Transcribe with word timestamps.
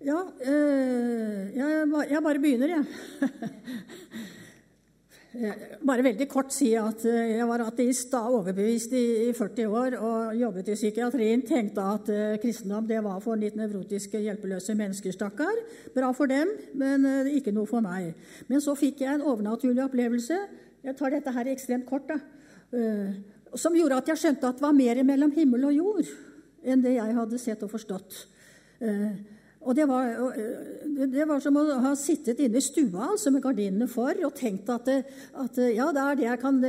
Ja, 0.00 0.16
øh, 0.46 1.56
jeg, 1.56 1.88
jeg, 2.10 2.22
bare 2.22 2.38
begynner, 2.38 2.68
jeg. 2.68 2.84
bare 5.86 6.02
veldig 6.02 6.28
kort 6.28 6.54
si 6.56 6.74
at 6.74 7.04
eh, 7.04 7.36
jeg 7.36 7.48
var 7.48 7.60
ateist, 7.66 8.08
da 8.08 8.22
overbevist 8.32 8.92
i, 8.96 9.28
i 9.28 9.32
40 9.36 9.66
år 9.68 9.96
og 9.98 10.38
jobbet 10.40 10.68
i 10.72 10.76
psykiatrien. 10.78 11.42
Tenkte 11.44 11.84
at 11.84 12.08
uh, 12.08 12.38
kristendom 12.40 12.88
det 12.88 13.02
var 13.04 13.20
for 13.20 13.36
litt 13.36 13.58
nevrotiske, 13.60 14.22
hjelpeløse 14.24 14.72
mennesker, 14.78 15.12
stakkar. 15.12 15.52
Bra 15.92 16.08
for 16.16 16.32
dem, 16.32 16.48
men 16.80 17.04
uh, 17.04 17.28
ikke 17.28 17.52
noe 17.52 17.68
for 17.68 17.84
meg. 17.84 18.16
Men 18.48 18.64
så 18.64 18.72
fikk 18.78 19.02
jeg 19.04 19.18
en 19.18 19.26
overnaturlig 19.28 19.84
opplevelse. 19.84 20.38
Jeg 20.80 20.96
tar 20.96 21.12
dette 21.12 21.34
her 21.34 21.46
ekstremt 21.52 21.84
kort, 21.90 22.08
da. 22.08 22.16
Uh, 22.72 23.12
som 23.60 23.76
gjorde 23.76 24.00
at 24.00 24.08
jeg 24.14 24.22
skjønte 24.22 24.48
at 24.48 24.56
det 24.56 24.64
var 24.64 24.80
mer 24.80 24.96
mellom 25.04 25.36
himmel 25.36 25.68
og 25.68 25.76
jord 25.76 26.08
enn 26.60 26.82
det 26.84 26.92
jeg 26.94 27.14
hadde 27.16 27.38
sett 27.42 27.62
og 27.66 27.72
forstått. 27.74 28.22
Uh, 28.80 29.39
og 29.60 29.76
det 29.76 29.84
var, 29.84 30.06
det 31.12 31.24
var, 31.28 31.40
som 31.44 31.58
å 31.60 31.64
ha 31.84 31.90
sittet 31.98 32.38
inne 32.40 32.56
i 32.56 32.64
stua 32.64 33.10
altså 33.10 33.28
med 33.32 33.42
gardinene 33.44 33.88
for 33.92 34.16
og 34.24 34.32
tenkt 34.38 34.70
at, 34.72 34.88
at, 34.88 35.60
ja, 35.76 35.90
det 35.92 36.04
er 36.04 36.16
det 36.16 36.26
jeg 36.26 36.40
kan 36.40 36.62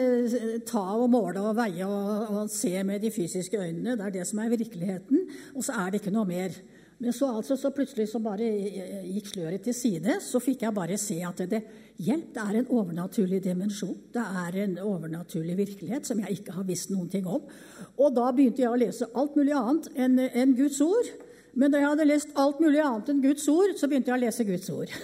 ta 0.68 0.84
og 0.98 1.08
måle 1.14 1.40
og 1.40 1.56
veie 1.56 1.88
og, 1.88 2.26
og, 2.28 2.52
se 2.52 2.74
med 2.84 3.00
de 3.04 3.14
fysiske 3.16 3.56
øynene. 3.56 3.96
Det 3.96 4.10
er 4.10 4.18
det 4.18 4.28
som 4.28 4.44
er 4.44 4.52
virkeligheten. 4.52 5.24
Og 5.56 5.64
så 5.64 5.78
er 5.80 5.90
det 5.94 6.02
ikke 6.02 6.16
noe 6.18 6.28
mer. 6.28 6.60
Men 7.02 7.16
så, 7.16 7.32
altså, 7.40 7.56
så 7.58 7.72
plutselig 7.74 8.10
så 8.12 8.20
bare 8.22 8.46
gikk 9.08 9.32
sløret 9.32 9.64
til 9.66 9.74
side. 9.74 10.20
Så 10.22 10.44
fikk 10.44 10.68
jeg 10.68 10.76
bare 10.76 11.00
se 11.02 11.18
at 11.26 11.40
det, 11.50 11.64
hjelp, 11.98 12.30
det 12.36 12.44
er 12.44 12.60
en 12.60 12.70
overnaturlig 12.76 13.40
dimensjon. 13.48 13.96
Det 14.14 14.28
er 14.44 14.62
en 14.68 14.78
overnaturlig 14.84 15.56
virkelighet 15.64 16.12
som 16.12 16.20
jeg 16.22 16.42
ikke 16.42 16.60
har 16.60 16.68
visst 16.68 16.92
noen 16.92 17.10
ting 17.10 17.26
om. 17.26 17.48
Og 17.96 18.14
da 18.20 18.30
begynte 18.36 18.66
jeg 18.66 18.70
å 18.70 18.78
lese 18.84 19.10
alt 19.16 19.40
mulig 19.40 19.56
annet 19.58 19.94
enn 19.96 20.26
en 20.28 20.58
Guds 20.60 20.84
ord. 20.86 21.16
Men 21.58 21.72
da 21.72 21.82
jeg 21.82 21.90
hadde 21.92 22.08
lest 22.08 22.34
alt 22.40 22.62
mulig 22.64 22.80
annet 22.84 23.12
enn 23.12 23.24
Guds 23.24 23.48
ord, 23.52 23.74
så 23.80 23.90
begynte 23.90 24.12
jeg 24.12 24.18
å 24.18 24.24
lese 24.24 24.48
Guds 24.48 24.72
ord. 24.74 24.94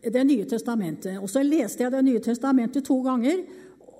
Det 0.00 0.22
nye 0.24 0.46
testamentet. 0.48 1.18
Og 1.20 1.28
så 1.28 1.42
leste 1.44 1.84
jeg 1.84 1.92
Det 1.92 2.00
nye 2.06 2.22
testamentet 2.24 2.86
to 2.86 2.96
ganger. 3.04 3.42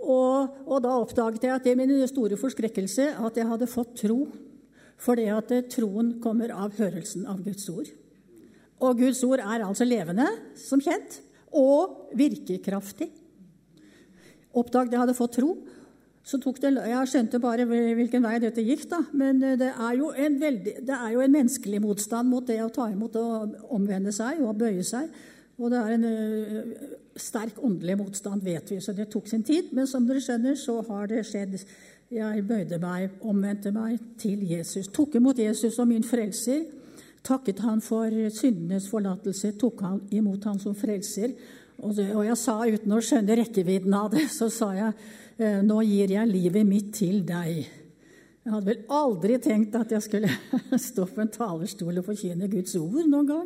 Og, 0.01 0.55
og 0.65 0.79
da 0.81 0.95
oppdaget 0.97 1.45
jeg 1.45 1.53
at 1.53 1.67
det 1.67 1.75
min 1.77 1.93
store 2.09 2.39
forskrekkelse 2.41 3.11
at 3.21 3.37
jeg 3.37 3.49
hadde 3.51 3.69
fått 3.69 3.99
tro. 4.01 4.23
Fordi 5.01 5.27
at 5.33 5.53
troen 5.73 6.15
kommer 6.25 6.55
av 6.57 6.73
hørelsen 6.79 7.27
av 7.29 7.43
Guds 7.45 7.69
ord. 7.73 7.91
Og 8.81 8.97
Guds 8.97 9.21
ord 9.29 9.43
er 9.45 9.65
altså 9.67 9.85
levende, 9.85 10.25
som 10.57 10.81
kjent, 10.81 11.21
og 11.53 12.15
virkekraftig. 12.17 13.11
Oppdaget 14.57 14.97
jeg 14.97 15.03
hadde 15.03 15.19
fått 15.19 15.37
tro. 15.37 15.53
Så 16.25 16.39
tok 16.39 16.61
det, 16.61 16.75
Jeg 16.87 17.09
skjønte 17.09 17.41
bare 17.41 17.65
hvilken 17.67 18.23
vei 18.23 18.37
dette 18.43 18.63
gikk, 18.63 18.87
da. 18.91 19.01
Men 19.17 19.43
eh, 19.43 19.59
det 19.59 19.73
er, 19.73 19.93
jo 19.99 20.13
en 20.13 20.41
veldig, 20.41 20.75
det 20.87 20.97
er 20.97 21.13
jo 21.15 21.23
en 21.25 21.37
menneskelig 21.37 21.81
motstand 21.83 22.29
mot 22.29 22.47
det 22.47 22.61
å 22.63 22.71
ta 22.73 22.91
imot 22.93 23.17
og 23.17 23.57
omvende 23.73 24.13
seg 24.13 24.43
og 24.45 24.59
bøye 24.61 24.85
seg. 24.87 25.09
Og 25.61 25.73
det 25.73 25.81
er 25.81 25.95
en 25.95 26.05
uh, 26.09 26.85
sterk 27.21 27.59
åndelig 27.61 27.99
motstand, 28.01 28.41
vet 28.45 28.71
vi, 28.73 28.79
så 28.81 28.95
det 28.97 29.11
tok 29.13 29.27
sin 29.29 29.43
tid. 29.45 29.75
Men 29.77 29.89
som 29.89 30.07
dere 30.09 30.23
skjønner, 30.25 30.57
så 30.57 30.79
har 30.89 31.11
det 31.11 31.27
skjedd. 31.29 31.59
Jeg 32.11 32.45
bøyde 32.49 32.79
meg, 32.83 33.19
omvendte 33.23 33.71
meg 33.75 34.01
til 34.19 34.41
Jesus. 34.49 34.89
Tok 34.91 35.19
imot 35.21 35.39
Jesus 35.39 35.77
som 35.77 35.91
min 35.91 36.07
frelser. 36.07 36.65
Takket 37.23 37.61
han 37.63 37.83
for 37.85 38.15
syndenes 38.33 38.89
forlatelse. 38.91 39.53
Tok 39.61 39.85
han 39.85 40.01
imot 40.17 40.49
han 40.49 40.59
som 40.59 40.75
frelser. 40.75 41.37
Og, 41.81 41.95
det, 41.97 42.11
og 42.13 42.27
jeg 42.27 42.37
sa 42.37 42.59
uten 42.69 42.93
å 42.93 43.01
skjønne 43.05 43.37
rekkevidden 43.41 43.95
av 43.97 44.11
det, 44.13 44.27
så 44.33 44.51
sa 44.53 44.75
jeg 44.77 44.93
Eh, 45.41 45.61
nå 45.65 45.79
gir 45.89 46.11
jeg 46.13 46.29
livet 46.29 46.67
mitt 46.69 46.91
til 46.99 47.23
deg. 47.25 47.65
Jeg 48.51 48.57
hadde 48.57 48.67
vel 48.67 48.95
aldri 48.99 49.37
tenkt 49.39 49.77
at 49.79 49.93
jeg 49.95 50.03
skulle 50.03 50.29
stå 50.91 51.05
på 51.07 51.23
en 51.23 51.29
talerstol 51.31 52.01
og 52.01 52.07
forkynne 52.09 52.49
Guds 52.51 52.73
ord 52.81 53.05
noen 53.07 53.29
gang. 53.29 53.45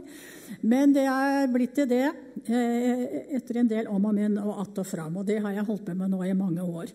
Men 0.64 0.94
det 0.96 1.02
er 1.04 1.50
blitt 1.52 1.74
til 1.76 1.90
det 1.90 2.06
eh, 2.48 3.02
etter 3.36 3.58
en 3.60 3.68
del 3.68 3.90
om 3.92 4.06
og 4.08 4.14
men 4.16 4.38
og 4.40 4.62
att 4.62 4.78
og 4.80 4.86
fram. 4.86 5.18
Og 5.20 5.26
det 5.26 5.42
har 5.44 5.52
jeg 5.52 5.66
holdt 5.68 5.84
på 5.84 5.94
med 5.94 6.08
nå 6.08 6.22
i 6.24 6.32
mange 6.32 6.62
år. 6.62 6.88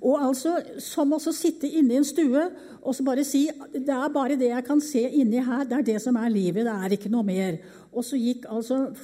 Og 0.00 0.14
altså, 0.28 0.60
Som 0.78 1.12
å 1.12 1.18
sitte 1.18 1.66
inne 1.66 1.94
i 1.94 1.96
en 1.96 2.06
stue 2.06 2.44
og 2.82 2.94
så 2.94 3.02
bare 3.02 3.24
si 3.24 3.48
det 3.72 3.90
er 3.90 4.14
bare 4.14 4.38
det 4.38 4.52
jeg 4.52 4.64
kan 4.64 4.80
se 4.80 5.02
inni 5.02 5.42
her. 5.42 5.64
Det 5.64 5.78
er 5.80 5.82
det 5.82 6.02
som 6.02 6.14
er 6.22 6.30
livet. 6.30 6.70
Det 6.70 6.78
er 6.84 6.94
ikke 6.94 7.10
noe 7.10 7.26
mer. 7.26 7.58
Og 7.90 8.04
så 8.04 8.14
gikk 8.14 8.46
altså 8.46 8.94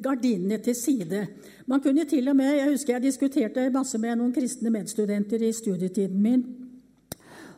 gardinene 0.00 0.62
til 0.64 0.74
side. 0.74 1.26
Man 1.66 1.84
kunne 1.84 2.08
til 2.08 2.28
og 2.28 2.36
med, 2.36 2.56
Jeg 2.56 2.70
husker 2.70 2.92
jeg 2.94 3.02
diskuterte 3.02 3.70
masse 3.70 3.98
med 3.98 4.16
noen 4.16 4.32
kristne 4.32 4.70
medstudenter 4.70 5.42
i 5.42 5.52
studietiden 5.52 6.22
min. 6.22 6.61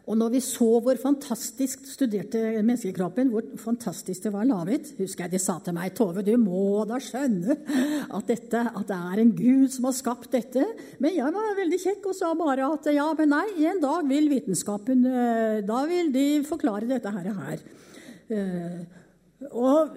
Og 0.05 0.19
når 0.21 0.35
vi 0.35 0.41
så 0.45 0.67
hvor 0.85 0.99
fantastisk 1.01 1.87
studerte 1.89 2.41
menneskekroppen, 2.59 3.31
hvor 3.33 3.47
fantastisk 3.61 4.27
det 4.27 4.33
var 4.35 4.45
laget, 4.45 4.91
husker 4.99 5.25
jeg 5.25 5.33
de 5.33 5.41
sa 5.41 5.57
til 5.65 5.77
meg 5.77 5.95
Tove, 5.97 6.25
du 6.27 6.35
må 6.41 6.83
da 6.89 6.99
skjønne 7.01 7.57
at, 7.57 8.27
dette, 8.29 8.61
at 8.69 8.91
det 8.91 8.99
er 8.99 9.23
en 9.23 9.33
Gud 9.39 9.73
som 9.73 9.89
har 9.89 9.97
skapt 9.97 10.29
dette. 10.35 10.67
Men 11.01 11.17
jeg 11.17 11.37
var 11.37 11.57
veldig 11.57 11.81
kjekk 11.87 12.11
og 12.13 12.19
sa 12.19 12.35
bare 12.37 12.69
at 12.77 12.91
ja, 12.93 13.07
men 13.17 13.33
nei, 13.33 13.47
en 13.71 13.81
dag 13.81 14.05
vil 14.11 14.29
vitenskapen 14.33 15.07
eh, 15.09 15.63
Da 15.65 15.81
vil 15.89 16.13
de 16.13 16.27
forklare 16.49 16.91
dette 16.91 17.15
her. 17.15 17.33
her. 17.41 17.65
Og 19.43 19.97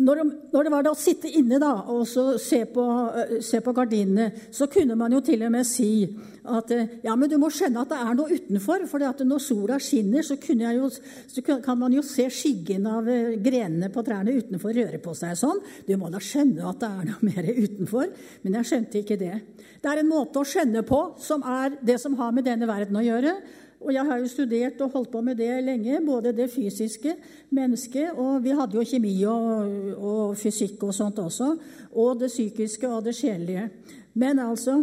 når, 0.00 0.22
når, 0.50 0.64
det 0.64 0.72
var 0.72 0.84
det 0.84 0.90
å 0.90 0.98
sitte 0.98 1.30
inne 1.36 1.60
da, 1.60 1.72
og 1.92 2.06
se 2.08 2.62
på, 2.72 2.84
eh, 3.20 3.36
se 3.44 3.60
på, 3.62 3.74
gardinene, 3.76 4.30
så 4.50 4.66
kunne 4.72 4.96
man 4.98 5.12
jo 5.12 5.20
til 5.24 5.44
og 5.46 5.52
med 5.52 5.68
si 5.68 6.08
at 6.50 6.72
eh, 6.74 6.96
ja, 7.04 7.14
men 7.18 7.30
du 7.30 7.36
må 7.38 7.50
skjønne 7.52 7.84
at 7.84 7.92
det 7.92 7.98
er 8.00 8.16
noe 8.16 8.38
utenfor. 8.40 8.86
For 8.90 9.04
når 9.04 9.44
sola 9.44 9.78
skinner, 9.82 10.24
så, 10.26 10.38
jo, 10.40 10.88
så, 10.90 11.44
kan 11.44 11.78
man 11.78 11.94
jo 11.94 12.02
se 12.06 12.26
skyggen 12.32 12.88
av 12.88 13.08
eh, 13.12 13.36
grenene 13.42 13.92
på 13.92 14.04
trærne 14.06 14.34
utenfor 14.40 14.74
røre 14.74 15.02
på 15.02 15.14
seg 15.18 15.36
sånn. 15.38 15.60
Du 15.86 15.94
må 16.00 16.10
da 16.10 16.22
skjønne 16.24 16.66
at 16.72 16.80
det 16.80 16.90
er 16.90 17.08
noe 17.12 17.30
mer 17.30 17.50
utenfor. 17.52 18.10
Men 18.42 18.60
jeg 18.60 18.72
skjønte 18.72 19.04
ikke 19.04 19.20
det. 19.20 19.34
Det 19.80 19.92
er 19.92 20.02
en 20.02 20.10
måte 20.10 20.40
å 20.40 20.48
skjønne 20.48 20.82
på 20.88 21.04
som 21.20 21.44
er 21.46 21.76
det 21.84 22.00
som 22.00 22.16
har 22.18 22.32
med 22.34 22.48
denne 22.48 22.68
verden 22.68 22.96
å 22.96 23.04
gjøre. 23.04 23.36
Og 23.80 23.94
jeg 23.94 24.04
har 24.04 24.20
jo 24.20 24.28
studert 24.28 24.80
og 24.84 24.92
holdt 24.92 25.10
på 25.12 25.22
med 25.24 25.38
det 25.40 25.52
lenge, 25.64 26.02
både 26.04 26.34
det 26.36 26.50
fysiske 26.52 27.14
mennesket 27.56 28.12
Og 28.20 28.42
vi 28.44 28.52
hadde 28.52 28.76
jo 28.76 28.84
kjemi 28.84 29.14
og, 29.24 29.70
og 29.96 30.36
fysikk 30.36 30.84
og 30.84 30.94
sånt 30.94 31.18
også. 31.18 31.54
Og 31.96 32.20
det 32.20 32.28
psykiske 32.28 32.88
og 32.88 33.04
det 33.08 33.16
sjelelige. 33.16 33.70
Men 34.14 34.38
altså 34.38 34.82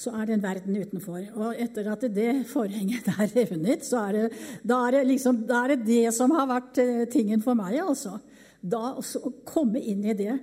så 0.00 0.14
er 0.16 0.28
det 0.28 0.36
en 0.38 0.42
verden 0.42 0.76
utenfor. 0.80 1.20
Og 1.36 1.58
etter 1.60 1.90
at 1.92 2.06
det 2.14 2.30
forhenget 2.48 3.10
er 3.12 3.28
revnet, 3.34 3.84
så 3.84 4.06
er 4.08 4.16
det, 4.16 4.22
da 4.64 4.78
er 4.86 4.96
det, 4.96 5.02
liksom, 5.10 5.42
da 5.48 5.64
er 5.64 5.74
det 5.74 5.86
det 5.90 6.14
som 6.16 6.32
har 6.32 6.48
vært 6.48 6.80
eh, 6.80 7.04
tingen 7.12 7.42
for 7.44 7.58
meg, 7.58 7.76
altså. 7.84 8.16
Da 8.60 8.94
å 8.96 9.32
komme 9.44 9.80
inn 9.80 10.06
i 10.08 10.16
det, 10.16 10.38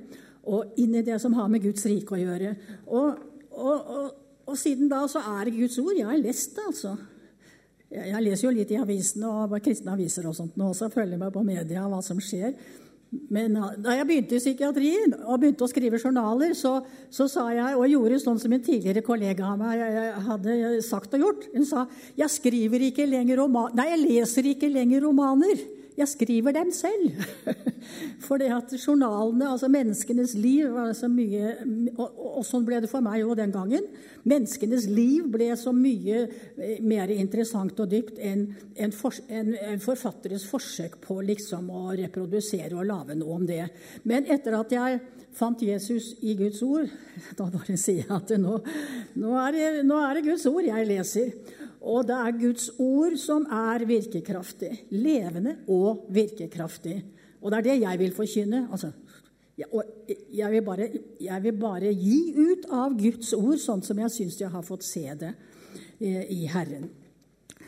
og 0.47 0.77
inn 0.79 0.93
i 0.95 1.03
det 1.05 1.17
som 1.21 1.33
har 1.37 1.49
med 1.49 1.65
Guds 1.65 1.85
rike 1.89 2.13
å 2.13 2.21
gjøre. 2.21 2.53
Og, 2.85 3.25
og, 3.57 3.89
og, 3.97 4.11
og 4.45 4.59
siden 4.61 4.91
da 4.91 5.01
så 5.09 5.25
er 5.25 5.47
det 5.47 5.57
Guds 5.57 5.79
ord. 5.81 5.95
Jeg 5.97 6.05
har 6.05 6.21
lest 6.21 6.53
det, 6.57 6.67
altså. 6.69 6.93
Jeg 7.87 8.19
leser 8.23 8.49
jo 8.49 8.55
litt 8.55 8.71
i 8.73 8.81
avisene 8.81 9.29
og 9.31 9.55
kristne 9.63 9.93
aviser 9.93 10.27
og 10.27 10.35
sånt 10.35 10.57
nå 10.59 10.73
også, 10.73 10.91
følger 10.91 11.19
med 11.21 11.31
på 11.31 11.43
media 11.45 11.85
hva 11.87 12.01
som 12.03 12.19
skjer. 12.19 12.51
Men 13.31 13.55
da 13.79 13.93
jeg 13.95 14.07
begynte 14.07 14.35
i 14.35 14.41
psykiatrien 14.41 15.13
og 15.21 15.39
begynte 15.39 15.63
å 15.63 15.69
skrive 15.71 15.99
journaler, 16.01 16.51
så, 16.59 16.73
så 17.13 17.29
sa 17.31 17.45
jeg, 17.55 17.77
og 17.79 17.87
gjorde 17.87 18.19
sånn 18.19 18.41
som 18.41 18.51
en 18.51 18.63
tidligere 18.63 19.03
kollega 19.05 19.53
av 19.53 19.61
meg 19.61 19.83
hadde 20.27 20.57
sagt 20.83 21.15
og 21.15 21.23
gjort 21.23 21.47
Hun 21.53 21.67
sa 21.69 21.85
jeg 22.19 22.33
skriver 22.33 22.83
ikke 22.89 23.07
lenger 23.07 23.39
romaner, 23.39 23.77
nei, 23.79 23.87
jeg 23.93 24.03
leser 24.03 24.51
ikke 24.51 24.71
lenger 24.73 25.07
romaner. 25.07 25.63
Jeg 25.97 26.11
skriver 26.11 26.53
dem 26.53 26.69
selv. 26.75 27.23
For 28.25 28.37
det 28.37 28.51
at 28.53 28.73
journalene, 28.77 29.47
altså 29.49 29.69
menneskenes 29.71 30.35
liv, 30.37 30.67
var 30.69 30.91
så 30.93 31.09
mye 31.09 31.55
og, 31.95 32.19
og, 32.37 32.43
sånn 32.45 32.65
ble 32.67 32.81
det 32.83 32.89
for 32.91 33.01
meg 33.01 33.23
òg 33.25 33.37
den 33.39 33.53
gangen. 33.55 33.87
Menneskenes 34.27 34.85
liv 34.91 35.25
ble 35.33 35.49
så 35.57 35.73
mye 35.73 36.23
eh, 36.27 36.77
mer 36.85 37.09
interessant 37.13 37.79
og 37.81 37.89
dypt 37.89 38.21
enn 38.21 38.45
en, 38.77 38.93
for, 38.93 39.15
en, 39.29 39.53
en 39.57 39.81
forfatteres 39.81 40.45
forsøk 40.49 40.99
på 41.01 41.21
liksom 41.31 41.71
å 41.73 41.87
reprodusere 41.97 42.77
og 42.77 42.89
lage 42.91 43.17
noe 43.17 43.39
om 43.39 43.47
det. 43.49 43.63
Men 44.05 44.29
etter 44.29 44.57
at 44.59 44.75
jeg 44.77 44.99
fant 45.37 45.61
Jesus 45.61 46.13
i 46.21 46.35
Guds 46.37 46.61
ord, 46.65 46.91
da 47.39 47.49
bare 47.53 47.77
sier 47.79 48.03
jeg 48.03 48.13
at 48.13 48.37
nå, 48.37 48.59
nå, 49.17 49.33
er 49.47 49.55
det, 49.57 49.69
nå 49.87 50.01
er 50.03 50.19
det 50.19 50.27
Guds 50.29 50.45
ord 50.49 50.67
jeg 50.67 50.89
leser. 50.93 51.33
Og 51.87 52.07
det 52.07 52.15
er 52.17 52.39
Guds 52.41 52.69
ord 52.83 53.15
som 53.21 53.45
er 53.53 53.85
virkekraftig. 53.87 54.73
Levende 54.91 55.59
og 55.71 56.07
virkekraftig. 56.13 56.97
Og 57.41 57.51
det 57.51 57.59
er 57.59 57.67
det 57.69 57.77
jeg 57.81 57.99
vil 58.01 58.15
forkynne. 58.15 58.65
Altså, 58.71 58.91
jeg, 59.57 60.51
vil 60.51 60.61
bare, 60.65 60.89
jeg, 61.21 61.43
vil 61.43 61.57
bare, 61.57 61.93
gi 61.93 62.19
ut 62.35 62.67
av 62.73 62.95
Guds 62.99 63.33
ord 63.37 63.57
sånn 63.61 63.83
som 63.85 63.99
jeg 64.03 64.13
syns 64.13 64.39
jeg 64.41 64.53
har 64.53 64.65
fått 64.65 64.85
se 64.85 65.05
det 65.17 65.33
eh, 65.99 66.23
i 66.33 66.43
Herren. 66.51 66.89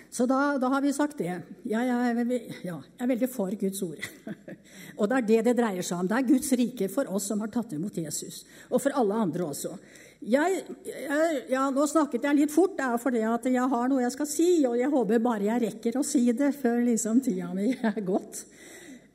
Så 0.10 0.26
da, 0.26 0.58
da 0.58 0.72
har 0.74 0.82
vi 0.82 0.92
sagt 0.94 1.20
det. 1.22 1.32
Jeg 1.70 1.86
er, 1.86 2.22
ja, 2.66 2.76
jeg 2.82 3.04
er 3.06 3.10
veldig 3.12 3.30
for 3.30 3.54
Guds 3.62 3.82
ord. 3.86 4.06
og 5.00 5.10
det 5.10 5.18
er 5.18 5.28
det 5.28 5.42
det 5.50 5.56
dreier 5.62 5.86
seg 5.86 6.02
om. 6.02 6.10
Det 6.10 6.18
er 6.18 6.30
Guds 6.32 6.54
rike 6.58 6.90
for 6.90 7.10
oss 7.14 7.30
som 7.30 7.42
har 7.46 7.52
tatt 7.54 7.76
imot 7.78 7.98
Jesus. 8.02 8.42
Og 8.70 8.82
for 8.82 8.98
alle 8.98 9.20
andre 9.26 9.52
også. 9.52 9.76
Jeg, 10.20 10.64
jeg, 10.84 11.36
ja, 11.48 11.62
nå 11.72 11.86
snakket 11.88 12.26
jeg 12.28 12.36
litt 12.42 12.52
fort, 12.52 12.76
er 12.84 12.98
fordi 13.00 13.22
jeg 13.24 13.68
har 13.72 13.88
noe 13.88 14.04
jeg 14.04 14.12
skal 14.12 14.28
si, 14.28 14.50
og 14.68 14.76
jeg 14.76 14.92
håper 14.92 15.22
bare 15.24 15.48
jeg 15.48 15.64
rekker 15.64 15.96
å 15.96 16.04
si 16.04 16.26
det 16.36 16.52
før 16.60 16.82
liksom 16.90 17.22
tida 17.24 17.54
mi 17.56 17.72
er 17.72 18.02
gått. 18.04 18.44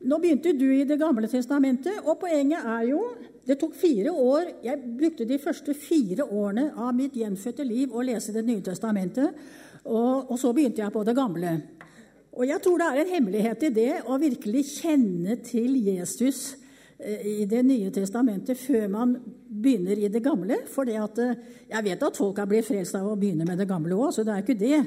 Nå 0.05 0.19
begynte 0.21 0.53
du 0.57 0.67
i 0.73 0.85
Det 0.89 0.99
gamle 1.01 1.29
testamentet, 1.29 2.01
og 2.05 2.19
poenget 2.21 2.65
er 2.65 2.89
jo 2.91 3.05
Det 3.45 3.59
tok 3.61 3.75
fire 3.77 4.09
år. 4.09 4.47
Jeg 4.65 4.81
brukte 4.97 5.27
de 5.29 5.37
første 5.37 5.75
fire 5.77 6.25
årene 6.25 6.71
av 6.81 6.95
mitt 6.97 7.13
gjenfødte 7.13 7.65
liv 7.69 7.93
å 7.93 8.01
lese 8.01 8.33
Det 8.33 8.45
nye 8.45 8.65
testamentet, 8.65 9.37
og, 9.85 10.31
og 10.33 10.39
så 10.41 10.53
begynte 10.57 10.81
jeg 10.81 10.93
på 10.93 11.05
Det 11.05 11.17
gamle. 11.17 11.59
Og 12.33 12.49
jeg 12.49 12.63
tror 12.65 12.81
det 12.81 12.87
er 12.89 13.01
en 13.03 13.13
hemmelighet 13.13 13.69
i 13.69 13.75
det 13.77 13.93
å 14.09 14.17
virkelig 14.19 14.65
kjenne 14.81 15.37
til 15.45 15.77
Jesus 15.85 16.55
i 17.05 17.45
Det 17.51 17.63
nye 17.67 17.91
testamentet 17.91 18.59
før 18.59 18.87
man 18.89 19.17
begynner 19.49 19.99
i 19.99 20.11
det 20.13 20.23
gamle. 20.23 20.61
For 20.71 20.89
eh, 20.89 21.35
jeg 21.71 21.87
vet 21.89 22.05
at 22.07 22.21
folk 22.21 22.39
har 22.39 22.49
blitt 22.51 22.69
frelst 22.69 22.95
av 22.99 23.09
å 23.11 23.17
begynne 23.19 23.47
med 23.49 23.59
det 23.59 23.69
gamle 23.69 23.97
òg, 23.97 24.13
så 24.15 24.25
det 24.25 24.35
er 24.35 24.45
ikke 24.45 24.59
det. 24.61 24.81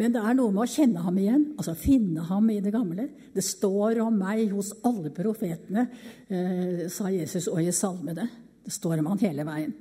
Men 0.00 0.14
det 0.14 0.22
er 0.24 0.38
noe 0.38 0.54
med 0.54 0.64
å 0.64 0.70
kjenne 0.70 1.02
ham 1.04 1.18
igjen, 1.20 1.44
altså 1.58 1.76
finne 1.76 2.24
ham 2.30 2.48
i 2.52 2.60
det 2.64 2.72
gamle. 2.72 3.08
Det 3.34 3.44
står 3.44 4.00
om 4.04 4.16
meg 4.22 4.46
hos 4.54 4.72
alle 4.88 5.12
profetene, 5.14 5.86
eh, 6.30 6.86
sa 6.88 7.12
Jesus 7.12 7.50
og 7.52 7.60
i 7.62 7.74
salmene. 7.74 8.28
Det 8.64 8.72
står 8.72 9.02
om 9.02 9.12
han 9.12 9.24
hele 9.26 9.44
veien. 9.44 9.76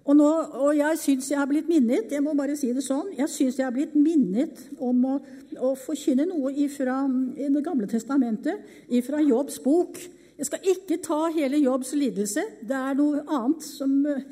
Og, 0.00 0.14
nå, 0.16 0.28
og 0.64 0.70
jeg 0.74 0.98
syns 0.98 1.28
jeg 1.28 1.38
har 1.38 1.46
blitt 1.46 1.68
minnet 1.68 2.10
jeg 2.10 2.22
må 2.24 2.32
bare 2.34 2.54
si 2.58 2.70
det 2.72 2.82
sånn, 2.82 3.12
jeg 3.18 3.28
synes 3.30 3.58
jeg 3.58 3.66
har 3.66 3.74
blitt 3.74 3.92
minnet 3.94 4.58
om 4.80 5.04
å, 5.06 5.18
å 5.60 5.74
forkynne 5.78 6.24
noe 6.26 6.68
fra 6.72 7.02
Det 7.36 7.62
gamle 7.62 7.86
testamentet, 7.90 8.64
fra 9.06 9.20
Jobbs 9.20 9.60
bok. 9.62 10.00
Jeg 10.40 10.48
skal 10.48 10.70
ikke 10.72 10.96
ta 11.04 11.18
hele 11.34 11.58
Jobbs 11.60 11.90
lidelse. 12.00 12.40
Det 12.64 12.76
er 12.76 12.94
noe 12.96 13.20
annet 13.28 13.66
som 13.66 13.98
eh, 14.08 14.22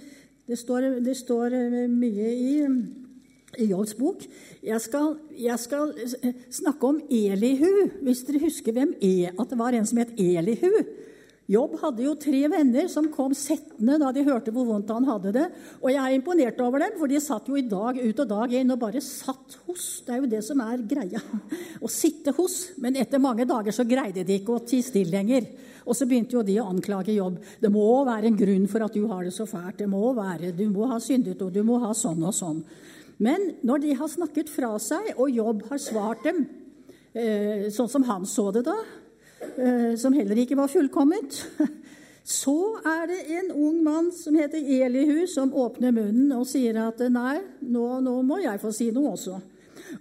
Det 0.48 0.56
står, 0.56 0.86
det 1.04 1.12
står 1.18 1.52
eh, 1.52 1.82
mye 1.92 2.28
i, 2.32 2.54
i, 3.58 3.66
Jobbs 3.68 3.92
bok. 3.98 4.24
Jeg 4.64 4.80
skal, 4.80 5.18
jeg 5.36 5.60
skal, 5.60 5.92
eh, 6.00 6.38
snakke 6.48 6.88
om 6.88 7.02
Elihu, 7.12 7.90
hvis 8.06 8.24
dere 8.24 8.40
husker 8.46 8.72
hvem 8.72 8.96
er, 9.04 9.36
at 9.36 9.52
det 9.52 9.60
var 9.60 9.76
en 9.76 9.84
som 9.84 10.00
het 10.00 10.16
Elihu. 10.16 10.80
Jobb 11.48 11.76
hadde 11.82 12.04
jo 12.06 12.16
tre 12.20 12.42
venner 12.52 12.88
som 12.92 13.12
kom 13.12 13.36
settende 13.36 14.00
da 14.00 14.08
de 14.12 14.24
hørte 14.24 14.52
hvor 14.52 14.64
vondt 14.68 14.88
han 14.92 15.12
hadde 15.12 15.36
det. 15.36 15.46
Og 15.82 15.92
jeg 15.92 16.00
er 16.00 16.16
imponert 16.16 16.64
over 16.64 16.86
dem, 16.86 16.96
for 16.96 17.12
de 17.12 17.20
satt 17.20 17.52
jo 17.52 17.60
i 17.60 17.68
dag 17.68 18.00
ut 18.00 18.24
og 18.24 18.32
dag 18.32 18.56
inn 18.56 18.72
og 18.72 18.80
bare 18.80 19.04
satt 19.04 19.60
hos. 19.68 19.88
Det 20.08 20.16
er 20.16 20.24
jo 20.24 20.32
det 20.32 20.44
som 20.48 20.64
er 20.64 20.88
greia. 20.88 21.20
Å 21.84 21.88
sitte 21.92 22.32
hos. 22.36 22.62
Men 22.80 22.96
etter 22.96 23.20
mange 23.20 23.48
dager 23.48 23.76
så 23.76 23.84
greide 23.88 24.24
de 24.24 24.40
ikke 24.40 24.56
å 24.56 24.64
tie 24.64 24.84
stille 24.84 25.12
lenger. 25.12 25.52
Og 25.88 25.96
så 25.96 26.06
begynte 26.08 26.36
jo 26.36 26.44
de 26.44 26.58
å 26.60 26.68
anklage 26.68 27.16
Jobb. 27.16 27.38
Det 27.62 27.70
må 27.72 27.86
være 28.04 28.28
en 28.28 28.36
grunn 28.36 28.68
for 28.68 28.84
at 28.84 28.94
du 28.94 29.06
har 29.08 29.24
det 29.24 29.32
så 29.34 29.46
fælt. 29.48 29.80
Det 29.80 29.88
må 29.88 30.12
være, 30.12 30.52
Du 30.52 30.68
må 30.68 30.86
ha 30.92 31.00
syndet, 31.00 31.40
og 31.42 31.52
du 31.52 31.62
må 31.64 31.78
ha 31.80 31.94
sånn 31.96 32.22
og 32.22 32.34
sånn. 32.36 32.62
Men 33.18 33.54
når 33.66 33.82
de 33.82 33.94
har 33.98 34.08
snakket 34.08 34.50
fra 34.52 34.76
seg, 34.78 35.14
og 35.16 35.30
Jobb 35.30 35.64
har 35.70 35.80
svart 35.82 36.22
dem 36.24 36.44
eh, 37.14 37.66
sånn 37.74 37.90
som 37.90 38.04
han 38.06 38.26
så 38.28 38.50
det 38.54 38.62
da, 38.68 38.76
eh, 39.56 39.96
som 39.98 40.14
heller 40.14 40.38
ikke 40.38 40.58
var 40.58 40.70
fullkomment, 40.70 41.40
så 42.42 42.58
er 42.86 43.08
det 43.10 43.20
en 43.40 43.50
ung 43.56 43.82
mann 43.82 44.12
som 44.14 44.36
heter 44.38 44.62
Elihu, 44.62 45.26
som 45.26 45.50
åpner 45.50 45.94
munnen 45.96 46.34
og 46.36 46.46
sier 46.46 46.78
at 46.84 47.02
nei, 47.10 47.40
nå, 47.64 47.86
nå 48.04 48.20
må 48.22 48.42
jeg 48.44 48.62
få 48.62 48.70
si 48.76 48.90
noe 48.94 49.16
også. 49.16 49.40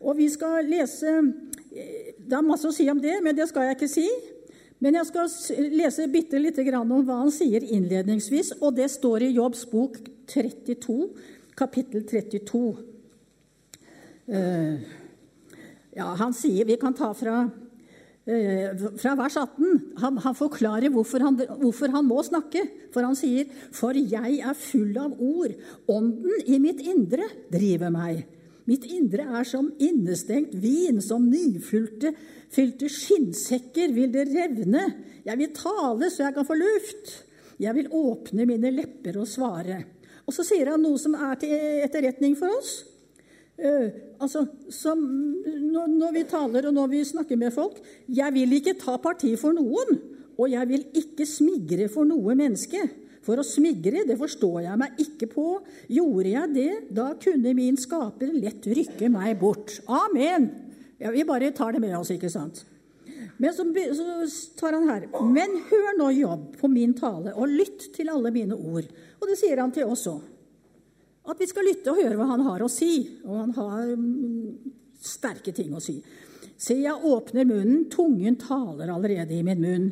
Og 0.03 0.17
vi 0.19 0.27
skal 0.29 0.67
lese 0.67 1.13
eh, 1.71 2.13
Det 2.27 2.35
er 2.35 2.43
masse 2.43 2.67
å 2.67 2.75
si 2.75 2.85
om 2.91 2.99
det, 2.99 3.21
men 3.23 3.37
det 3.37 3.47
skal 3.49 3.69
jeg 3.69 3.79
ikke 3.79 3.89
si. 3.89 4.09
Men 4.83 4.99
jeg 4.99 5.09
skal 5.09 5.31
lese 5.73 6.05
bitte 6.11 6.39
lite 6.41 6.65
grann 6.67 6.91
om 6.93 7.05
hva 7.05 7.21
han 7.23 7.33
sier 7.33 7.65
innledningsvis, 7.65 8.59
og 8.61 8.75
det 8.77 8.91
står 8.93 9.25
i 9.25 9.33
Jobbs 9.33 9.65
bok 9.71 9.97
32, 10.29 10.97
kapittel 11.57 12.03
32. 12.05 12.61
Uh, 14.27 14.35
eh, 14.37 14.73
ja, 15.95 16.09
han 16.19 16.33
sier 16.35 16.67
Vi 16.67 16.75
kan 16.81 16.91
ta 16.93 17.13
fra, 17.15 17.39
uh, 17.47 18.87
fra 18.99 19.15
vers 19.17 19.37
18. 19.39 19.77
Han, 20.03 20.21
han 20.25 20.37
forklarer 20.37 20.93
hvorfor 20.93 21.25
han, 21.25 21.39
hvorfor 21.63 21.95
han, 21.95 22.05
må 22.05 22.21
snakke. 22.27 22.67
For 22.93 23.07
han 23.07 23.17
sier, 23.17 23.47
'For 23.73 23.97
jeg 23.97 24.39
er 24.43 24.53
full 24.53 24.93
av 24.99 25.15
ord. 25.17 25.55
Ånden 25.89 26.43
i 26.45 26.59
mitt 26.61 26.83
indre 26.85 27.25
driver 27.49 27.89
meg.' 27.89 28.25
Mitt 28.67 28.83
indre 28.91 29.23
er 29.39 29.45
som 29.47 29.69
innestengt 29.79 30.51
vin, 30.59 30.99
som 30.99 31.23
nyfylte 31.31 32.11
fylte 32.53 32.89
skinnsekker 32.91 33.93
vil 33.95 34.11
det 34.13 34.27
revne. 34.31 34.83
Jeg 35.27 35.39
vil 35.39 35.55
tale 35.55 36.11
så 36.13 36.27
jeg 36.27 36.35
kan 36.37 36.47
få 36.47 36.57
luft. 36.59 37.13
Jeg 37.59 37.73
vil 37.77 37.89
åpne 37.93 38.45
mine 38.47 38.71
lepper 38.73 39.17
og 39.21 39.29
svare. 39.29 39.81
Og 40.27 40.35
så 40.35 40.43
sier 40.45 40.73
han 40.73 40.83
noe 40.83 40.99
som 41.01 41.15
er 41.15 41.39
til 41.41 41.55
etterretning 41.85 42.35
for 42.39 42.51
oss. 42.59 42.81
Uh, 43.57 43.89
altså, 44.21 44.43
som, 44.69 44.99
når, 45.01 45.87
når, 45.89 46.11
vi 46.13 46.23
taler 46.29 46.67
og 46.69 46.75
når 46.75 46.91
vi 46.91 46.99
snakker 47.09 47.39
med 47.41 47.49
folk 47.55 47.79
Jeg 48.05 48.29
vil 48.35 48.51
ikke 48.53 48.75
ta 48.77 48.99
parti 49.01 49.31
for 49.33 49.55
noen, 49.57 49.97
og 50.37 50.51
jeg 50.51 50.69
vil 50.69 50.83
ikke 51.01 51.25
smigre 51.25 51.87
for 51.89 52.05
noe 52.05 52.35
menneske. 52.37 52.83
For 53.25 53.41
å 53.41 53.43
smigre, 53.43 54.05
det 54.07 54.15
forstår 54.19 54.61
jeg 54.67 54.79
meg 54.79 55.01
ikke 55.03 55.27
på. 55.31 55.47
Gjorde 55.89 56.29
jeg 56.29 56.53
det, 56.53 56.69
da 56.95 57.09
kunne 57.19 57.55
min 57.57 57.79
skaper 57.79 58.29
lett 58.37 58.69
rykke 58.69 59.09
meg 59.11 59.33
bort. 59.41 59.79
Amen. 59.89 60.47
Ja, 60.97 61.11
vi 61.13 61.25
bare 61.27 61.51
tar 61.51 61.75
det 61.75 61.83
med 61.83 61.97
oss, 61.97 62.11
ikke 62.13 62.31
sant? 62.33 62.63
Men 63.37 63.53
så, 63.53 63.65
tar 64.57 64.73
han 64.73 64.87
her 64.89 65.05
Men 65.29 65.59
hør 65.69 65.91
nå, 65.99 66.09
Jobb, 66.17 66.47
på 66.57 66.69
min 66.71 66.95
tale, 66.97 67.35
og 67.37 67.53
lytt 67.53 67.91
til 67.93 68.09
alle 68.09 68.31
mine 68.33 68.57
ord. 68.57 68.87
Og 69.21 69.29
det 69.29 69.37
sier 69.39 69.61
han 69.61 69.73
til 69.73 69.89
oss 69.89 70.07
òg. 70.09 70.23
At 71.27 71.41
vi 71.41 71.47
skal 71.49 71.67
lytte 71.67 71.91
og 71.91 71.99
høre 71.99 72.17
hva 72.17 72.29
han 72.31 72.45
har 72.45 72.63
å 72.63 72.71
si. 72.71 73.19
Og 73.27 73.35
han 73.35 73.53
har 73.57 73.91
mm, 73.99 74.73
sterke 75.03 75.53
ting 75.53 75.75
å 75.75 75.83
si. 75.83 75.99
Se, 76.57 76.77
jeg 76.79 76.93
åpner 77.05 77.45
munnen, 77.45 77.85
tungen 77.93 78.39
taler 78.41 78.89
allerede 78.89 79.35
i 79.35 79.43
min 79.45 79.61
munn. 79.61 79.89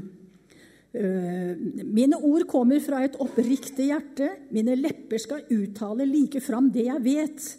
Eh, 0.95 1.83
mine 1.83 2.17
ord 2.23 2.47
kommer 2.47 2.79
fra 2.81 3.03
et 3.05 3.17
oppriktig 3.21 3.89
hjerte. 3.91 4.31
Mine 4.55 4.77
lepper 4.79 5.21
skal 5.21 5.43
uttale 5.53 6.07
like 6.07 6.41
fram 6.41 6.71
det 6.73 6.87
jeg 6.87 7.03
vet. 7.05 7.49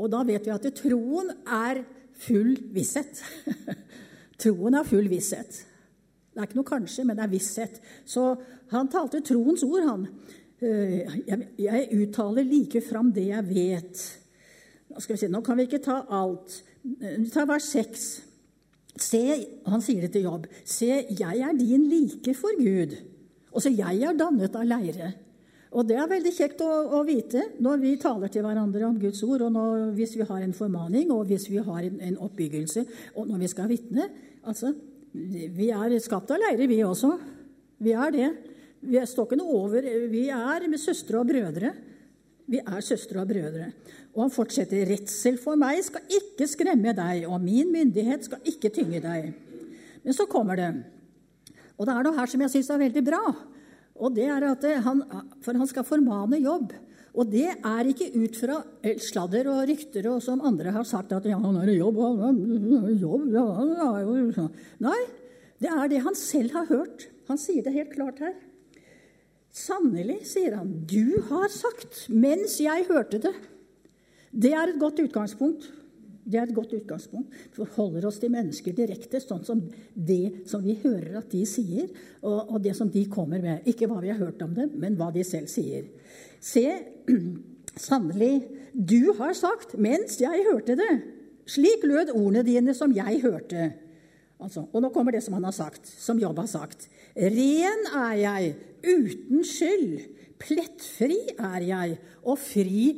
Og 0.00 0.10
da 0.12 0.24
vet 0.26 0.48
vi 0.48 0.54
at 0.56 0.66
troen 0.80 1.30
er 1.44 1.84
full 2.22 2.54
visshet. 2.74 3.22
troen 4.42 4.76
er 4.76 4.88
full 4.88 5.08
visshet. 5.10 5.62
Det 6.32 6.42
er 6.42 6.48
ikke 6.48 6.58
noe 6.58 6.68
kanskje, 6.68 7.06
men 7.08 7.16
det 7.16 7.24
er 7.24 7.32
visshet. 7.32 7.80
Så 8.04 8.28
han 8.72 8.90
talte 8.92 9.22
troens 9.24 9.64
ord, 9.64 9.86
han. 9.86 10.06
Eh, 10.60 11.16
jeg 11.60 11.88
uttaler 11.96 12.44
like 12.48 12.80
fram 12.84 13.12
det 13.12 13.30
jeg 13.30 13.48
vet. 13.48 14.04
Nå, 14.90 15.00
skal 15.00 15.16
vi 15.16 15.22
se, 15.24 15.32
nå 15.32 15.42
kan 15.44 15.58
vi 15.58 15.68
ikke 15.68 15.82
ta 15.84 16.02
alt. 16.12 16.60
Ta 17.32 17.44
vers 17.48 17.68
6. 17.72 18.06
Se, 18.96 19.22
han 19.68 19.82
sier 19.84 20.06
det 20.06 20.14
til 20.14 20.28
Jobb. 20.28 20.46
Se, 20.64 20.88
jeg 21.08 21.44
er 21.44 21.56
din 21.56 21.88
like 21.90 22.32
for 22.36 22.56
Gud. 22.56 22.96
Også 23.56 23.72
jeg 23.72 24.04
er 24.04 24.16
dannet 24.16 24.56
av 24.56 24.68
leire. 24.68 25.12
Og 25.74 25.86
det 25.88 25.96
er 25.98 26.10
veldig 26.10 26.32
kjekt 26.32 26.60
å, 26.62 26.70
å 26.94 27.02
vite 27.06 27.42
når 27.62 27.80
vi 27.82 27.94
taler 28.00 28.30
til 28.32 28.44
hverandre 28.46 28.86
om 28.86 28.98
Guds 29.00 29.22
ord, 29.26 29.46
og 29.48 29.54
når, 29.54 29.88
hvis 29.96 30.14
vi 30.18 30.26
har 30.28 30.44
en 30.44 30.54
formaning, 30.56 31.10
og 31.14 31.26
hvis 31.30 31.48
vi 31.50 31.58
har 31.58 31.80
en, 31.82 31.96
en 32.10 32.20
oppbyggelse, 32.28 32.84
og 33.16 33.26
når 33.30 33.42
vi 33.42 33.50
skal 33.50 33.70
vitne. 33.70 34.06
Altså, 34.46 34.70
vi 35.12 35.70
er 35.74 35.96
skapt 36.02 36.30
av 36.34 36.40
leire, 36.42 36.68
vi 36.70 36.82
også. 36.86 37.10
Vi 37.82 37.92
er 37.96 38.14
det. 38.14 38.30
Vi 38.86 39.02
står 39.08 39.26
ikke 39.26 39.40
noe 39.40 39.58
over. 39.64 39.90
Vi 40.12 40.26
er 40.32 40.68
med 40.70 40.80
søstre 40.80 41.18
og 41.20 41.28
brødre. 41.28 41.72
Vi 42.46 42.60
er 42.62 42.84
søstre 42.84 43.20
og 43.20 43.30
brødre. 43.30 43.70
Og 44.14 44.22
han 44.22 44.32
fortsetter. 44.32 44.86
Redsel 44.88 45.40
for 45.42 45.58
meg 45.60 45.82
skal 45.84 46.06
ikke 46.20 46.46
skremme 46.48 46.94
deg, 46.96 47.26
og 47.26 47.42
min 47.42 47.72
myndighet 47.74 48.28
skal 48.28 48.52
ikke 48.52 48.70
tynge 48.72 49.02
deg. 49.02 49.32
Men 50.04 50.16
så 50.16 50.28
kommer 50.30 50.60
det. 50.60 50.70
Og 51.76 51.88
det 51.88 51.92
er 51.92 52.06
noe 52.06 52.16
her 52.16 52.30
som 52.30 52.44
jeg 52.44 52.54
syns 52.54 52.70
er 52.72 52.84
veldig 52.86 53.04
bra. 53.04 53.22
Og 53.96 54.14
det 54.16 54.26
er 54.28 54.44
at 54.50 54.64
han, 54.84 55.02
For 55.44 55.56
han 55.56 55.68
skal 55.70 55.86
formane 55.88 56.40
jobb. 56.42 56.74
Og 57.16 57.30
det 57.32 57.48
er 57.48 57.88
ikke 57.88 58.10
ut 58.12 58.36
fra 58.36 58.58
sladder 59.00 59.48
og 59.48 59.62
rykter 59.70 60.08
og 60.10 60.18
som 60.24 60.42
andre 60.44 60.74
har 60.74 60.84
sagt 60.84 61.14
at 61.16 61.24
ja, 61.24 61.38
han 61.40 61.56
i 61.64 61.78
jobb, 61.78 61.96
jobb 63.00 63.30
ja, 63.32 63.44
ja, 64.36 64.48
Nei, 64.84 64.98
det 65.62 65.70
er 65.72 65.88
det 65.88 66.02
han 66.04 66.18
selv 66.18 66.52
har 66.58 66.68
hørt. 66.68 67.06
Han 67.30 67.40
sier 67.40 67.64
det 67.64 67.72
helt 67.72 67.94
klart 67.94 68.20
her. 68.20 68.36
Sannelig, 69.56 70.18
sier 70.28 70.58
han, 70.58 70.74
du 70.84 71.16
har 71.30 71.48
sagt 71.48 72.04
mens 72.12 72.58
jeg 72.60 72.84
hørte 72.90 73.22
det. 73.24 73.32
Det 74.36 74.52
er 74.52 74.74
et 74.74 74.80
godt 74.82 75.00
utgangspunkt. 75.00 75.70
Det 76.26 76.40
er 76.40 76.48
et 76.48 76.54
godt 76.54 76.72
utgangspunkt. 76.74 77.30
Vi 77.30 77.54
forholder 77.60 78.08
oss 78.08 78.18
til 78.18 78.32
mennesker 78.34 78.74
direkte, 78.74 79.20
sånn 79.22 79.44
som 79.46 79.60
det 79.94 80.48
som 80.50 80.64
vi 80.64 80.74
hører 80.82 81.20
at 81.20 81.30
de 81.30 81.44
sier, 81.46 81.86
og, 82.24 82.56
og 82.56 82.62
det 82.64 82.74
som 82.74 82.90
de 82.90 83.04
kommer 83.10 83.42
med. 83.42 83.66
Ikke 83.70 83.86
hva 83.86 84.00
vi 84.02 84.10
har 84.10 84.18
hørt 84.18 84.42
om 84.42 84.54
dem, 84.56 84.72
men 84.82 84.98
hva 84.98 85.12
de 85.14 85.22
selv 85.26 85.46
sier. 85.52 85.86
Se, 86.42 86.66
sannelig, 87.88 88.34
du 88.74 89.14
har 89.20 89.36
sagt 89.38 89.76
mens 89.78 90.18
jeg 90.20 90.46
hørte 90.50 90.74
det. 90.80 90.94
Slik 91.46 91.86
lød 91.86 92.10
ordene 92.16 92.42
dine 92.46 92.74
som 92.74 92.90
jeg 92.94 93.22
hørte. 93.22 93.70
Altså, 94.42 94.66
og 94.66 94.82
nå 94.82 94.90
kommer 94.92 95.14
det 95.14 95.22
som 95.24 95.38
han 95.38 95.46
har 95.46 95.54
sagt, 95.54 95.86
som 95.86 96.18
Jobb 96.20 96.42
har 96.42 96.50
sagt. 96.50 96.88
Ren 97.14 97.86
er 98.02 98.16
jeg, 98.20 98.50
uten 98.82 99.46
skyld. 99.46 100.02
Plettfri 100.42 101.22
er 101.38 101.62
jeg, 101.64 101.96
og 102.26 102.36
fri 102.42 102.90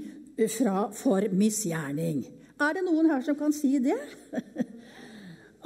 fra, 0.48 0.88
for 0.96 1.28
misgjerning. 1.30 2.24
Er 2.58 2.74
det 2.74 2.82
noen 2.86 3.06
her 3.10 3.22
som 3.22 3.38
kan 3.38 3.54
si 3.54 3.78
det? 3.82 3.98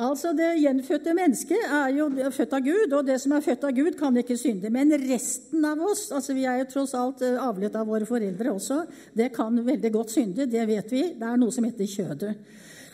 Altså, 0.03 0.31
Det 0.33 0.47
gjenfødte 0.57 1.13
mennesket 1.15 1.67
er 1.69 1.91
jo 1.93 2.07
født 2.33 2.55
av 2.57 2.63
Gud, 2.65 2.93
og 2.97 3.07
det 3.07 3.19
som 3.21 3.35
er 3.37 3.45
født 3.45 3.67
av 3.69 3.75
Gud, 3.77 3.93
kan 3.99 4.17
ikke 4.17 4.39
synde. 4.41 4.71
Men 4.73 4.91
resten 4.97 5.65
av 5.69 5.83
oss, 5.85 6.07
altså 6.17 6.33
vi 6.35 6.47
er 6.49 6.63
jo 6.63 6.71
tross 6.71 6.95
alt 6.97 7.21
eh, 7.23 7.37
avlet 7.37 7.77
av 7.77 7.87
våre 7.87 8.09
foreldre 8.09 8.55
også, 8.55 8.81
det 9.13 9.29
kan 9.37 9.61
veldig 9.67 9.91
godt 9.93 10.15
synde. 10.15 10.49
Det 10.49 10.65
vet 10.67 10.95
vi. 10.95 11.03
Det 11.21 11.29
er 11.29 11.37
noe 11.37 11.53
som 11.53 11.69
heter 11.69 11.87
kjødet. 11.93 12.33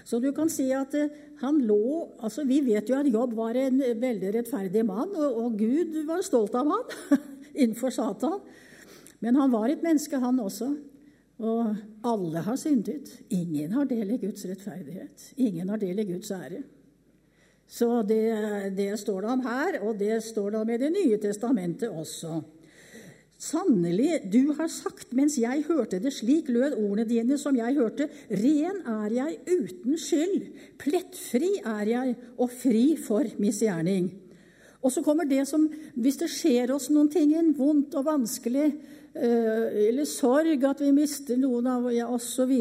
Så 0.04 0.18
du 0.20 0.32
kan 0.34 0.50
si 0.50 0.66
at 0.74 0.96
eh, 0.98 1.14
han 1.38 1.60
lå 1.62 2.08
altså 2.18 2.42
Vi 2.42 2.58
vet 2.66 2.90
jo 2.90 2.98
at 2.98 3.06
Jobb 3.06 3.36
var 3.38 3.54
en 3.54 3.78
veldig 3.78 4.34
rettferdig 4.40 4.82
mann, 4.84 5.14
og, 5.14 5.38
og 5.44 5.58
Gud 5.62 6.00
var 6.08 6.26
stolt 6.26 6.58
av 6.58 6.66
han 6.74 7.22
innenfor 7.62 7.94
Satan. 7.94 8.40
Men 9.22 9.38
han 9.38 9.54
var 9.54 9.70
et 9.70 9.86
menneske, 9.86 10.18
han 10.18 10.42
også. 10.42 10.72
Og 11.38 11.78
alle 12.06 12.42
har 12.46 12.56
syndet. 12.56 13.10
Ingen 13.28 13.72
har 13.72 13.88
del 13.88 14.14
i 14.14 14.20
Guds 14.22 14.44
rettferdighet. 14.48 15.32
Ingen 15.36 15.68
har 15.68 15.80
del 15.80 16.02
i 16.02 16.08
Guds 16.08 16.30
ære. 16.30 16.62
Så 17.68 18.02
det, 18.02 18.22
det, 18.76 18.94
står 19.00 19.22
det 19.22 19.32
om 19.32 19.42
her, 19.44 19.80
og 19.84 19.98
det 20.00 20.22
står 20.24 20.54
det 20.54 20.60
om 20.62 20.70
i 20.70 20.78
Det 20.80 20.92
nye 20.92 21.18
testamentet 21.20 21.90
også. 21.90 22.40
Sannelig, 23.38 24.24
du 24.32 24.54
har 24.58 24.66
sagt 24.72 25.12
mens 25.14 25.36
jeg 25.38 25.62
hørte 25.68 26.00
det, 26.02 26.10
slik 26.16 26.48
lød 26.50 26.74
ordene 26.74 27.04
dine 27.06 27.36
som 27.38 27.54
jeg 27.54 27.76
hørte, 27.76 28.08
ren 28.30 28.80
er 28.82 29.12
jeg 29.14 29.36
uten 29.46 30.00
skyld, 30.00 30.48
plettfri 30.80 31.52
er 31.60 31.92
jeg 31.92 32.16
og 32.34 32.50
fri 32.50 32.96
for 32.98 33.28
misgjerning. 33.38 34.10
Og 34.82 34.90
så 34.94 35.04
kommer 35.06 35.28
det 35.28 35.44
som, 35.46 35.68
hvis 35.94 36.18
det 36.18 36.30
skjer 36.32 36.72
oss 36.74 36.88
noen 36.90 37.10
ting, 37.12 37.34
vondt 37.54 37.94
og 37.98 38.08
vanskelig, 38.08 38.72
eller 39.18 40.06
sorg, 40.08 40.64
at 40.68 40.80
vi 40.82 40.92
mister 40.94 41.38
noen 41.40 41.66
av 41.70 41.86
oss 41.88 42.30
osv. 42.38 42.54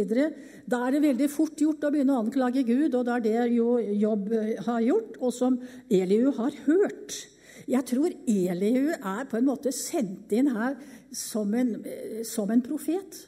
Da 0.68 0.82
er 0.84 0.98
det 0.98 1.04
veldig 1.06 1.30
fort 1.32 1.62
gjort 1.62 1.86
å 1.88 1.92
begynne 1.94 2.16
å 2.16 2.26
anklage 2.26 2.66
Gud, 2.68 2.96
og 2.98 3.08
det 3.08 3.14
er 3.16 3.24
det 3.24 3.56
jo 3.56 3.78
Jobb 3.80 4.32
eh, 4.36 4.58
har 4.66 4.84
gjort, 4.84 5.16
og 5.22 5.32
som 5.36 5.60
Eliu 5.88 6.34
har 6.36 6.58
hørt. 6.66 7.22
Jeg 7.68 7.84
tror 7.88 8.12
Eliu 8.28 8.92
er 8.96 9.24
på 9.30 9.40
en 9.40 9.48
måte 9.48 9.72
sendt 9.76 10.34
inn 10.36 10.52
her 10.56 10.76
som 11.16 11.54
en, 11.56 11.74
eh, 11.88 12.22
som 12.28 12.52
en 12.52 12.64
profet. 12.66 13.22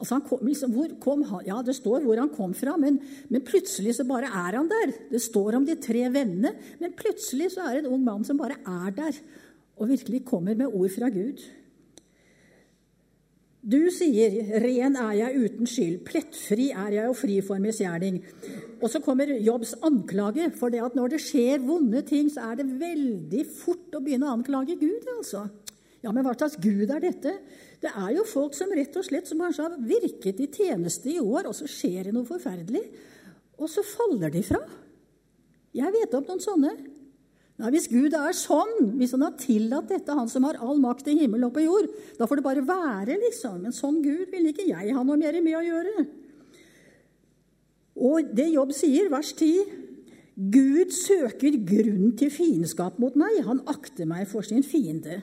Altså 0.00 0.16
kom, 0.24 0.40
liksom, 0.48 0.72
kom 1.02 1.26
han? 1.28 1.44
Ja, 1.44 1.60
Det 1.60 1.76
står 1.76 2.00
hvor 2.06 2.16
han 2.16 2.32
kom 2.32 2.54
fra, 2.56 2.78
men, 2.80 2.96
men, 3.28 3.44
plutselig 3.44 3.98
så 3.98 4.08
bare 4.08 4.32
er 4.32 4.56
han 4.56 4.70
der. 4.70 4.94
Det 5.12 5.20
står 5.20 5.58
om 5.58 5.68
de 5.68 5.76
tre 5.76 6.06
vennene, 6.08 6.54
men 6.80 6.96
plutselig 6.96 7.52
så 7.52 7.66
er 7.66 7.76
det 7.76 7.84
en 7.84 7.92
ung 7.98 8.04
mann 8.06 8.24
som 8.24 8.40
bare 8.40 8.56
er 8.64 8.96
der 8.96 9.20
og 9.80 9.88
virkelig 9.88 10.26
kommer 10.28 10.56
med 10.56 10.72
ord 10.72 10.92
fra 10.92 11.08
Gud. 11.12 11.40
Du 13.60 13.90
sier, 13.92 14.32
'Ren 14.62 14.96
er 14.96 15.12
jeg 15.12 15.40
uten 15.44 15.66
skyld, 15.68 15.98
plettfri 16.08 16.70
er 16.72 16.94
jeg 16.94 17.08
og 17.10 17.16
fri 17.16 17.40
for 17.44 17.60
misgjerning'. 17.60 18.22
Og 18.80 18.88
så 18.88 19.02
kommer 19.04 19.28
Jobbs 19.28 19.74
anklage, 19.82 20.50
for 20.56 20.70
det 20.70 20.80
at 20.80 20.94
når 20.96 21.08
det 21.08 21.20
skjer 21.20 21.60
vonde 21.60 22.00
ting, 22.02 22.30
så 22.30 22.52
er 22.52 22.54
det 22.56 22.80
veldig 22.80 23.44
fort 23.46 23.92
å 23.92 24.00
begynne 24.00 24.24
å 24.24 24.32
anklage 24.38 24.80
Gud. 24.80 25.04
altså. 25.18 25.48
Ja, 26.02 26.10
Men 26.10 26.24
hva 26.24 26.32
slags 26.32 26.56
Gud 26.56 26.88
er 26.88 27.00
dette? 27.00 27.34
Det 27.82 27.90
er 27.94 28.16
jo 28.16 28.24
folk 28.24 28.54
som 28.54 28.72
rett 28.72 28.96
og 28.96 29.04
slett 29.04 29.28
som 29.28 29.38
kanskje 29.38 29.68
har 29.68 29.76
virket 29.76 30.40
i 30.40 30.46
tjeneste 30.46 31.12
i 31.12 31.20
år, 31.20 31.46
og 31.46 31.54
så 31.54 31.68
skjer 31.68 32.04
det 32.04 32.14
noe 32.14 32.24
forferdelig, 32.24 32.82
og 33.58 33.68
så 33.68 33.84
faller 33.84 34.30
de 34.30 34.42
fra. 34.42 34.60
Jeg 35.74 35.92
vet 35.92 36.14
om 36.14 36.24
noen 36.24 36.40
sånne. 36.40 36.72
Nei, 37.60 37.74
Hvis 37.74 37.90
Gud 37.92 38.14
er 38.16 38.32
sånn, 38.36 38.94
hvis 38.96 39.12
han 39.12 39.26
har 39.26 39.36
tillatt 39.40 39.90
dette, 39.90 40.16
han 40.16 40.30
som 40.32 40.46
har 40.48 40.58
all 40.64 40.80
makt 40.80 41.10
i 41.12 41.18
himmel 41.18 41.44
og 41.44 41.52
på 41.56 41.64
jord, 41.66 41.90
da 42.16 42.28
får 42.28 42.40
det 42.40 42.46
bare 42.46 42.64
være, 42.64 43.18
liksom. 43.26 43.58
En 43.68 43.76
sånn 43.76 44.00
Gud 44.04 44.32
vil 44.32 44.48
ikke 44.48 44.68
jeg 44.70 44.94
ha 44.96 45.04
noe 45.04 45.18
mer 45.20 45.36
med 45.44 45.58
å 45.58 45.66
gjøre. 45.66 46.06
Og 48.00 48.32
det 48.32 48.48
Jobb 48.54 48.72
sier, 48.72 49.10
vers 49.12 49.34
10 49.36 49.76
Gud 50.40 50.94
søker 50.96 51.58
grunn 51.68 52.14
til 52.16 52.30
fiendskap 52.32 52.96
mot 53.02 53.16
meg. 53.18 53.42
Han 53.44 53.60
akter 53.68 54.08
meg 54.08 54.24
for 54.30 54.46
sin 54.46 54.64
fiende. 54.64 55.18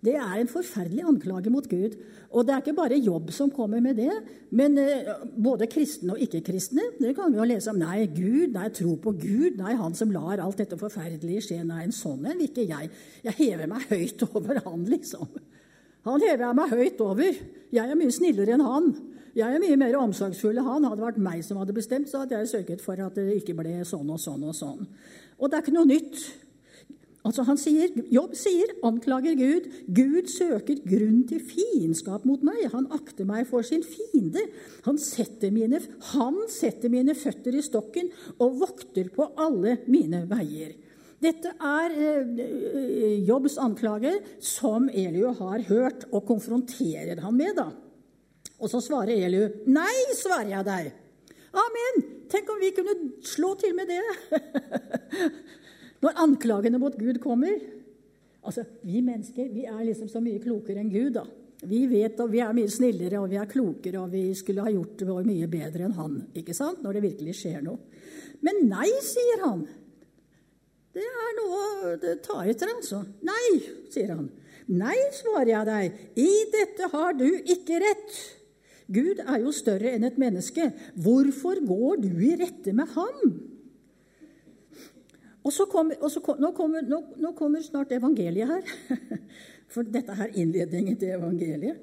Det 0.00 0.14
er 0.16 0.38
en 0.40 0.48
forferdelig 0.48 1.02
anklage 1.04 1.50
mot 1.52 1.66
Gud. 1.68 1.96
Og 2.30 2.46
det 2.46 2.54
er 2.54 2.62
ikke 2.62 2.76
bare 2.78 2.96
jobb 2.96 3.28
som 3.36 3.50
kommer 3.52 3.82
med 3.84 3.98
det, 3.98 4.12
men 4.56 4.78
eh, 4.80 5.10
både 5.36 5.68
kristne 5.68 6.14
og 6.14 6.22
ikke-kristne. 6.24 6.86
Det 7.00 7.12
kan 7.18 7.32
vi 7.32 7.40
jo 7.40 7.48
lese 7.50 7.72
om. 7.72 7.80
Nei, 7.82 8.06
Gud, 8.14 8.54
nei, 8.54 8.70
tro 8.72 8.94
på 9.02 9.12
Gud. 9.18 9.58
Nei, 9.60 9.74
han 9.76 9.96
som 9.98 10.12
lar 10.14 10.40
alt 10.40 10.62
dette 10.62 10.78
forferdelige 10.80 11.44
skje. 11.48 11.60
Nei, 11.68 11.84
en 11.84 11.94
sånn 11.94 12.24
en 12.24 12.38
vil 12.38 12.48
ikke 12.48 12.68
jeg. 12.70 12.88
Jeg 13.26 13.38
hever 13.42 13.68
meg 13.70 13.88
høyt 13.90 14.24
over 14.30 14.62
han, 14.64 14.86
liksom. 14.88 15.28
Han 16.08 16.22
hever 16.24 16.46
jeg 16.46 16.56
meg 16.56 16.76
høyt 16.78 17.02
over. 17.04 17.40
Jeg 17.76 17.84
er 17.84 17.98
mye 17.98 18.14
snillere 18.14 18.56
enn 18.56 18.64
han. 18.64 18.92
Jeg 19.36 19.52
er 19.52 19.62
mye 19.62 19.78
mer 19.78 19.98
omsorgsfull 20.00 20.56
enn 20.56 20.70
han. 20.70 20.86
Hadde 20.88 21.02
det 21.02 21.08
vært 21.10 21.24
meg 21.28 21.42
som 21.44 21.60
hadde 21.60 21.76
bestemt, 21.76 22.08
så 22.08 22.22
hadde 22.22 22.38
jeg 22.38 22.54
sørget 22.54 22.84
for 22.84 23.02
at 23.04 23.18
det 23.20 23.42
ikke 23.42 23.58
ble 23.58 23.82
sånn 23.86 24.08
og 24.08 24.22
sånn 24.22 24.46
og 24.48 24.56
sånn. 24.56 24.86
Og 25.36 25.50
det 25.50 25.58
er 25.58 25.66
ikke 25.66 25.76
noe 25.76 25.90
nytt. 25.90 26.24
Altså 27.26 27.44
han 27.44 27.58
sier, 27.60 27.90
Jobb 28.08 28.32
sier, 28.38 28.70
anklager 28.86 29.34
Gud. 29.36 29.66
Gud 29.92 30.30
søker 30.32 30.78
grunn 30.88 31.20
til 31.28 31.42
fiendskap 31.44 32.24
mot 32.28 32.40
meg. 32.46 32.62
Han 32.72 32.88
akter 32.96 33.28
meg 33.28 33.44
for 33.50 33.66
sin 33.66 33.84
fiende. 33.84 34.46
Han 34.86 34.96
setter, 35.00 35.52
mine, 35.52 35.82
han 36.14 36.38
setter 36.48 36.92
mine 36.92 37.16
føtter 37.18 37.58
i 37.58 37.64
stokken 37.64 38.08
og 38.38 38.62
vokter 38.62 39.12
på 39.12 39.28
alle 39.40 39.76
mine 39.92 40.24
veier. 40.30 40.72
Dette 41.20 41.52
er 41.52 41.92
eh, 42.00 43.20
Jobbs 43.28 43.58
anklager 43.60 44.22
som 44.40 44.88
Eliu 44.88 45.28
har 45.36 45.66
hørt 45.68 46.08
og 46.08 46.24
konfronterer 46.30 47.20
han 47.20 47.36
med. 47.36 47.52
da. 47.60 47.68
Og 48.60 48.72
så 48.72 48.80
svarer 48.80 49.12
Eliu, 49.12 49.44
'Nei', 49.68 50.16
svarer 50.16 50.56
jeg 50.56 50.64
der. 50.64 50.90
Amen! 51.52 52.02
Tenk 52.30 52.48
om 52.48 52.60
vi 52.62 52.70
kunne 52.70 52.94
slå 53.26 53.54
til 53.60 53.74
med 53.74 53.90
det! 53.90 54.04
Når 56.00 56.22
anklagene 56.24 56.80
mot 56.80 56.96
Gud 56.96 57.20
kommer 57.22 57.52
altså, 58.42 58.64
Vi 58.86 59.02
mennesker 59.04 59.50
vi 59.52 59.66
er 59.68 59.84
liksom 59.84 60.08
så 60.08 60.22
mye 60.24 60.40
klokere 60.42 60.80
enn 60.80 60.92
Gud. 60.92 61.12
da. 61.18 61.26
Vi 61.68 61.84
vet 61.90 62.20
og 62.22 62.30
vi 62.32 62.40
er 62.40 62.54
mye 62.56 62.70
snillere 62.72 63.20
og 63.20 63.28
vi 63.28 63.36
er 63.36 63.48
klokere, 63.50 64.00
og 64.00 64.12
vi 64.14 64.30
skulle 64.34 64.64
ha 64.64 64.72
gjort 64.72 64.96
det 65.02 65.16
mye 65.28 65.48
bedre 65.50 65.84
enn 65.84 65.98
han 65.98 66.16
ikke 66.34 66.56
sant? 66.56 66.80
når 66.82 66.96
det 66.96 67.02
virkelig 67.04 67.36
skjer 67.36 67.60
noe. 67.66 67.78
Men 68.40 68.64
nei, 68.70 68.88
sier 69.04 69.44
han. 69.44 69.66
Det 70.96 71.04
er 71.04 71.34
noe 71.36 71.96
det 72.00 72.16
tar 72.24 72.48
etter, 72.48 72.72
altså. 72.72 73.02
Nei, 73.22 73.60
sier 73.92 74.14
han. 74.14 74.30
Nei, 74.70 74.96
svarer 75.14 75.52
jeg 75.52 75.68
deg, 75.68 76.00
i 76.22 76.30
dette 76.54 76.88
har 76.94 77.14
du 77.18 77.26
ikke 77.28 77.80
rett. 77.82 78.18
Gud 78.90 79.20
er 79.22 79.44
jo 79.44 79.52
større 79.54 79.92
enn 79.94 80.06
et 80.06 80.18
menneske. 80.18 80.70
Hvorfor 80.98 81.60
går 81.66 82.00
du 82.02 82.10
i 82.26 82.34
rette 82.40 82.74
med 82.74 82.90
ham? 82.96 83.49
Og, 85.40 85.52
så 85.54 85.64
kommer, 85.70 85.96
og 86.04 86.10
så, 86.12 86.20
nå, 86.40 86.50
kommer, 86.56 86.84
nå, 86.84 87.00
nå, 87.20 87.32
kommer, 87.38 87.62
snart 87.64 87.92
evangeliet 87.96 88.50
her. 88.50 88.98
For 89.72 89.86
dette 89.86 90.12
er 90.12 90.34
innledningen 90.36 90.98
til 91.00 91.14
evangeliet. 91.16 91.80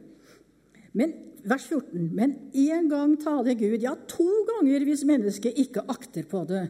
Men 0.98 1.16
vers 1.48 1.66
14. 1.66 2.10
Men 2.14 2.36
én 2.54 2.90
gang 2.92 3.16
taler 3.22 3.58
Gud, 3.58 3.80
ja, 3.82 3.96
to 4.10 4.28
ganger 4.52 4.86
hvis 4.86 5.06
mennesket 5.10 5.58
ikke 5.64 5.88
akter 5.90 6.28
på 6.30 6.44
det. 6.50 6.68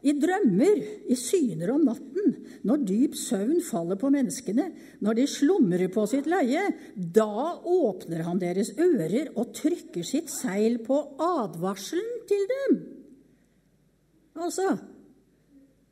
I 0.00 0.14
drømmer, 0.16 0.78
i 1.12 1.16
syner 1.18 1.74
om 1.74 1.82
natten, 1.84 2.36
når 2.64 2.84
dyp 2.88 3.16
søvn 3.20 3.58
faller 3.64 3.98
på 4.00 4.08
menneskene, 4.12 4.70
når 5.04 5.18
de 5.18 5.26
slumrer 5.28 5.90
på 5.92 6.06
sitt 6.08 6.28
leie, 6.30 6.62
da 6.96 7.58
åpner 7.68 8.24
han 8.24 8.40
deres 8.40 8.72
ører 8.80 9.28
og 9.34 9.52
trykker 9.58 10.06
sitt 10.06 10.32
seil 10.32 10.78
på 10.86 11.02
advarselen 11.20 12.24
til 12.30 12.48
dem. 12.54 12.80
Altså, 14.40 14.72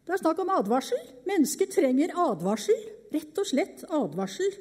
det 0.08 0.14
er 0.16 0.22
snakk 0.22 0.38
om 0.40 0.54
advarsel. 0.56 1.00
Mennesker 1.28 1.68
trenger 1.68 2.14
advarsel. 2.16 2.78
Rett 3.12 3.40
og 3.40 3.48
slett 3.48 3.82
advarsel. 3.92 4.54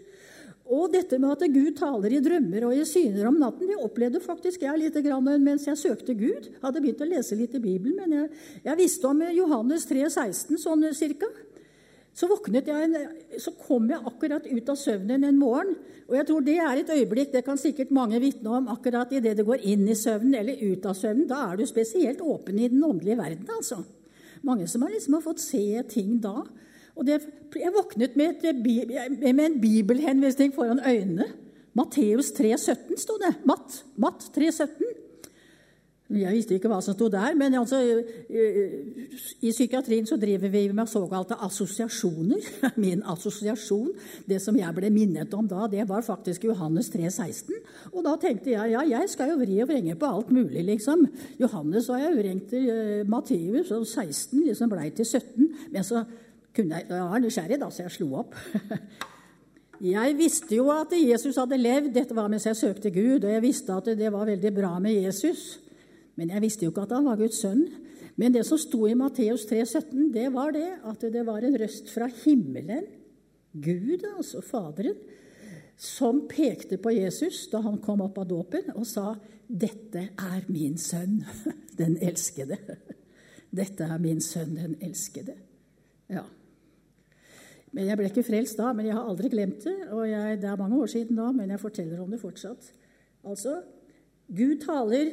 Og 0.68 0.92
dette 0.92 1.16
med 1.24 1.32
at 1.32 1.54
Gud 1.54 1.77
taler 1.80 2.12
i 2.12 2.20
drømmer 2.20 2.66
og 2.68 2.75
i 2.75 2.84
syner 2.84 3.30
om 3.30 3.38
natten, 3.39 3.70
det 3.70 3.80
opplevde 3.80 4.20
faktisk 4.20 4.66
jeg 4.66 4.82
litt 4.82 4.98
mens 5.39 5.68
jeg 5.70 5.80
søkte 5.80 6.12
Gud. 6.20 6.50
Hadde 6.60 6.82
begynt 6.84 7.01
å 7.01 7.08
lese 7.08 7.38
litt 7.39 7.56
i 7.56 7.63
Bibelen, 7.63 7.96
men 7.96 8.12
jeg, 8.12 8.30
jeg 8.66 8.75
visste 8.75 9.08
om 9.08 9.24
Johannes 9.32 9.88
3, 9.88 10.10
16, 10.10 10.58
sånn 10.60 10.84
cirka. 10.92 11.32
Så 12.18 12.27
våknet 12.27 12.68
jeg, 12.68 13.08
så 13.39 13.54
kom 13.56 13.88
jeg 13.88 14.04
akkurat 14.04 14.44
ut 14.44 14.70
av 14.74 14.75
søvnen 14.82 15.24
en 15.24 15.39
morgen. 15.39 15.77
Og 16.10 16.18
jeg 16.18 16.27
tror 16.27 16.44
det 16.44 16.58
er 16.60 16.82
et 16.82 16.92
øyeblikk, 16.92 17.32
det 17.32 17.46
kan 17.46 17.60
sikkert 17.62 17.94
mange 17.96 18.20
vitne 18.20 18.51
om, 18.60 18.68
akkurat 18.74 19.12
idet 19.16 19.38
du 19.38 19.46
går 19.48 19.63
inn 19.63 19.88
i 19.88 19.96
søvnen 19.96 20.36
eller 20.42 20.60
ut 20.68 20.88
av 20.89 20.98
søvnen. 20.98 21.30
Da 21.30 21.46
er 21.46 21.62
du 21.62 21.68
spesielt 21.70 22.20
åpen 22.20 22.60
i 22.60 22.68
den 22.74 22.84
åndelige 22.84 23.22
verden, 23.22 23.48
altså. 23.56 23.86
Mange 24.46 24.67
som 24.67 24.84
har, 24.86 24.94
liksom 24.94 25.17
fått 25.24 25.44
se 25.44 25.84
ting 25.89 26.17
da. 26.24 26.41
Og 26.98 27.06
det, 27.06 27.22
jeg 27.56 27.74
våknet 27.75 28.15
med, 28.17 28.46
et, 28.46 28.62
med 29.22 29.44
en 29.46 29.60
bibelhenvisning 29.62 30.53
foran 30.56 30.82
øynene. 30.82 31.29
Matteus 31.77 32.32
3,17 32.34 32.98
sto 32.98 33.20
det. 33.22 33.36
Matt, 33.46 33.84
Matt 34.01 34.32
3,17. 34.34 34.87
Jeg 36.08 36.32
visste 36.38 36.56
ikke 36.56 36.70
hva 36.72 36.78
som 36.80 36.96
sto 36.96 37.10
der, 37.12 37.34
men 37.36 37.58
altså, 37.60 37.82
i 38.32 39.50
psykiatrien 39.52 40.06
så 40.08 40.16
driver 40.20 40.48
vi 40.54 40.62
med 40.72 40.88
såkalte 40.88 41.36
assosiasjoner. 41.44 42.46
Min 42.84 43.02
assosiasjon, 43.04 43.90
det 44.30 44.40
som 44.40 44.56
jeg 44.56 44.72
ble 44.78 44.92
minnet 44.96 45.36
om 45.36 45.50
da, 45.52 45.66
det 45.68 45.84
var 45.90 46.06
faktisk 46.08 46.48
Johannes 46.48 46.88
3, 46.94 47.10
16. 47.12 47.60
Og 47.92 48.06
da 48.08 48.16
tenkte 48.22 48.54
jeg 48.54 48.72
ja, 48.72 48.86
jeg 48.88 49.12
skal 49.12 49.34
jo 49.34 49.42
vri 49.42 49.60
og 49.66 49.68
vrenge 49.74 49.98
på 50.00 50.14
alt 50.14 50.32
mulig, 50.32 50.64
liksom. 50.70 51.04
Johannes 51.42 51.92
har 51.92 52.06
jeg 52.06 52.16
vrengt 52.22 52.48
til 52.56 52.72
uh, 52.72 53.04
Matteus, 53.12 53.76
og 53.76 53.84
16 53.84 54.48
liksom 54.48 54.72
blei 54.72 54.88
til 54.96 55.06
17. 55.12 55.52
Men 55.76 55.84
så 55.84 56.06
kunne 56.56 56.80
jeg, 56.80 56.88
jeg 56.88 57.12
var 57.12 57.24
nysgjerrig, 57.26 57.60
da, 57.60 57.68
så 57.68 57.84
jeg 57.84 57.98
slo 58.00 58.12
opp. 58.24 58.40
Jeg 59.78 60.16
visste 60.18 60.56
jo 60.58 60.72
at 60.74 60.90
Jesus 60.98 61.38
hadde 61.38 61.58
levd, 61.62 61.92
dette 61.94 62.16
var 62.18 62.32
mens 62.34 62.48
jeg 62.48 62.58
søkte 62.58 62.90
Gud, 62.90 63.28
og 63.28 63.30
jeg 63.30 63.44
visste 63.44 63.76
at 63.78 63.92
det 64.00 64.10
var 64.10 64.26
veldig 64.26 64.50
bra 64.56 64.72
med 64.82 64.96
Jesus. 65.04 65.60
Men 66.17 66.33
jeg 66.33 66.43
visste 66.43 66.65
jo 66.65 66.74
ikke 66.74 66.88
at 66.88 66.95
han 66.97 67.07
var 67.07 67.19
Guds 67.19 67.41
sønn. 67.43 67.63
Men 68.17 68.33
det 68.33 68.43
som 68.47 68.57
sto 68.57 68.88
i 68.89 68.95
Matteus 68.97 69.45
3,17, 69.50 70.09
det 70.13 70.27
var 70.33 70.51
det 70.55 70.69
at 70.89 71.05
det 71.13 71.24
var 71.27 71.45
en 71.45 71.57
røst 71.62 71.91
fra 71.93 72.09
himmelen, 72.24 72.88
Gud, 73.57 74.03
altså 74.17 74.41
Faderen, 74.45 74.97
som 75.77 76.24
pekte 76.29 76.79
på 76.81 76.91
Jesus 76.93 77.45
da 77.51 77.62
han 77.65 77.77
kom 77.81 78.01
opp 78.05 78.17
av 78.21 78.27
dåpen, 78.29 78.71
og 78.75 78.86
sa 78.86 79.15
'Dette 79.47 80.09
er 80.17 80.45
min 80.50 80.77
sønn, 80.77 81.24
den 81.79 81.97
elskede'. 81.97 82.57
Dette 83.59 83.86
er 83.86 83.97
min 84.01 84.21
sønn, 84.21 84.57
den 84.57 84.75
elskede. 84.81 85.38
Ja. 86.09 86.25
Men 87.71 87.86
Jeg 87.86 87.97
ble 87.97 88.09
ikke 88.09 88.25
frelst 88.25 88.57
da, 88.57 88.74
men 88.74 88.86
jeg 88.86 88.95
har 88.97 89.07
aldri 89.07 89.29
glemt 89.29 89.63
det. 89.63 89.77
og 89.91 90.09
jeg, 90.09 90.41
Det 90.41 90.50
er 90.50 90.57
mange 90.57 90.81
år 90.81 90.86
siden 90.86 91.15
da, 91.15 91.31
men 91.31 91.50
jeg 91.50 91.59
forteller 91.59 92.01
om 92.01 92.12
det 92.12 92.19
fortsatt. 92.19 92.74
Altså, 93.24 93.62
Gud 94.27 94.59
taler 94.65 95.12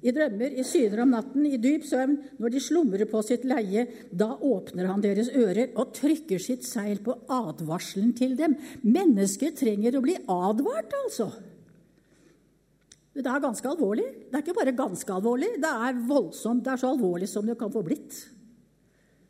i 0.00 0.12
drømmer, 0.16 0.54
i 0.56 0.64
syner 0.64 1.02
om 1.04 1.12
natten, 1.12 1.44
i 1.44 1.58
dyp 1.60 1.84
søvn, 1.88 2.16
når 2.40 2.54
de 2.54 2.62
slumrer 2.64 3.08
på 3.10 3.20
sitt 3.26 3.44
leie, 3.48 3.84
da 4.10 4.30
åpner 4.34 4.88
han 4.88 5.02
deres 5.04 5.28
ører 5.36 5.74
og 5.74 5.92
trykker 5.96 6.40
sitt 6.40 6.64
seil 6.64 7.02
på 7.04 7.16
advarselen 7.28 8.14
til 8.16 8.36
dem. 8.38 8.56
Mennesket 8.86 9.58
trenger 9.60 9.98
å 9.98 10.04
bli 10.04 10.16
advart, 10.24 10.96
altså. 11.04 11.28
Det 13.10 13.26
er 13.26 13.42
ganske 13.42 13.68
alvorlig. 13.68 14.06
Det 14.30 14.38
er 14.38 14.44
ikke 14.44 14.56
bare 14.56 14.76
ganske 14.78 15.12
alvorlig, 15.12 15.50
det 15.60 15.72
er 15.88 16.00
voldsomt. 16.08 16.64
Det 16.64 16.72
er 16.72 16.80
så 16.80 16.94
alvorlig 16.94 17.28
som 17.28 17.46
det 17.46 17.58
kan 17.60 17.72
få 17.74 17.82
blitt. 17.84 18.22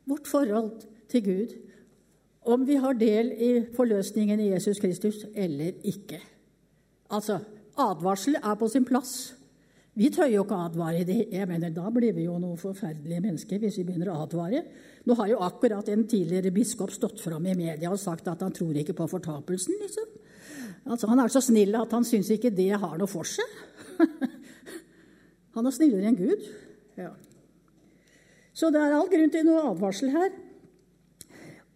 Vårt 0.07 0.29
forhold 0.29 0.85
til 1.11 1.25
Gud, 1.25 1.57
om 2.47 2.63
vi 2.65 2.77
har 2.81 2.97
del 2.97 3.33
i 3.35 3.51
forløsningen 3.75 4.39
i 4.39 4.51
Jesus 4.53 4.79
Kristus 4.81 5.25
eller 5.35 5.75
ikke. 5.85 6.21
Altså, 7.11 7.41
advarsel 7.77 8.39
er 8.39 8.55
på 8.57 8.69
sin 8.71 8.87
plass. 8.87 9.33
Vi 9.99 10.07
tør 10.13 10.29
jo 10.31 10.43
ikke 10.45 10.59
advare. 10.67 11.03
Det. 11.03 11.17
Jeg 11.31 11.47
mener, 11.47 11.69
Da 11.69 11.89
blir 11.91 12.13
vi 12.15 12.23
jo 12.23 12.37
noen 12.39 12.57
forferdelige 12.57 13.21
mennesker 13.21 13.59
hvis 13.59 13.77
vi 13.77 13.83
begynner 13.83 14.13
å 14.13 14.21
advare. 14.23 14.63
Nå 15.05 15.15
har 15.19 15.27
jo 15.27 15.41
akkurat 15.43 15.89
en 15.89 16.05
tidligere 16.07 16.51
biskop 16.51 16.91
stått 16.91 17.19
fram 17.19 17.45
i 17.45 17.55
media 17.55 17.91
og 17.91 17.99
sagt 17.99 18.27
at 18.27 18.41
han 18.41 18.53
tror 18.55 18.77
ikke 18.77 18.95
på 18.95 19.09
fortapelsen. 19.11 19.75
liksom. 19.81 20.07
Altså, 20.85 21.07
Han 21.07 21.19
er 21.19 21.27
så 21.27 21.41
snill 21.41 21.75
at 21.75 21.91
han 21.91 22.05
syns 22.05 22.31
ikke 22.31 22.55
det 22.55 22.71
har 22.71 22.97
noe 22.97 23.07
for 23.07 23.23
seg. 23.23 23.45
han 25.55 25.65
er 25.65 25.71
snillere 25.75 26.07
enn 26.07 26.15
Gud. 26.15 26.47
Ja. 26.97 27.11
Så 28.53 28.71
det 28.71 28.79
er 28.79 28.95
all 28.95 29.09
grunn 29.11 29.31
til 29.31 29.45
noe 29.45 29.67
advarsel 29.73 30.11
her. 30.15 30.31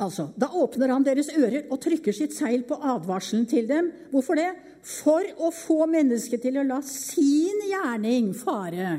Altså, 0.04 0.28
Da 0.36 0.50
åpner 0.52 0.92
han 0.92 1.06
deres 1.06 1.30
ører 1.32 1.70
og 1.72 1.80
trykker 1.84 2.16
sitt 2.16 2.36
seil 2.36 2.66
på 2.68 2.76
advarselen 2.76 3.46
til 3.48 3.68
dem. 3.70 3.92
Hvorfor 4.12 4.36
det? 4.36 4.50
For 4.86 5.24
å 5.40 5.52
få 5.56 5.86
mennesket 5.88 6.44
til 6.44 6.60
å 6.60 6.66
la 6.68 6.82
sin 6.84 7.64
gjerning 7.70 8.34
fare. 8.36 8.98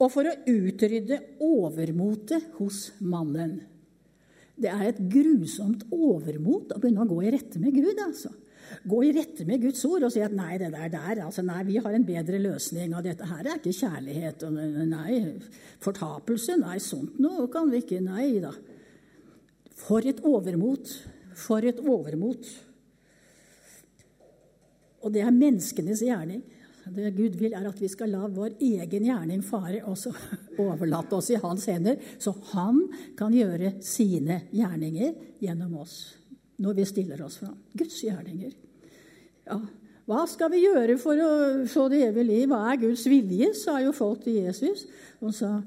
Og 0.00 0.12
for 0.14 0.30
å 0.30 0.36
utrydde 0.48 1.18
overmotet 1.42 2.54
hos 2.60 2.92
mannen. 3.02 3.58
Det 4.60 4.70
er 4.70 4.86
et 4.90 5.02
grusomt 5.10 5.82
overmot 5.90 6.72
å 6.72 6.78
begynne 6.80 7.04
å 7.04 7.10
gå 7.10 7.20
i 7.24 7.34
rette 7.34 7.60
med 7.60 7.74
Gud. 7.74 7.98
altså. 7.98 8.30
Gå 8.86 9.02
i 9.02 9.12
rette 9.12 9.44
med 9.48 9.60
Guds 9.64 9.82
ord 9.88 10.04
og 10.06 10.12
si 10.14 10.20
at 10.22 10.34
nei, 10.36 10.54
det 10.60 10.70
der, 10.70 10.88
der 10.92 11.22
altså, 11.24 11.42
nei, 11.42 11.64
vi 11.66 11.80
har 11.82 11.96
en 11.96 12.06
bedre 12.06 12.38
løsning. 12.38 12.94
Og 12.94 13.04
dette 13.04 13.26
her 13.26 13.42
er 13.42 13.58
ikke 13.58 13.74
kjærlighet. 13.74 14.44
Og 14.46 14.52
nei, 14.92 15.20
fortapelse. 15.82 16.56
Nei, 16.60 16.78
sånt 16.84 17.18
noe 17.22 17.48
kan 17.52 17.72
vi 17.72 17.82
ikke. 17.82 17.98
Nei 18.04 18.36
da. 18.44 18.54
For 19.80 20.06
et 20.06 20.20
overmot! 20.26 20.92
For 21.40 21.64
et 21.66 21.80
overmot! 21.80 22.48
Og 25.00 25.12
det 25.14 25.22
er 25.24 25.32
menneskenes 25.32 26.02
gjerning. 26.04 26.42
Det 26.90 27.12
Gud 27.14 27.36
vil, 27.38 27.54
er 27.54 27.66
at 27.68 27.80
vi 27.80 27.88
skal 27.92 28.10
la 28.12 28.24
vår 28.28 28.56
egen 28.64 29.04
gjerning 29.06 29.42
fare, 29.44 29.82
og 29.86 29.98
så 30.00 30.12
overlate 30.64 31.16
oss 31.16 31.30
i 31.32 31.40
hans 31.40 31.66
hender, 31.70 32.00
så 32.18 32.34
han 32.52 32.82
kan 33.18 33.34
gjøre 33.36 33.76
sine 33.84 34.42
gjerninger 34.52 35.14
gjennom 35.44 35.76
oss 35.84 35.98
når 36.60 36.76
vi 36.76 36.88
stiller 36.88 37.20
oss 37.24 37.38
fram. 37.40 37.56
Guds 37.72 38.02
gjerninger. 38.04 38.52
Ja. 39.48 39.60
Hva 40.10 40.24
skal 40.26 40.50
vi 40.52 40.64
gjøre 40.64 40.96
for 40.98 41.20
å 41.22 41.30
få 41.70 41.86
det 41.92 42.02
evige 42.08 42.26
liv? 42.26 42.50
Hva 42.50 42.72
er 42.72 42.80
Guds 42.82 43.04
vilje? 43.08 43.52
sa 43.54 43.78
jo 43.80 43.94
folk 43.96 44.24
til 44.24 44.40
Jesus. 44.42 44.82
Og 45.22 45.32
sa 45.36 45.60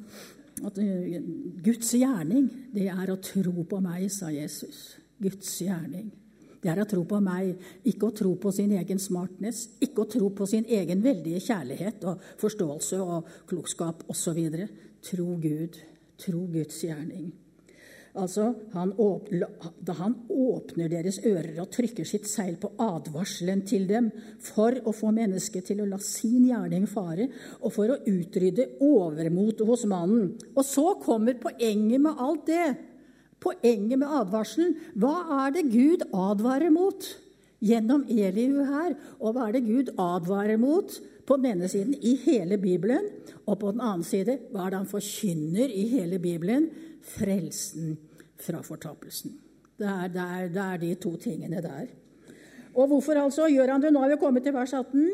at 0.68 0.80
eh, 0.82 1.22
Guds 1.64 1.94
gjerning, 1.98 2.50
det 2.74 2.90
er 2.92 3.12
å 3.14 3.20
tro 3.24 3.66
på 3.68 3.80
meg, 3.84 4.10
sa 4.12 4.32
Jesus. 4.34 4.84
Guds 5.22 5.56
gjerning. 5.62 6.12
Det 6.64 6.72
er 6.72 6.80
å 6.80 6.88
tro 6.88 7.04
på 7.04 7.20
meg, 7.20 7.58
ikke 7.92 8.08
å 8.08 8.16
tro 8.16 8.34
på 8.40 8.52
sin 8.56 8.72
egen 8.80 9.00
smartness, 9.02 9.66
ikke 9.84 10.06
å 10.06 10.12
tro 10.14 10.30
på 10.32 10.48
sin 10.48 10.64
egen 10.72 11.04
veldige 11.04 11.42
kjærlighet 11.44 12.06
og 12.08 12.24
forståelse 12.40 13.02
og 13.04 13.32
klokskap 13.52 14.06
osv. 14.14 14.40
Tro 15.04 15.28
Gud. 15.44 15.80
Tro 16.24 16.46
Guds 16.48 16.80
gjerning. 16.86 17.34
Altså, 18.14 18.52
han 18.76 18.92
Da 19.82 19.94
han 19.98 20.14
åpner 20.30 20.90
deres 20.90 21.18
ører 21.26 21.58
og 21.64 21.72
trykker 21.74 22.06
sitt 22.06 22.28
seil 22.30 22.60
på 22.62 22.70
advarselen 22.78 23.64
til 23.66 23.88
dem 23.90 24.12
for 24.38 24.78
å 24.86 24.94
få 24.94 25.10
mennesket 25.16 25.66
til 25.72 25.82
å 25.82 25.90
la 25.90 25.98
sin 25.98 26.46
gjerning 26.46 26.86
fare, 26.86 27.28
og 27.62 27.74
for 27.74 27.90
å 27.90 28.02
utrydde 28.06 28.78
overmotet 28.86 29.66
hos 29.66 29.88
mannen. 29.90 30.36
Og 30.54 30.62
så 30.66 30.94
kommer 31.02 31.42
poenget 31.42 32.06
med 32.06 32.22
alt 32.22 32.46
det. 32.52 32.68
Poenget 33.42 33.98
med 33.98 34.08
advarselen. 34.22 34.78
Hva 34.94 35.48
er 35.48 35.58
det 35.58 35.72
Gud 35.74 36.06
advarer 36.14 36.70
mot? 36.70 37.10
Gjennom 37.64 38.06
Elihu 38.12 38.62
her. 38.68 38.94
Og 39.24 39.34
hva 39.34 39.50
er 39.50 39.58
det 39.58 39.66
Gud 39.66 39.90
advarer 39.98 40.60
mot 40.62 40.94
på 41.26 41.38
den 41.40 41.56
ene 41.56 41.68
siden 41.72 41.98
i 41.98 42.14
hele 42.28 42.60
Bibelen? 42.62 43.10
Og 43.48 43.58
på 43.60 43.74
den 43.74 43.82
annen 43.82 44.06
side, 44.06 44.38
hva 44.54 44.68
er 44.68 44.74
det 44.74 44.84
han 44.84 44.92
forkynner 44.92 45.72
i 45.72 45.88
hele 45.96 46.22
Bibelen? 46.22 46.70
Frelsen 47.04 47.98
fra 48.40 48.62
fortapelsen. 48.66 49.36
Det 49.78 49.90
er, 49.90 50.08
det, 50.14 50.24
er, 50.24 50.50
det 50.54 50.64
er, 50.64 50.80
de 50.82 50.96
to 51.02 51.16
tingene 51.22 51.62
der. 51.64 51.88
Og 52.74 52.88
hvorfor 52.90 53.20
altså 53.20 53.48
gjør 53.52 53.76
han 53.76 53.84
det? 53.84 53.92
Nå 53.94 54.02
har 54.04 54.14
vi 54.14 54.20
kommet 54.22 54.46
til 54.46 54.56
vers 54.56 54.74
18. 54.74 55.10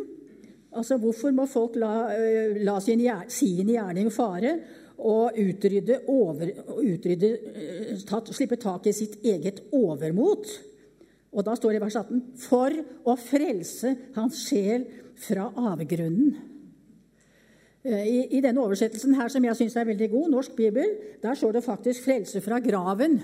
Altså, 0.76 0.98
Hvorfor 1.02 1.32
må 1.34 1.46
folk 1.50 1.76
la, 1.82 1.94
øh, 2.14 2.60
la 2.62 2.80
sin, 2.80 3.02
sin, 3.28 3.68
gjerning 3.68 4.12
fare 4.14 4.60
og 4.98 5.32
utrydde, 5.40 6.02
over, 6.08 6.52
utrydde 6.84 7.30
øh, 7.56 8.02
tatt, 8.08 8.34
slippe 8.36 8.60
tak 8.60 8.88
i 8.88 8.94
sitt 8.94 9.18
eget 9.26 9.64
overmot? 9.72 10.48
Og 11.32 11.46
da 11.46 11.56
står 11.56 11.74
det 11.74 11.80
i 11.80 11.84
vers 11.84 11.96
18 11.96 12.22
for 12.42 12.76
å 13.06 13.16
frelse 13.22 13.96
hans 14.16 14.46
sjel 14.50 14.86
fra 15.20 15.50
avgrunnen. 15.72 16.38
Eh, 17.84 18.28
I, 18.36 18.40
denne 18.44 18.60
oversettelsen 18.60 19.16
her, 19.16 19.30
som 19.32 19.46
jeg 19.46 19.56
syns 19.56 19.78
er 19.80 19.88
veldig 19.88 20.10
god, 20.12 20.32
Norsk 20.34 20.56
bibel, 20.58 20.98
der 21.24 21.34
står 21.36 21.52
det 21.56 21.64
faktisk 21.64 22.04
'frelse 22.04 22.42
fra 22.42 22.60
graven'. 22.60 23.20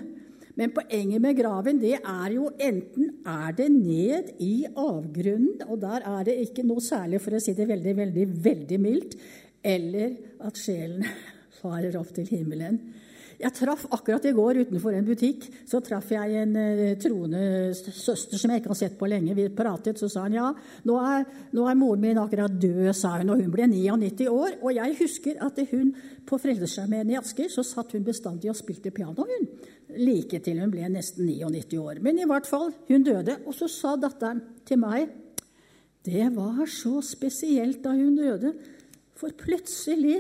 Men 0.56 0.72
poenget 0.72 1.22
med 1.22 1.36
graven 1.36 1.82
det 1.82 1.98
er 2.00 2.32
jo 2.32 2.50
enten 2.60 3.10
er 3.26 3.52
det 3.52 3.72
ned 3.72 4.30
i 4.40 4.66
avgrunnen, 4.76 5.62
og 5.68 5.82
der 5.82 6.00
er 6.06 6.24
det 6.24 6.36
ikke 6.40 6.64
noe 6.64 6.80
særlig, 6.80 7.20
for 7.22 7.36
å 7.36 7.42
si 7.44 7.54
det 7.54 7.68
veldig, 7.68 7.98
veldig, 7.98 8.28
veldig 8.44 8.80
mildt, 8.80 9.18
eller 9.64 10.16
at 10.40 10.56
sjelen 10.58 11.04
farer 11.62 12.00
opp 12.00 12.14
til 12.16 12.28
himmelen. 12.28 12.80
Jeg 13.40 13.52
traff 13.58 13.86
akkurat 13.94 14.26
i 14.26 14.34
går 14.36 14.62
utenfor 14.64 14.96
en 14.96 15.08
butikk 15.08 15.48
så 15.68 15.82
traff 15.84 16.12
jeg 16.14 16.38
en 16.42 16.56
uh, 16.56 16.94
troende 17.02 17.42
søster 17.76 18.40
som 18.40 18.54
jeg 18.54 18.62
ikke 18.62 18.72
har 18.72 18.80
sett 18.80 18.98
på 19.00 19.10
lenge. 19.12 19.36
Vi 19.38 19.48
pratet, 19.56 20.00
så 20.00 20.10
sa 20.12 20.26
han 20.26 20.38
ja, 20.38 20.52
nå 20.88 21.00
er, 21.02 21.26
nå 21.56 21.66
er 21.68 21.80
moren 21.80 22.04
min 22.06 22.22
akkurat 22.22 22.54
død, 22.62 22.92
sa 22.96 23.16
hun. 23.20 23.34
Og 23.34 23.44
hun 23.44 23.52
ble 23.54 23.68
99 23.72 24.30
år. 24.32 24.60
Og 24.62 24.76
jeg 24.78 24.98
husker 25.02 25.42
at 25.46 25.60
hun 25.72 25.92
på 26.26 26.40
Frelsesarmeen 26.42 27.12
i 27.14 27.20
Asker 27.20 27.52
så 27.52 27.66
satt 27.66 27.96
hun 27.96 28.06
bestandig 28.08 28.52
og 28.52 28.58
spilte 28.60 28.94
piano, 28.96 29.28
hun. 29.28 29.52
Like 30.00 30.40
til 30.44 30.64
hun 30.64 30.74
ble 30.74 30.88
nesten 30.94 31.28
99 31.28 31.78
år. 31.82 32.02
Men 32.06 32.22
i 32.22 32.30
hvert 32.30 32.50
fall, 32.50 32.72
hun 32.90 33.06
døde. 33.06 33.40
Og 33.46 33.58
så 33.58 33.70
sa 33.72 33.96
datteren 34.00 34.42
til 34.66 34.82
meg 34.82 35.22
det 36.06 36.28
var 36.36 36.68
så 36.70 37.00
spesielt 37.02 37.82
da 37.82 37.96
hun 37.98 38.14
døde, 38.18 38.52
for 39.18 39.34
plutselig 39.34 40.20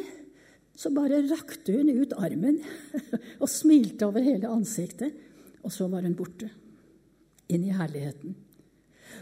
så 0.76 0.92
bare 0.92 1.24
rakte 1.30 1.78
hun 1.78 1.90
ut 1.90 2.16
armen 2.20 2.60
og 3.42 3.52
smilte 3.52 4.08
over 4.08 4.24
hele 4.26 4.52
ansiktet. 4.52 5.16
Og 5.66 5.74
så 5.74 5.88
var 5.90 6.06
hun 6.06 6.18
borte. 6.18 6.50
Inn 7.50 7.64
i 7.66 7.74
herligheten. 7.74 8.36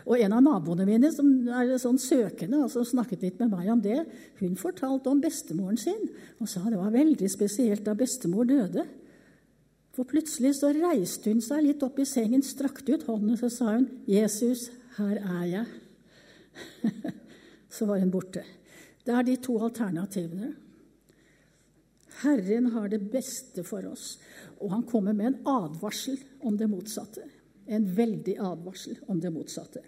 Og 0.03 0.19
en 0.19 0.33
av 0.35 0.41
naboene 0.43 0.87
mine 0.87 1.11
som 1.13 1.27
er 1.47 1.75
sånn 1.79 1.99
søkende, 2.01 2.63
og 2.65 2.71
som 2.73 2.85
snakket 2.87 3.23
litt 3.23 3.39
med 3.39 3.53
meg 3.53 3.69
om 3.71 3.83
det, 3.83 4.01
hun 4.41 4.57
fortalte 4.59 5.11
om 5.11 5.21
bestemoren 5.23 5.79
sin 5.79 6.09
og 6.41 6.49
sa 6.49 6.63
det 6.65 6.79
var 6.79 6.91
veldig 6.91 7.29
spesielt 7.31 7.85
da 7.85 7.95
bestemor 7.95 8.47
døde. 8.49 8.83
For 9.93 10.09
plutselig 10.09 10.55
så 10.57 10.71
reiste 10.73 11.29
hun 11.31 11.43
seg 11.43 11.63
litt 11.67 11.83
opp 11.85 12.01
i 12.01 12.07
sengen, 12.09 12.43
strakte 12.43 12.97
ut 12.97 13.05
hånden, 13.07 13.35
og 13.35 13.39
så 13.39 13.51
sa 13.53 13.75
hun, 13.75 13.87
'Jesus, 14.09 14.71
her 14.97 15.21
er 15.21 15.45
jeg.' 15.51 15.71
så 17.75 17.85
var 17.85 18.01
hun 18.01 18.11
borte. 18.11 18.43
Det 19.05 19.13
er 19.13 19.23
de 19.23 19.35
to 19.37 19.59
alternativene. 19.61 20.53
Herren 22.23 22.71
har 22.73 22.89
det 22.91 23.01
beste 23.11 23.63
for 23.67 23.85
oss, 23.89 24.17
og 24.59 24.71
han 24.71 24.85
kommer 24.87 25.15
med 25.15 25.29
en 25.29 25.39
advarsel 25.47 26.19
om 26.41 26.57
det 26.57 26.69
motsatte. 26.71 27.25
En 27.67 27.85
veldig 27.95 28.37
advarsel 28.43 28.97
om 29.07 29.19
det 29.21 29.31
motsatte. 29.33 29.83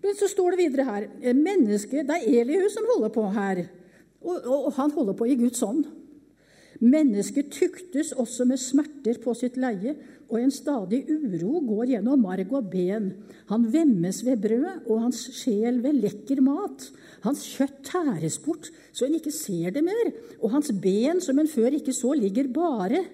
Men 0.00 0.16
så 0.16 0.28
står 0.32 0.54
det 0.54 0.62
videre 0.62 0.88
her 0.88 1.34
mennesket, 1.36 2.08
Det 2.08 2.16
er 2.16 2.40
Elihu 2.40 2.68
som 2.72 2.88
holder 2.94 3.12
på 3.12 3.26
her, 3.36 3.64
og, 4.20 4.36
og, 4.36 4.66
og 4.66 4.72
han 4.76 4.90
holder 4.90 5.16
på 5.16 5.28
i 5.28 5.36
Guds 5.40 5.62
ånd. 5.62 5.84
Mennesket 6.80 7.50
tuktes 7.52 8.14
også 8.16 8.46
med 8.48 8.60
smerter 8.60 9.18
på 9.20 9.34
sitt 9.36 9.58
leie, 9.60 9.92
og 10.30 10.38
en 10.38 10.52
stadig 10.54 11.02
uro 11.10 11.58
går 11.66 11.90
gjennom 11.92 12.22
marg 12.24 12.52
og 12.56 12.70
ben. 12.72 13.10
Han 13.50 13.66
vemmes 13.72 14.22
ved 14.24 14.40
brød, 14.40 14.86
og 14.86 15.02
hans 15.04 15.26
sjel 15.36 15.82
ved 15.84 15.98
lekker 16.00 16.40
mat. 16.44 16.86
Hans 17.26 17.44
kjøtt 17.52 17.82
tæres 17.90 18.38
bort, 18.40 18.70
så 18.96 19.04
en 19.04 19.18
ikke 19.18 19.34
ser 19.34 19.74
det 19.76 19.84
mer, 19.84 20.12
og 20.40 20.54
hans 20.54 20.72
ben, 20.72 21.20
som 21.20 21.38
en 21.42 21.50
før 21.50 21.76
ikke 21.76 21.92
så, 21.92 22.14
ligger 22.16 22.48
bare. 22.54 23.04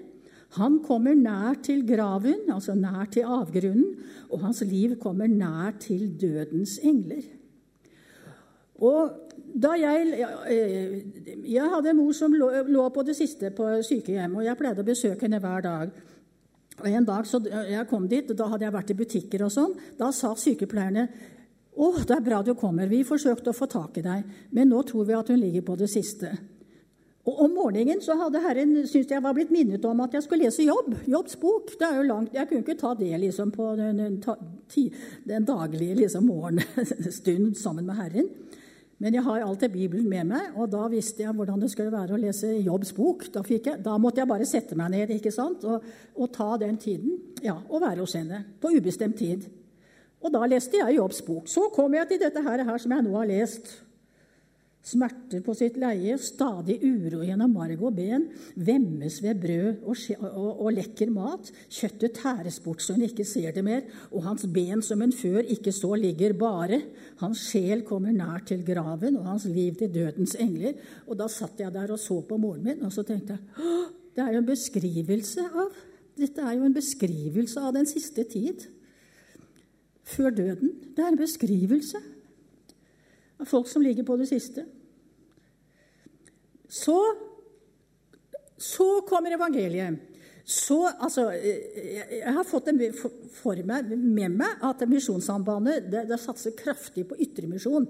Han 0.61 0.79
kommer 0.87 1.17
nær 1.19 1.59
til 1.67 1.83
graven, 1.89 2.47
altså 2.53 2.77
nær 2.79 3.11
til 3.11 3.27
avgrunnen, 3.27 3.97
og 4.31 4.45
hans 4.47 4.63
liv 4.63 4.95
kommer 5.03 5.27
nær 5.27 5.75
til 5.83 6.13
dødens 6.21 6.79
engler. 6.87 7.25
Og 8.79 9.26
jeg, 9.57 10.25
eh, 10.51 10.97
jeg 11.49 11.71
hadde 11.73 11.91
en 11.91 11.97
mor 11.97 12.13
som 12.13 12.35
lå, 12.35 12.89
på 12.91 13.03
det 13.07 13.17
siste 13.17 13.51
på 13.57 13.69
sykehjem, 13.83 14.37
og 14.37 14.45
jeg 14.45 14.59
pleide 14.59 14.85
å 14.85 14.87
besøke 14.87 15.25
henne 15.27 15.41
hver 15.41 15.63
dag. 15.65 15.95
Og 16.77 16.89
En 16.91 17.05
dag 17.05 17.25
så 17.25 17.41
jeg 17.41 17.89
kom 17.89 18.09
dit, 18.09 18.29
da 18.37 18.51
hadde 18.53 18.67
jeg 18.67 18.75
vært 18.75 18.91
i 18.93 18.99
butikker 18.99 19.47
og 19.47 19.53
sånn. 19.53 19.73
Da 19.97 20.11
sa 20.13 20.35
sykepleierne 20.37 21.09
å, 21.77 21.93
det 22.01 22.17
er 22.17 22.25
bra 22.25 22.43
du 22.43 22.55
kommer. 22.57 22.89
Vi 22.89 23.03
forsøkte 23.05 23.53
å 23.53 23.57
få 23.57 23.69
tak 23.69 23.97
i 24.01 24.05
deg, 24.05 24.29
men 24.57 24.69
nå 24.69 24.83
tror 24.89 25.09
vi 25.09 25.17
at 25.17 25.29
hun 25.33 25.41
ligger 25.41 25.65
på 25.65 25.77
det 25.77 25.89
siste. 25.93 26.33
Og 27.27 27.41
Om 27.43 27.57
morgenen 27.59 27.99
så 28.05 28.15
hadde 28.21 28.41
Herren 28.45 28.75
syntes 28.87 29.11
jeg 29.11 29.23
var 29.23 29.35
blitt 29.35 29.51
minnet 29.51 29.85
om 29.85 30.01
at 30.05 30.13
jeg 30.15 30.23
skulle 30.23 30.47
lese 30.47 30.63
jobb. 30.63 30.93
Jobbs 31.11 31.35
bok. 31.43 31.73
Det 31.75 31.89
er 31.89 31.97
jo 31.99 32.05
langt. 32.07 32.37
Jeg 32.37 32.47
kunne 32.47 32.63
ikke 32.63 32.79
ta 32.79 32.93
det 32.95 33.19
liksom 33.19 33.51
på 33.51 33.73
den, 33.81 33.99
den, 33.99 34.93
den 35.27 35.49
daglige 35.49 35.99
liksom, 36.05 36.29
morgenstund 36.31 37.59
sammen 37.59 37.89
med 37.89 37.99
Herren. 37.99 38.31
Men 39.03 39.13
jeg 39.13 39.27
har 39.27 39.43
alltid 39.45 39.75
Bibelen 39.75 40.09
med 40.09 40.25
meg, 40.31 40.55
og 40.57 40.71
da 40.73 40.87
visste 40.89 41.21
jeg 41.21 41.35
hvordan 41.37 41.61
det 41.61 41.69
skulle 41.73 41.93
være 41.93 42.17
å 42.17 42.21
lese 42.21 42.55
Jobbs 42.65 42.95
bok. 42.97 43.27
Da, 43.33 43.43
jeg, 43.45 43.77
da 43.85 43.97
måtte 44.01 44.23
jeg 44.23 44.31
bare 44.31 44.49
sette 44.49 44.79
meg 44.79 44.95
ned 44.95 45.13
ikke 45.19 45.33
sant? 45.35 45.67
Og, 45.69 45.85
og, 46.17 46.31
ta 46.33 46.55
den 46.63 46.79
tiden 46.81 47.19
ja, 47.45 47.59
og 47.69 47.85
være 47.85 48.01
hos 48.01 48.17
henne 48.17 48.41
på 48.63 48.73
ubestemt 48.73 49.19
tid. 49.21 49.45
Og 50.25 50.33
da 50.33 50.41
leste 50.49 50.81
jeg 50.81 50.97
Jobbs 50.97 51.21
bok. 51.27 51.45
Så 51.53 51.69
kom 51.75 51.93
jeg 51.95 52.09
til 52.09 52.23
dette 52.25 52.41
her, 52.41 52.65
her 52.65 52.81
som 52.81 52.97
jeg 52.97 53.05
nå 53.05 53.13
har 53.19 53.29
lest. 53.29 53.69
Smerter 54.87 55.43
på 55.43 55.55
sitt 55.59 55.79
leie, 55.83 56.15
stadig 56.23 56.77
uro 56.87 57.25
gjennom 57.27 57.57
marg 57.57 57.81
og 57.83 57.97
ben, 57.97 58.29
vemmes 58.55 59.17
ved 59.25 59.41
brød 59.43 59.81
og, 59.83 59.97
og, 60.29 60.53
og, 60.53 60.69
lekker 60.77 61.11
mat. 61.11 61.51
Kjøttet 61.75 62.15
tæres 62.21 62.61
bort 62.63 62.85
så 62.85 62.95
hun 62.95 63.03
ikke 63.09 63.27
ser 63.27 63.51
det 63.57 63.65
mer, 63.67 63.83
og 64.13 64.23
hans 64.29 64.47
ben 64.47 64.85
som 64.87 65.03
en 65.03 65.15
før 65.15 65.43
ikke 65.43 65.75
så, 65.75 65.91
ligger 65.99 66.37
bare. 66.39 66.79
Hans 67.25 67.49
sjel 67.49 67.83
kommer 67.89 68.15
nær 68.15 68.47
til 68.47 68.63
graven, 68.67 69.19
og 69.19 69.27
hans 69.33 69.49
liv 69.51 69.75
til 69.81 69.91
dødens 69.91 70.37
engler. 70.39 70.79
Og 71.11 71.19
da 71.19 71.27
satt 71.33 71.61
jeg 71.65 71.75
der 71.75 71.91
og 71.97 72.01
så 72.01 72.21
på 72.23 72.39
moren 72.39 72.63
min, 72.71 72.87
og 72.87 72.95
så 72.95 73.07
tenkte 73.07 73.37
jeg 73.37 73.85
det 74.17 74.25
er 74.25 74.33
jo 74.33 74.39
en 74.41 74.49
beskrivelse 74.49 75.43
av 75.53 75.75
dette 76.17 76.41
er 76.41 76.57
jo 76.57 76.65
en 76.65 76.75
beskrivelse 76.75 77.61
av 77.61 77.75
den 77.77 77.89
siste 77.89 78.25
tid. 78.31 78.65
Før 80.07 80.31
døden. 80.31 80.73
Det 80.97 81.05
er 81.05 81.13
en 81.13 81.21
beskrivelse 81.21 82.01
av 83.37 83.49
folk 83.51 83.69
som 83.69 83.85
ligger 83.85 84.07
på 84.07 84.17
det 84.21 84.31
siste. 84.31 84.65
Så, 86.77 86.99
så 88.59 88.89
kommer 89.09 89.37
evangeliet. 89.37 90.13
Så, 90.47 90.79
altså, 90.87 91.33
jeg 91.35 92.33
har 92.37 92.45
fått 92.47 92.69
for 93.35 93.59
meg, 93.67 93.89
med 93.99 94.37
meg 94.39 94.61
at 94.63 94.85
Misjonssambandet 94.87 95.89
det, 95.91 96.05
det 96.07 96.21
satser 96.23 96.55
kraftig 96.55 97.03
på 97.09 97.19
ytremisjon. 97.19 97.89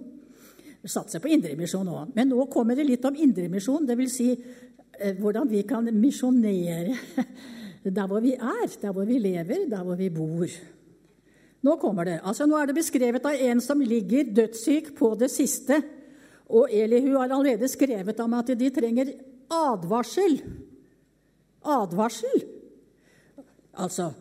Det 0.81 0.93
satser 0.93 1.21
på 1.21 1.29
indremisjon 1.35 1.91
òg. 1.93 2.15
Men 2.17 2.31
nå 2.33 2.47
kommer 2.53 2.79
det 2.79 2.87
litt 2.89 3.05
om 3.05 3.19
indremisjon, 3.19 3.85
dvs. 3.89 4.15
Si, 4.15 4.31
eh, 4.33 5.19
hvordan 5.19 5.51
vi 5.51 5.65
kan 5.69 5.91
misjonere 5.93 6.97
der 7.99 8.09
hvor 8.09 8.25
vi 8.25 8.33
er, 8.39 8.65
der 8.81 8.95
hvor 8.95 9.05
vi 9.05 9.19
lever, 9.21 9.67
der 9.69 9.85
hvor 9.85 9.99
vi 10.01 10.09
bor. 10.15 10.57
Nå 11.67 11.77
kommer 11.83 12.07
det. 12.09 12.21
Altså, 12.23 12.47
nå 12.47 12.57
er 12.57 12.71
det 12.71 12.79
beskrevet 12.79 13.27
av 13.27 13.37
en 13.51 13.61
som 13.61 13.83
ligger 13.83 14.33
dødssyk 14.33 14.95
på 14.97 15.13
det 15.19 15.29
siste. 15.35 15.83
Og 16.47 16.71
Elihu 16.71 17.17
har 17.17 17.33
allerede 17.33 17.69
skrevet 17.71 18.21
om 18.23 18.37
at 18.39 18.53
de 18.59 18.71
trenger 18.71 19.11
advarsel. 19.51 20.39
Advarsel! 21.67 22.45
Altså, 23.77 24.13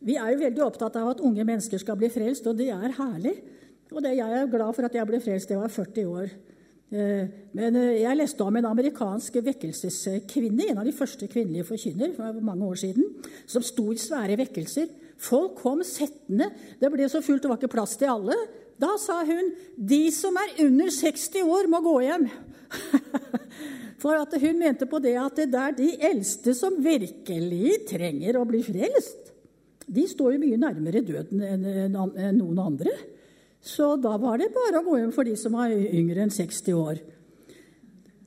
vi 0.00 0.16
er 0.18 0.32
jo 0.32 0.42
veldig 0.42 0.64
opptatt 0.64 0.96
av 0.98 1.12
at 1.12 1.22
unge 1.24 1.44
mennesker 1.44 1.80
skal 1.82 1.98
bli 2.00 2.10
frelst, 2.12 2.46
og 2.48 2.56
det 2.58 2.70
er 2.74 2.96
herlig. 2.96 3.36
Og 3.92 4.02
det, 4.04 4.16
jeg 4.18 4.36
er 4.40 4.50
glad 4.50 4.76
for 4.76 4.88
at 4.88 4.96
jeg 4.96 5.08
ble 5.08 5.20
frelst. 5.22 5.52
Jeg 5.52 5.60
var 5.60 5.72
40 5.72 6.08
år. 6.12 6.32
Eh, 6.88 7.24
men 7.56 7.76
eh, 7.76 7.98
jeg 8.02 8.16
leste 8.16 8.44
om 8.44 8.56
en 8.56 8.70
amerikansk 8.70 9.38
vekkelseskvinne, 9.44 10.70
en 10.70 10.80
av 10.80 10.88
de 10.88 10.94
første 10.96 11.28
kvinnelige 11.28 11.66
forkynner 11.68 12.14
for 12.16 12.40
mange 12.44 12.68
år 12.68 12.80
siden, 12.80 13.10
som 13.48 13.64
sto 13.64 13.90
i 13.92 14.00
svære 14.00 14.38
vekkelser. 14.40 14.88
Folk 15.20 15.58
kom 15.60 15.82
settende. 15.84 16.50
Det 16.80 16.90
ble 16.92 17.08
så 17.10 17.20
fullt, 17.24 17.44
det 17.44 17.50
var 17.50 17.60
ikke 17.60 17.74
plass 17.74 17.96
til 18.00 18.12
alle. 18.12 18.36
Da 18.78 18.94
sa 19.00 19.20
hun 19.26 19.50
de 19.74 20.04
som 20.14 20.36
er 20.38 20.60
under 20.66 20.90
60 20.94 21.42
år, 21.42 21.68
må 21.70 21.82
gå 21.82 21.96
hjem. 22.06 22.28
For 24.02 24.14
at 24.14 24.34
hun 24.38 24.60
mente 24.60 24.86
på 24.86 25.00
det 25.02 25.16
at 25.18 25.40
det 25.50 25.58
er 25.58 25.74
de 25.74 25.88
eldste 26.10 26.54
som 26.54 26.76
virkelig 26.82 27.80
trenger 27.90 28.38
å 28.38 28.46
bli 28.46 28.62
frelst. 28.62 29.32
De 29.88 30.04
står 30.06 30.36
jo 30.36 30.42
mye 30.42 30.60
nærmere 30.60 31.02
døden 31.02 31.42
enn 31.42 32.36
noen 32.38 32.60
andre. 32.62 32.92
Så 33.58 33.96
da 33.98 34.14
var 34.20 34.38
det 34.38 34.52
bare 34.54 34.78
å 34.78 34.86
gå 34.86 35.00
hjem 35.00 35.14
for 35.16 35.26
de 35.26 35.34
som 35.40 35.56
var 35.58 35.72
yngre 35.72 36.22
enn 36.22 36.34
60 36.34 36.76
år. 36.78 37.00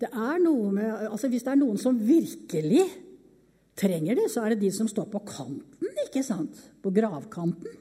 Det 0.02 0.10
med, 0.12 0.88
altså 1.08 1.30
hvis 1.30 1.46
det 1.46 1.54
er 1.54 1.62
noen 1.62 1.78
som 1.80 1.96
virkelig 1.96 2.88
trenger 3.78 4.18
det, 4.18 4.28
så 4.34 4.44
er 4.44 4.54
det 4.54 4.66
de 4.66 4.72
som 4.74 4.90
står 4.90 5.08
på 5.14 5.22
kanten, 5.30 5.92
ikke 6.08 6.24
sant? 6.26 6.58
På 6.82 6.92
gravkanten. 6.94 7.78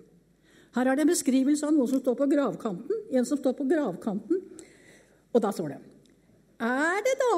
Her 0.76 0.86
er 0.86 0.98
det 0.98 1.04
en 1.04 1.10
beskrivelse 1.10 1.66
av 1.66 1.74
noen 1.74 1.90
som 1.90 2.02
står 2.02 2.16
på 2.18 2.28
gravkanten. 2.30 3.06
En 3.10 3.26
som 3.26 3.38
står 3.38 3.56
på 3.58 3.66
gravkanten. 3.70 4.42
Og 5.30 5.42
da 5.42 5.50
står 5.54 5.74
det 5.74 5.80
Er 6.66 7.00
det 7.06 7.16
da 7.22 7.34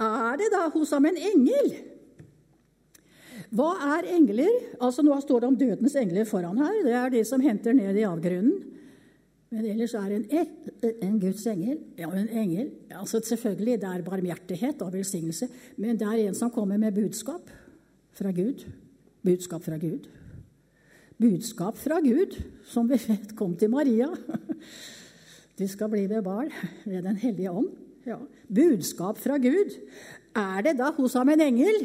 Er 0.00 0.36
det 0.40 0.50
da 0.52 0.66
hos 0.72 0.92
ham 0.96 1.08
en 1.08 1.16
engel? 1.16 1.72
Hva 3.50 3.70
er 3.96 4.10
engler? 4.14 4.52
Altså 4.78 5.02
Nå 5.02 5.16
står 5.20 5.40
det 5.40 5.48
om 5.48 5.56
dødens 5.58 5.96
engler 5.96 6.28
foran 6.28 6.60
her. 6.60 6.76
Det 6.84 6.94
er 6.94 7.14
de 7.16 7.24
som 7.24 7.40
henter 7.40 7.74
ned 7.74 7.96
i 7.96 8.06
avgrunnen. 8.06 8.60
Men 9.50 9.66
ellers 9.66 9.96
er 9.98 10.12
en, 10.14 10.26
en 11.02 11.16
Guds 11.18 11.42
engel 11.50 11.80
ja, 11.98 12.06
en 12.06 12.28
engel, 12.28 12.68
altså 12.94 13.18
Selvfølgelig, 13.18 13.80
det 13.82 13.88
er 13.88 14.04
barmhjertighet 14.06 14.84
og 14.86 14.92
velsignelse, 14.94 15.48
men 15.76 15.98
det 15.98 16.06
er 16.06 16.28
en 16.28 16.36
som 16.38 16.52
kommer 16.54 16.78
med 16.78 16.94
budskap 16.94 17.50
fra 18.14 18.30
Gud. 18.30 18.62
Budskap 19.26 19.66
fra 19.66 19.80
Gud 19.80 20.06
budskap 21.20 21.78
fra 21.78 22.00
Gud, 22.04 22.36
som 22.70 22.88
vi 22.88 22.98
vet 23.00 23.34
kom 23.38 23.54
til 23.58 23.72
Maria. 23.72 24.08
Du 25.58 25.66
skal 25.68 25.90
bli 25.92 26.06
ved 26.08 26.24
barn 26.24 26.48
ved 26.88 27.04
Den 27.04 27.18
hellige 27.20 27.52
ånd. 27.52 27.68
Ja. 28.08 28.16
Budskap 28.48 29.18
fra 29.20 29.36
Gud. 29.36 29.76
Er 30.32 30.62
det 30.64 30.78
da 30.78 30.88
hos 30.96 31.16
ham 31.18 31.28
en 31.28 31.42
engel? 31.44 31.82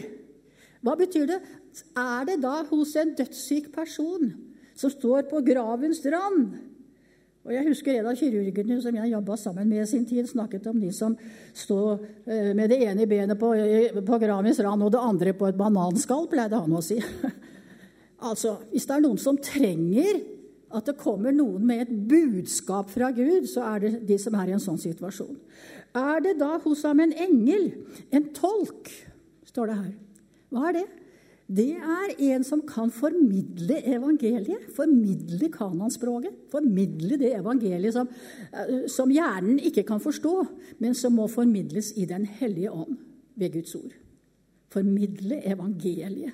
Hva 0.85 0.95
betyr 0.95 1.27
det? 1.27 1.41
Er 1.97 2.27
det 2.29 2.37
da 2.43 2.61
hos 2.69 2.93
en 2.95 3.11
dødssyk 3.17 3.71
person 3.73 4.31
som 4.77 4.93
står 4.93 5.27
på 5.27 5.41
gravens 5.43 5.99
rand? 6.05 6.53
Og 7.45 7.51
Jeg 7.53 7.67
husker 7.67 7.99
en 7.99 8.07
av 8.09 8.15
kirurgene 8.17 8.79
som 8.81 8.95
jeg 8.97 9.11
jobba 9.11 9.35
sammen 9.37 9.67
med 9.69 9.83
i 9.83 9.89
sin 9.89 10.05
tid, 10.07 10.25
snakket 10.25 10.65
om 10.71 10.79
de 10.81 10.89
som 10.95 11.13
står 11.53 11.99
eh, 12.25 12.53
med 12.57 12.71
det 12.71 12.79
ene 12.87 13.05
benet 13.05 13.37
på, 13.37 13.51
på 14.07 14.21
gravens 14.23 14.61
rand 14.65 14.81
og 14.87 14.93
det 14.95 15.03
andre 15.03 15.33
på 15.37 15.51
et 15.51 15.59
bananskall, 15.59 16.25
pleide 16.31 16.57
han 16.63 16.73
å 16.73 16.81
si. 16.81 16.97
Altså, 18.19 18.57
Hvis 18.71 18.85
det 18.87 18.95
er 18.95 19.03
noen 19.03 19.19
som 19.21 19.37
trenger 19.37 20.21
at 20.75 20.87
det 20.89 20.97
kommer 20.99 21.31
noen 21.31 21.63
med 21.67 21.85
et 21.85 21.93
budskap 22.09 22.89
fra 22.91 23.11
Gud, 23.15 23.47
så 23.47 23.63
er 23.75 23.83
det 23.83 23.91
de 24.09 24.17
som 24.19 24.35
er 24.35 24.49
i 24.49 24.55
en 24.55 24.63
sånn 24.63 24.79
situasjon. 24.81 25.37
Er 25.95 26.19
det 26.23 26.33
da 26.39 26.57
hos 26.63 26.81
ham 26.83 26.99
en 26.99 27.13
engel, 27.13 27.69
en 28.11 28.25
tolk, 28.35 28.91
står 29.47 29.71
det 29.71 29.77
her. 29.77 29.93
Hva 30.51 30.69
er 30.69 30.77
det? 30.81 30.87
det 31.45 31.75
er 31.77 32.13
en 32.33 32.43
som 32.43 32.61
kan 32.65 32.89
formidle 32.89 33.77
evangeliet. 33.85 34.65
Formidle 34.73 35.51
kanonspråket. 35.53 36.33
Formidle 36.49 37.19
det 37.21 37.35
evangeliet 37.37 37.93
som, 37.93 38.09
eh, 38.51 38.87
som, 38.89 39.11
hjernen 39.11 39.59
ikke 39.59 39.83
kan 39.83 39.99
forstå, 39.99 40.47
men 40.79 40.95
som 40.95 41.13
må 41.13 41.27
formidles 41.27 41.93
i 41.97 42.05
Den 42.05 42.25
hellige 42.25 42.71
ånd 42.71 42.97
ved 43.35 43.53
Guds 43.53 43.75
ord. 43.75 43.93
Formidle 44.69 45.45
evangeliet. 45.45 46.33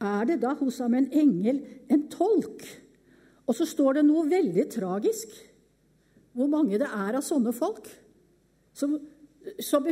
Er 0.00 0.26
det 0.28 0.40
da 0.42 0.54
hos 0.56 0.80
ham 0.80 0.96
en 0.96 1.10
engel, 1.12 1.60
en 1.92 2.06
tolk? 2.12 2.64
Og 3.46 3.56
så 3.56 3.66
står 3.68 3.98
det 3.98 4.06
noe 4.08 4.28
veldig 4.30 4.66
tragisk. 4.72 5.32
Hvor 6.32 6.48
mange 6.48 6.78
det 6.80 6.88
er 6.88 7.18
av 7.18 7.24
sånne 7.26 7.52
folk 7.56 7.88
som 8.76 8.98
som, 9.60 9.86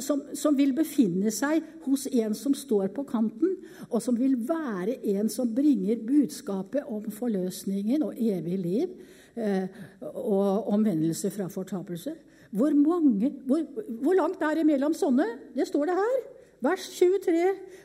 som, 0.00 0.20
som, 0.36 0.56
vil 0.56 0.74
befinne 0.76 1.32
seg 1.32 1.64
hos 1.86 2.04
en 2.12 2.34
som 2.36 2.54
står 2.56 2.90
på 2.94 3.04
kanten, 3.08 3.54
og 3.88 4.02
som 4.04 4.18
vil 4.18 4.36
være 4.48 4.98
en 5.14 5.30
som 5.32 5.48
bringer 5.54 6.02
budskapet 6.04 6.84
om 6.88 7.08
forløsningen 7.12 8.04
og 8.04 8.20
evig 8.20 8.58
liv 8.60 8.92
eh, 9.34 9.64
og 10.12 10.68
omvendelse 10.74 11.32
fra 11.32 11.48
fortapelse. 11.52 12.14
Hvor, 12.52 12.76
mange, 12.76 13.32
hvor, 13.48 13.64
hvor, 13.88 14.14
langt 14.18 14.44
er 14.44 14.60
det 14.60 14.68
mellom 14.68 14.92
sånne? 14.96 15.26
Det 15.56 15.66
står 15.68 15.88
det 15.88 15.96
her. 15.96 16.18
Vers 16.62 16.86
23 16.94 17.42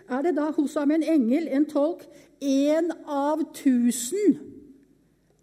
er 0.07 0.23
det 0.25 0.35
da 0.37 0.51
hos 0.55 0.77
ham 0.77 0.93
en 0.93 1.03
engel, 1.03 1.49
en 1.49 1.65
tolk, 1.65 2.05
én 2.41 2.91
av 3.09 3.41
tusen. 3.57 4.37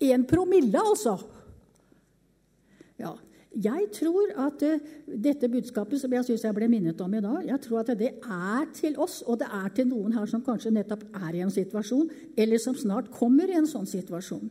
Én 0.03 0.27
promille, 0.29 0.79
altså. 0.79 1.17
Ja, 3.01 3.17
jeg 3.55 3.89
tror 3.95 4.31
at 4.47 4.63
uh, 4.63 4.79
dette 5.07 5.51
budskapet 5.51 6.01
som 6.01 6.15
jeg 6.15 6.27
syns 6.27 6.45
jeg 6.47 6.57
ble 6.57 6.69
minnet 6.71 7.01
om 7.03 7.15
i 7.15 7.23
dag, 7.23 7.43
jeg 7.49 7.61
tror 7.67 7.83
at 7.83 7.93
det 7.99 8.13
er 8.23 8.71
til 8.75 8.99
oss, 9.03 9.21
og 9.27 9.41
det 9.43 9.51
er 9.51 9.69
til 9.75 9.91
noen 9.91 10.15
her 10.15 10.31
som 10.31 10.43
kanskje 10.47 10.75
nettopp 10.75 11.05
er 11.19 11.35
i 11.35 11.43
en 11.43 11.55
situasjon, 11.55 12.09
eller 12.39 12.63
som 12.63 12.79
snart 12.79 13.11
kommer 13.15 13.51
i 13.51 13.59
en 13.59 13.71
sånn 13.71 13.87
situasjon. 13.91 14.47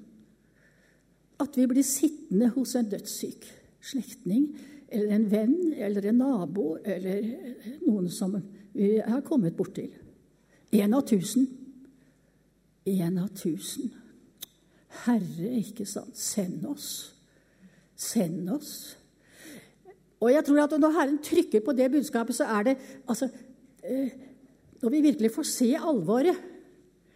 At 1.43 1.55
vi 1.59 1.67
blir 1.67 1.87
sittende 1.87 2.51
hos 2.55 2.75
en 2.79 2.91
dødssyk 2.91 3.47
slektning 3.83 4.47
eller 4.93 5.15
en 5.15 5.25
venn 5.31 5.55
eller 5.73 6.07
en 6.09 6.21
nabo 6.21 6.77
eller 6.83 7.25
noen 7.83 8.09
som 8.13 8.35
vi 8.73 8.97
har 9.05 9.21
kommet 9.21 9.55
borti. 9.57 9.87
Én 10.73 10.93
av 10.93 11.05
tusen. 11.05 11.47
Én 12.85 13.19
av 13.21 13.29
tusen. 13.37 13.91
Herre, 15.03 15.51
ikke 15.59 15.85
sant, 15.89 16.17
send 16.17 16.65
oss. 16.69 16.89
Send 17.95 18.49
oss. 18.49 18.73
Og 20.23 20.31
jeg 20.31 20.45
tror 20.47 20.63
at 20.63 20.79
Når 20.79 20.95
Herren 20.95 21.19
trykker 21.23 21.61
på 21.65 21.75
det 21.75 21.91
budskapet, 21.91 22.35
så 22.35 22.43
er 22.43 22.63
det 22.63 22.77
altså, 23.07 23.29
eh, 23.83 24.09
Når 24.81 24.89
vi 24.89 25.01
virkelig 25.01 25.31
får 25.31 25.43
se 25.43 25.75
alvoret, 25.75 26.35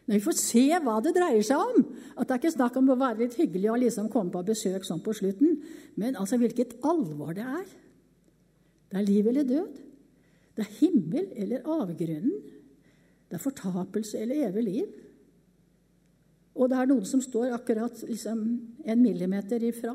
når 0.08 0.16
vi 0.16 0.24
får 0.24 0.38
se 0.40 0.80
hva 0.84 1.00
det 1.04 1.16
dreier 1.16 1.44
seg 1.44 1.58
om 1.58 1.86
At 2.18 2.28
det 2.28 2.32
er 2.36 2.42
ikke 2.42 2.52
snakk 2.52 2.78
om 2.78 2.90
å 2.90 2.96
være 3.00 3.20
litt 3.24 3.36
hyggelig 3.36 3.72
og 3.72 3.80
liksom 3.80 4.10
komme 4.10 4.32
på 4.32 4.44
besøk 4.48 4.86
sånn 4.86 5.04
på 5.04 5.14
slutten, 5.14 5.60
men 5.96 6.16
altså 6.16 6.38
hvilket 6.38 6.78
alvor 6.84 7.34
det 7.34 7.44
er. 7.44 7.66
Det 8.92 8.98
er 8.98 9.06
liv 9.06 9.28
eller 9.28 9.44
død. 9.44 9.87
Det 10.58 10.66
er 10.66 10.78
himmel 10.80 11.28
eller 11.38 11.68
avgrunnen. 11.70 12.38
Det 13.28 13.38
er 13.38 13.44
fortapelse 13.44 14.20
eller 14.20 14.48
evig 14.48 14.64
liv. 14.66 14.94
Og 16.58 16.72
det 16.72 16.78
er 16.80 16.90
noen 16.90 17.06
som 17.06 17.22
står 17.22 17.54
akkurat 17.54 18.00
liksom, 18.08 18.40
en 18.82 19.02
millimeter 19.04 19.62
ifra 19.68 19.94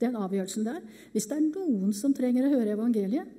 den 0.00 0.16
avgjørelsen 0.18 0.66
der. 0.66 0.80
Hvis 1.12 1.28
det 1.30 1.36
er 1.36 1.46
noen 1.46 1.92
som 1.94 2.14
trenger 2.16 2.48
å 2.48 2.54
høre 2.56 2.74
evangeliet. 2.74 3.36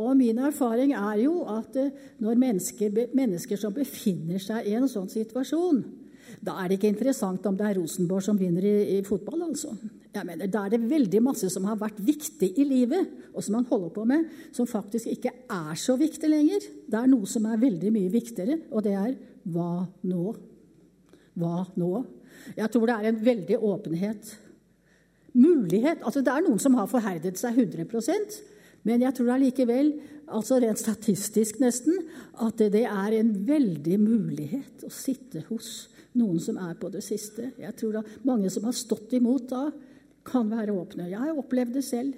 Og 0.00 0.16
min 0.16 0.38
erfaring 0.40 0.94
er 0.96 1.20
jo 1.26 1.42
at 1.52 1.76
eh, 1.78 1.92
når 2.22 2.40
mennesker, 2.40 2.96
mennesker 3.16 3.60
som 3.60 3.74
befinner 3.76 4.40
seg 4.42 4.68
i 4.70 4.74
en 4.78 4.88
sånn 4.88 5.10
situasjon, 5.12 5.82
da 6.44 6.56
er 6.60 6.68
det 6.68 6.78
ikke 6.78 6.90
interessant 6.92 7.46
om 7.48 7.56
det 7.58 7.66
er 7.68 7.78
Rosenborg 7.80 8.24
som 8.24 8.38
vinner 8.38 8.64
i, 8.66 8.74
i 8.96 9.04
fotball. 9.06 9.42
altså. 9.48 9.74
Jeg 10.14 10.26
mener, 10.26 10.46
Da 10.46 10.64
er 10.64 10.74
det 10.74 10.88
veldig 10.90 11.22
masse 11.22 11.50
som 11.52 11.64
har 11.68 11.78
vært 11.80 12.00
viktig 12.00 12.52
i 12.56 12.64
livet, 12.64 13.08
og 13.34 13.44
som 13.44 13.58
man 13.58 13.68
holder 13.68 13.92
på 13.94 14.04
med, 14.04 14.26
som 14.52 14.66
faktisk 14.66 15.06
ikke 15.12 15.32
er 15.50 15.74
så 15.74 15.96
viktig 15.96 16.30
lenger. 16.30 16.66
Det 16.86 16.98
er 16.98 17.10
noe 17.10 17.26
som 17.26 17.46
er 17.46 17.60
veldig 17.60 17.92
mye 17.92 18.12
viktigere, 18.12 18.58
og 18.70 18.84
det 18.86 18.96
er 18.96 19.14
hva 19.52 19.86
nå? 20.02 20.34
Hva 21.36 21.66
nå? 21.76 21.92
Jeg 22.56 22.70
tror 22.72 22.86
det 22.86 22.96
er 22.96 23.08
en 23.10 23.24
veldig 23.24 23.56
åpenhet 23.58 24.34
mulighet 25.36 26.00
altså 26.00 26.22
Det 26.24 26.32
er 26.32 26.44
noen 26.46 26.60
som 26.62 26.76
har 26.78 26.86
forherdet 26.88 27.36
seg 27.36 27.58
100% 27.58 28.38
men 28.86 29.02
jeg 29.02 29.16
tror 29.18 29.32
allikevel, 29.34 29.90
altså 30.30 30.60
rent 30.62 30.78
statistisk 30.78 31.58
nesten, 31.62 31.96
at 32.42 32.60
det 32.70 32.84
er 32.86 33.16
en 33.18 33.32
veldig 33.48 33.98
mulighet 33.98 34.84
å 34.86 34.90
sitte 34.94 35.42
hos 35.48 35.88
noen 36.16 36.40
som 36.42 36.58
er 36.62 36.76
på 36.80 36.90
det 36.92 37.02
siste. 37.04 37.52
Jeg 37.60 37.76
tror 37.78 37.98
da 37.98 38.04
mange 38.28 38.50
som 38.52 38.66
har 38.68 38.76
stått 38.76 39.14
imot 39.18 39.48
da, 39.52 39.66
kan 40.26 40.48
være 40.50 40.74
åpne. 40.74 41.10
Jeg 41.10 41.22
har 41.22 41.38
opplevd 41.38 41.76
det 41.78 41.84
selv. 41.86 42.16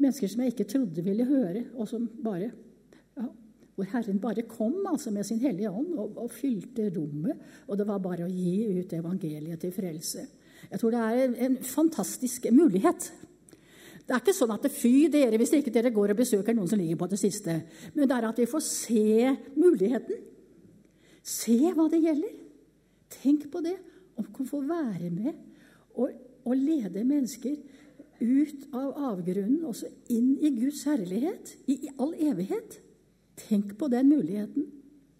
Mennesker 0.00 0.30
som 0.30 0.42
jeg 0.44 0.54
ikke 0.54 0.68
trodde 0.70 1.04
ville 1.04 1.26
høre, 1.28 1.64
og 1.76 1.88
som 1.90 2.06
bare 2.24 2.50
ja, 2.50 3.26
Hvor 3.74 3.88
Herren 3.90 4.20
bare 4.20 4.44
kom 4.48 4.86
altså 4.86 5.10
med 5.10 5.24
sin 5.24 5.40
Hellige 5.40 5.70
Ånd 5.70 5.94
og, 5.98 6.16
og 6.20 6.30
fylte 6.30 6.90
rommet. 6.94 7.40
Og 7.66 7.78
det 7.78 7.86
var 7.88 8.02
bare 8.04 8.26
å 8.26 8.30
gi 8.30 8.78
ut 8.78 8.92
evangeliet 8.92 9.60
til 9.60 9.72
frelse. 9.72 10.26
Jeg 10.70 10.80
tror 10.80 10.94
det 10.94 11.00
er 11.00 11.34
en 11.46 11.56
fantastisk 11.64 12.46
mulighet. 12.52 13.10
Det 14.04 14.16
er 14.16 14.22
ikke 14.24 14.34
sånn 14.34 14.50
at 14.50 14.64
det 14.66 14.72
fy 14.74 15.06
dere 15.12 15.38
hvis 15.38 15.52
ikke 15.54 15.72
dere 15.72 15.92
går 15.94 16.12
og 16.12 16.18
besøker 16.18 16.56
noen 16.56 16.68
som 16.68 16.80
ligger 16.80 16.98
på 16.98 17.08
det 17.12 17.20
siste. 17.20 17.52
Men 17.94 18.08
det 18.10 18.16
er 18.16 18.26
at 18.26 18.40
vi 18.42 18.48
får 18.50 18.64
se 18.66 19.34
muligheten. 19.54 20.18
Se 21.22 21.58
hva 21.76 21.86
det 21.92 22.00
gjelder. 22.02 22.32
Tenk 23.10 23.48
på 23.52 23.62
det. 23.64 23.76
Om 24.16 24.26
vi 24.26 24.32
kan 24.36 24.48
få 24.48 24.60
være 24.68 25.10
med 25.10 25.32
og, 25.94 26.10
og 26.44 26.56
lede 26.56 27.04
mennesker 27.04 27.56
ut 28.20 28.66
av 28.76 28.92
avgrunnen, 29.14 29.64
også 29.64 29.88
inn 30.12 30.34
i 30.36 30.52
Guds 30.58 30.82
herlighet, 30.88 31.54
i, 31.66 31.78
i 31.88 31.94
all 31.96 32.12
evighet. 32.20 32.76
Tenk 33.48 33.74
på 33.80 33.88
den 33.88 34.10
muligheten. 34.12 34.68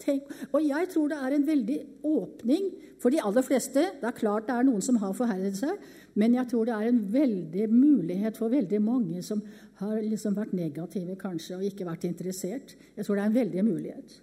Tenk, 0.01 0.29
og 0.53 0.63
jeg 0.65 0.89
tror 0.93 1.11
det 1.13 1.19
er 1.21 1.35
en 1.37 1.47
veldig 1.47 1.79
åpning 2.09 2.71
for 3.01 3.13
de 3.13 3.21
aller 3.25 3.45
fleste. 3.45 3.83
Det 4.01 4.09
er 4.09 4.17
klart 4.17 4.47
det 4.49 4.55
er 4.57 4.69
noen 4.69 4.85
som 4.85 4.97
har 5.03 5.13
forherdet 5.17 5.59
seg, 5.59 5.77
men 6.21 6.37
jeg 6.39 6.49
tror 6.51 6.69
det 6.69 6.77
er 6.77 6.89
en 6.89 7.03
veldig 7.13 7.67
mulighet 7.73 8.41
for 8.41 8.53
veldig 8.53 8.81
mange 8.85 9.21
som 9.25 9.43
har 9.81 10.01
liksom 10.01 10.37
vært 10.37 10.57
negative 10.57 11.17
kanskje 11.21 11.59
og 11.59 11.69
ikke 11.69 11.89
vært 11.89 12.09
interessert. 12.09 12.75
Jeg 12.97 13.07
tror 13.07 13.17
det 13.17 13.25
er 13.25 13.33
en 13.33 13.41
veldig 13.41 13.67
mulighet. 13.69 14.17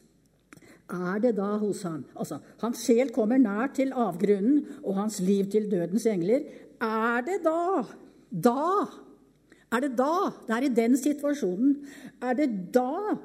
Er 0.88 1.20
det 1.20 1.34
da 1.36 1.58
hos 1.60 1.82
ham 1.84 2.06
Altså, 2.16 2.38
hans 2.62 2.86
sjel 2.86 3.10
kommer 3.16 3.38
nær 3.42 3.74
til 3.76 3.92
avgrunnen 3.92 4.62
og 4.84 4.96
hans 5.02 5.20
liv 5.20 5.50
til 5.52 5.68
dødens 5.72 6.06
engler. 6.06 6.48
Er 6.82 7.22
det 7.28 7.42
da 7.44 7.84
Da! 8.32 8.88
Er 9.72 9.84
det 9.84 9.98
da? 9.98 10.32
Det 10.48 10.56
er 10.56 10.64
i 10.64 10.76
den 10.76 10.96
situasjonen. 10.98 11.74
Er 12.22 12.34
det 12.34 12.50
da 12.74 13.18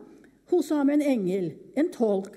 hos 0.51 0.69
ham 0.69 0.91
en 0.91 1.03
engel, 1.03 1.53
en 1.79 1.91
tolk, 1.95 2.35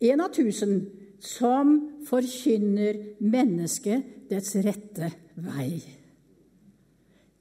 en 0.00 0.20
av 0.20 0.32
tusen, 0.36 0.82
som 1.18 1.78
forkynner 2.06 3.00
mennesket 3.18 4.28
dets 4.30 4.54
rette 4.62 5.08
vei. 5.42 5.80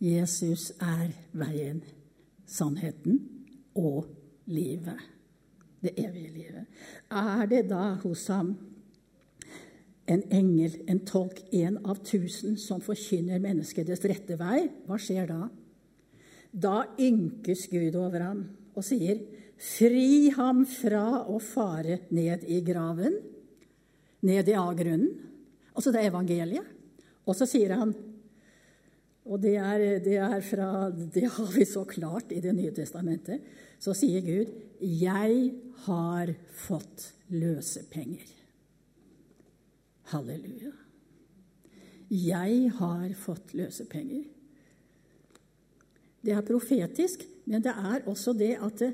Jesus 0.02 0.72
er 0.82 1.12
veien, 1.38 1.84
sannheten 2.46 3.20
og 3.78 4.08
livet. 4.50 5.17
Det 5.88 5.94
evige 6.04 6.34
livet. 6.34 6.66
Er 7.08 7.46
det 7.48 7.68
da 7.70 7.94
hos 8.02 8.26
ham 8.34 8.52
en 10.08 10.24
engel, 10.32 10.82
en 10.88 11.00
tolk, 11.08 11.40
en 11.56 11.80
av 11.88 12.02
tusen, 12.04 12.58
som 12.60 12.84
forkynner 12.84 13.40
mennesket 13.44 13.88
dets 13.88 14.04
rette 14.08 14.36
vei? 14.40 14.66
Hva 14.88 15.00
skjer 15.00 15.30
da? 15.32 15.48
Da 16.52 16.78
ynkes 17.00 17.68
Gud 17.72 17.96
over 17.96 18.26
ham 18.26 18.44
og 18.76 18.84
sier, 18.84 19.22
Fri 19.58 20.30
ham 20.36 20.68
fra 20.70 21.24
å 21.26 21.40
fare 21.42 22.04
ned 22.14 22.44
i 22.46 22.60
graven, 22.62 23.16
ned 24.22 24.52
i 24.52 24.58
avgrunnen. 24.58 25.16
Altså 25.74 25.94
det 25.94 26.04
er 26.04 26.12
evangeliet. 26.12 26.68
Og 27.26 27.34
så 27.36 27.48
sier 27.50 27.74
han 27.74 27.96
og 29.28 29.42
det, 29.44 29.56
er, 29.60 29.86
det, 30.04 30.18
er 30.24 30.42
fra, 30.46 30.90
det 30.92 31.28
har 31.36 31.52
vi 31.54 31.66
så 31.68 31.84
klart 31.88 32.32
i 32.32 32.42
Det 32.44 32.54
nye 32.56 32.72
testamentet. 32.72 33.44
Så 33.80 33.94
sier 33.94 34.22
Gud, 34.26 34.54
'Jeg 34.82 35.54
har 35.86 36.34
fått 36.54 37.14
løsepenger'. 37.30 38.34
Halleluja. 40.14 40.72
Jeg 42.10 42.72
har 42.80 43.14
fått 43.20 43.54
løsepenger. 43.54 44.24
Det 46.24 46.34
er 46.34 46.42
profetisk, 46.42 47.24
men 47.46 47.62
det 47.64 47.74
er 47.76 48.08
også 48.08 48.34
det 48.34 48.56
at 48.64 48.80
det, 48.80 48.94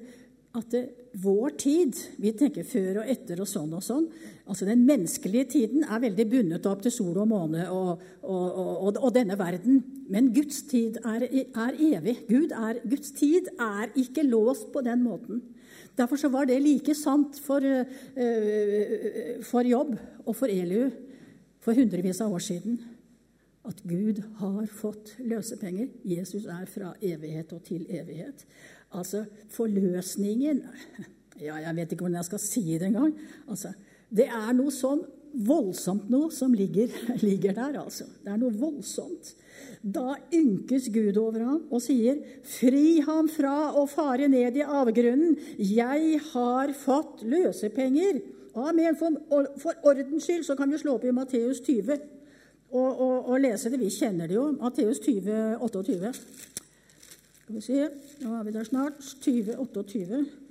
at 0.54 0.70
det, 0.70 0.84
vår 1.18 1.56
tid 1.58 1.98
Vi 2.22 2.32
tenker 2.38 2.66
før 2.66 3.00
og 3.02 3.10
etter 3.10 3.40
og 3.42 3.50
sånn 3.50 3.74
og 3.74 3.84
sånn. 3.86 4.06
Altså 4.46 4.66
Den 4.66 4.86
menneskelige 4.86 5.50
tiden 5.56 5.86
er 5.86 6.02
veldig 6.04 6.26
bundet 6.30 6.70
opp 6.70 6.84
til 6.86 6.94
sol 6.94 7.18
og 7.18 7.30
måne 7.30 7.66
og, 7.74 8.02
og, 8.22 8.48
og, 8.58 8.98
og 8.98 9.14
denne 9.16 9.38
verden. 9.40 9.82
Men 10.10 10.34
Guds 10.36 10.62
tid 10.68 10.98
er, 11.06 11.26
er 11.32 11.78
evig. 11.80 12.18
Gud 12.28 12.52
er, 12.52 12.82
Guds 12.90 13.12
tid 13.16 13.48
er 13.60 13.92
ikke 13.96 14.26
låst 14.28 14.72
på 14.74 14.82
den 14.84 15.04
måten. 15.04 15.42
Derfor 15.98 16.18
så 16.20 16.30
var 16.34 16.46
det 16.50 16.62
like 16.62 16.96
sant 16.98 17.40
for, 17.40 17.64
uh, 17.64 17.84
for 19.46 19.62
Jobb 19.68 19.96
og 20.26 20.36
for 20.36 20.52
Eliu 20.52 20.90
for 21.64 21.78
hundrevis 21.78 22.22
av 22.22 22.34
år 22.34 22.44
siden. 22.44 22.80
At 23.64 23.80
Gud 23.88 24.20
har 24.42 24.66
fått 24.68 25.16
løsepenger. 25.24 25.88
Jesus 26.04 26.46
er 26.52 26.66
fra 26.68 26.94
evighet 27.02 27.54
og 27.56 27.64
til 27.64 27.86
evighet. 27.90 28.46
Altså 28.92 29.26
forløsningen 29.50 30.64
Ja, 31.42 31.56
jeg 31.58 31.76
vet 31.76 31.94
ikke 31.94 32.06
hvordan 32.06 32.20
jeg 32.20 32.28
skal 32.28 32.42
si 32.44 32.62
det 32.78 32.88
engang. 32.92 33.14
Altså, 33.50 33.72
det 34.14 34.28
er 34.30 34.52
noe 34.54 34.70
sånn 34.74 35.00
voldsomt 35.34 36.12
noe 36.14 36.30
som 36.32 36.54
ligger, 36.54 36.94
ligger 37.26 37.56
der, 37.58 37.80
altså. 37.82 38.06
Det 38.22 38.30
er 38.30 38.38
noe 38.38 38.54
voldsomt. 38.54 39.34
Da 39.84 40.16
ynkes 40.32 40.88
Gud 40.96 41.18
over 41.20 41.44
ham 41.44 41.64
og 41.70 41.82
sier, 41.84 42.16
'Fri 42.44 43.02
ham 43.04 43.28
fra 43.28 43.74
å 43.76 43.84
fare 43.86 44.30
ned 44.32 44.56
i 44.56 44.64
avgrunnen. 44.64 45.36
Jeg 45.60 46.22
har 46.32 46.74
fått 46.74 47.24
løsepenger.' 47.24 48.22
Amen. 48.56 48.96
For, 48.96 49.18
for 49.58 49.74
ordens 49.84 50.24
skyld 50.24 50.46
så 50.46 50.56
kan 50.56 50.72
vi 50.72 50.78
slå 50.78 50.96
opp 50.96 51.04
i 51.10 51.12
Matteus 51.12 51.60
20 51.66 51.98
og, 52.70 53.02
og, 53.02 53.30
og, 53.30 53.40
lese 53.42 53.70
det. 53.70 53.80
Vi 53.82 53.90
kjenner 53.90 54.30
det 54.30 54.38
jo. 54.38 54.52
Matteus 54.62 55.00
20, 55.00 55.58
28. 55.62 56.14
Skal 57.44 57.56
vi 57.56 57.62
se, 57.62 57.90
nå 58.22 58.38
er 58.38 58.44
vi 58.48 58.54
der 58.56 58.64
snart. 58.70 59.02
20, 59.26 59.58
28. 59.58 60.43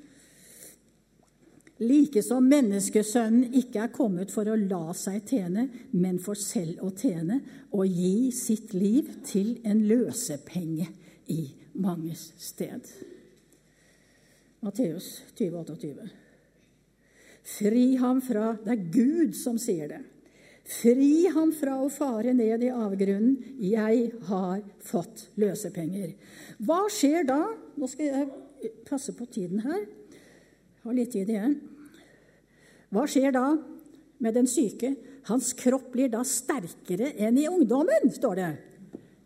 Like 1.82 2.22
som 2.22 2.46
menneskesønnen 2.46 3.56
ikke 3.58 3.86
er 3.86 3.94
kommet 3.94 4.30
for 4.30 4.46
å 4.46 4.58
la 4.58 4.92
seg 4.94 5.24
tjene, 5.26 5.66
men 5.96 6.20
for 6.22 6.38
selv 6.38 6.84
å 6.86 6.92
tjene 6.94 7.40
og 7.72 7.88
gi 7.88 8.30
sitt 8.36 8.74
liv 8.76 9.08
til 9.26 9.56
en 9.66 9.82
løsepenge 9.88 10.86
i 11.32 11.40
manges 11.82 12.28
sted. 12.38 12.86
Matteus 14.62 15.08
20, 15.34 15.64
28. 15.74 16.10
Fri 17.42 17.86
ham 17.98 18.20
fra 18.22 18.52
Det 18.62 18.70
er 18.76 18.90
Gud 18.94 19.34
som 19.34 19.58
sier 19.58 19.90
det. 19.90 20.02
Fri 20.62 21.26
ham 21.34 21.50
fra 21.56 21.74
å 21.82 21.88
fare 21.90 22.30
ned 22.36 22.62
i 22.62 22.70
avgrunnen. 22.70 23.34
Jeg 23.58 24.12
har 24.28 24.62
fått 24.86 25.26
løsepenger. 25.42 26.14
Hva 26.62 26.84
skjer 26.92 27.26
da? 27.26 27.40
Nå 27.74 27.90
skal 27.90 28.06
jeg 28.06 28.72
passe 28.86 29.14
på 29.18 29.26
tiden 29.26 29.64
her. 29.66 29.82
Jeg 29.82 30.86
har 30.86 30.98
litt 30.98 31.12
tid 31.14 31.34
igjen. 31.34 31.58
Hva 32.92 33.06
skjer 33.08 33.32
da 33.34 33.46
med 34.22 34.36
den 34.36 34.48
syke? 34.50 34.92
Hans 35.30 35.52
kropp 35.56 35.92
blir 35.94 36.10
da 36.12 36.20
sterkere 36.26 37.12
enn 37.16 37.38
i 37.40 37.48
ungdommen, 37.48 38.10
står 38.12 38.38
det. 38.40 38.50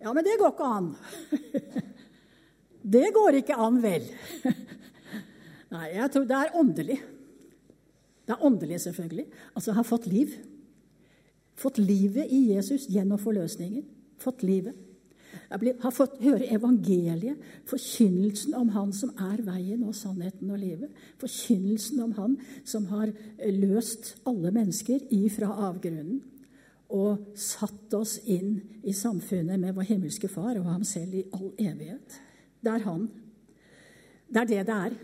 Ja, 0.05 0.13
men 0.13 0.25
det 0.27 0.37
går 0.39 0.55
ikke 0.55 0.73
an. 0.79 0.95
Det 2.87 3.09
går 3.11 3.41
ikke 3.41 3.57
an, 3.59 3.81
vel? 3.83 4.05
Nei, 5.75 5.87
jeg 5.97 6.07
tror 6.15 6.27
det 6.29 6.37
er 6.39 6.53
åndelig. 6.55 7.01
Det 8.23 8.35
er 8.37 8.45
åndelig, 8.47 8.79
selvfølgelig. 8.85 9.25
Altså, 9.59 9.75
har 9.75 9.89
fått 9.89 10.07
liv. 10.07 10.37
Fått 11.59 11.81
livet 11.83 12.31
i 12.31 12.45
Jesus 12.53 12.85
gjennom 12.87 13.19
forløsningen. 13.19 13.83
Fått 14.23 14.45
livet. 14.47 14.79
Jeg 15.51 15.75
har 15.83 15.95
fått 15.95 16.21
høre 16.23 16.49
evangeliet, 16.53 17.43
forkynnelsen 17.69 18.55
om 18.59 18.71
Han 18.75 18.93
som 18.97 19.13
er 19.31 19.43
veien 19.47 19.83
og 19.87 19.95
sannheten 19.97 20.51
og 20.51 20.61
livet. 20.63 20.95
Forkynnelsen 21.23 22.03
om 22.05 22.15
Han 22.19 22.39
som 22.65 22.89
har 22.93 23.13
løst 23.57 24.15
alle 24.27 24.53
mennesker 24.55 25.05
ifra 25.15 25.51
avgrunnen 25.69 26.23
og 26.95 27.35
satt 27.39 27.95
oss 27.99 28.19
inn 28.31 28.61
i 28.87 28.95
samfunnet 28.95 29.59
med 29.59 29.75
vår 29.75 29.89
himmelske 29.89 30.31
Far 30.31 30.59
og 30.61 30.69
ham 30.71 30.85
selv 30.87 31.17
i 31.19 31.25
all 31.35 31.51
evighet. 31.59 32.21
Det 32.63 32.73
er 32.73 32.85
Han. 32.87 33.09
Det 34.29 34.43
er 34.43 34.51
det 34.53 34.67
det 34.67 34.77
er. 34.77 34.97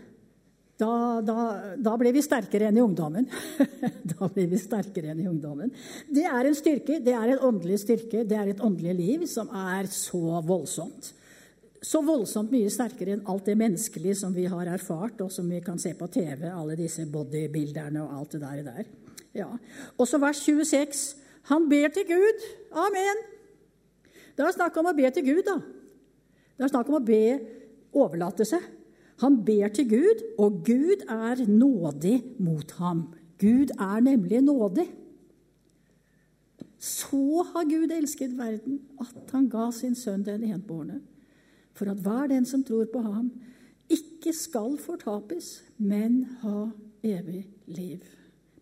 Da, 0.79 1.21
da, 1.21 1.35
da, 1.77 1.91
ble 2.01 2.09
vi 2.15 2.21
sterkere 2.25 2.71
enn 2.71 2.77
i 2.79 2.83
ungdommen. 2.83 3.27
da 4.11 4.29
ble 4.33 4.47
vi 4.49 4.57
sterkere 4.57 5.11
enn 5.13 5.21
i 5.21 5.27
ungdommen. 5.29 5.69
Det 6.09 6.23
er 6.25 6.49
en 6.49 6.57
styrke, 6.57 6.97
det 7.03 7.13
er 7.13 7.35
en 7.35 7.43
åndelig 7.49 7.83
styrke, 7.83 8.23
det 8.25 8.39
er 8.39 8.53
et 8.53 8.63
åndelig 8.63 8.95
liv 8.97 9.27
som 9.29 9.51
er 9.53 9.89
så 9.93 10.41
voldsomt. 10.45 11.11
Så 11.83 12.01
voldsomt 12.05 12.53
mye 12.55 12.71
sterkere 12.73 13.17
enn 13.17 13.25
alt 13.29 13.45
det 13.51 13.57
menneskelige 13.59 14.17
som 14.23 14.33
vi 14.33 14.47
har 14.49 14.71
erfart, 14.73 15.21
og 15.21 15.31
som 15.35 15.49
vi 15.51 15.61
kan 15.61 15.77
se 15.81 15.93
på 15.99 16.09
TV, 16.09 16.47
alle 16.49 16.77
disse 16.79 17.05
bodybilderne 17.11 18.01
og 18.01 18.17
alt 18.17 18.37
det 18.37 18.41
der. 18.41 18.63
der. 18.71 18.91
Ja. 19.37 19.49
Og 19.97 20.09
så 20.09 20.17
vers 20.23 20.41
26. 20.41 21.03
Han 21.51 21.69
ber 21.69 21.93
til 21.93 22.07
Gud. 22.07 22.45
Amen. 22.71 23.25
Det 24.33 24.45
er 24.45 24.55
snakk 24.55 24.77
om 24.81 24.89
å 24.89 24.95
be 24.97 25.09
til 25.13 25.27
Gud, 25.27 25.43
da. 25.45 25.59
Det 26.57 26.65
er 26.65 26.71
snakk 26.71 26.89
om 26.89 26.97
å 26.97 27.05
be 27.05 27.25
overlate 27.93 28.47
seg. 28.47 28.63
Han 29.23 29.39
ber 29.47 29.71
til 29.71 29.87
Gud, 29.89 30.23
og 30.37 30.63
Gud 30.67 31.05
er 31.07 31.47
nådig 31.47 32.17
mot 32.43 32.71
ham. 32.71 33.05
Gud 33.39 33.71
er 33.79 33.99
nemlig 34.03 34.41
nådig. 34.41 34.89
Så 36.79 37.45
har 37.53 37.63
Gud 37.69 37.93
elsket 37.95 38.35
verden 38.37 38.81
at 38.99 39.31
han 39.31 39.47
ga 39.49 39.69
sin 39.71 39.95
sønn 39.95 40.25
den 40.27 40.43
enbårne, 40.43 40.99
for 41.71 41.91
at 41.91 42.01
hver 42.03 42.27
den 42.27 42.45
som 42.45 42.65
tror 42.67 42.89
på 42.91 42.99
ham, 42.99 43.31
ikke 43.89 44.33
skal 44.35 44.75
fortapes, 44.79 45.63
men 45.77 46.23
ha 46.43 46.67
evig 47.03 47.45
liv. 47.67 48.03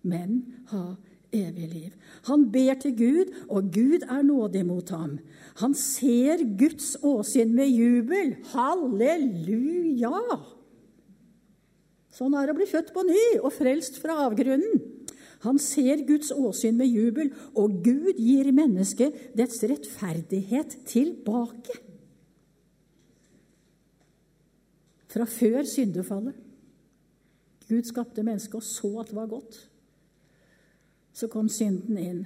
Men 0.04 0.46
ha 0.70 0.94
evig 1.34 1.68
liv. 1.72 1.92
Han 2.28 2.48
ber 2.54 2.78
til 2.82 2.96
Gud, 2.98 3.34
og 3.50 3.72
Gud 3.74 4.06
er 4.08 4.22
nådig 4.26 4.66
mot 4.68 4.90
ham. 4.90 5.18
Han 5.62 5.74
ser 5.78 6.44
Guds 6.60 6.96
åsyn 7.04 7.56
med 7.56 7.72
jubel. 7.72 8.36
Halleluja! 8.54 10.40
Sånn 12.12 12.36
er 12.36 12.48
det 12.48 12.54
å 12.54 12.60
bli 12.60 12.68
født 12.68 12.92
på 12.94 13.06
ny 13.08 13.24
og 13.40 13.54
frelst 13.56 14.02
fra 14.02 14.18
avgrunnen. 14.28 14.84
Han 15.42 15.58
ser 15.58 16.04
Guds 16.06 16.30
åsyn 16.36 16.78
med 16.78 16.92
jubel, 16.92 17.32
og 17.58 17.80
Gud 17.86 18.20
gir 18.20 18.52
mennesket 18.54 19.34
dets 19.38 19.64
rettferdighet 19.66 20.76
tilbake. 20.92 21.80
Fra 25.12 25.26
før 25.28 25.66
syndefallet. 25.68 26.38
Gud 27.72 27.88
skapte 27.88 28.24
mennesket 28.24 28.60
og 28.60 28.68
så 28.68 28.92
at 29.02 29.10
det 29.10 29.18
var 29.18 29.32
godt. 29.32 29.58
Så 31.14 31.28
kom 31.32 31.50
synden 31.52 31.98
inn, 32.00 32.24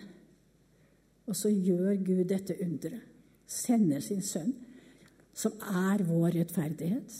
og 1.25 1.35
så 1.37 1.49
gjør 1.49 1.95
Gud 2.05 2.23
dette 2.29 2.57
underet. 2.61 3.11
Sender 3.45 4.01
sin 4.01 4.23
sønn, 4.25 4.53
som 5.35 5.53
er 5.61 6.01
vår 6.07 6.33
rettferdighet, 6.39 7.17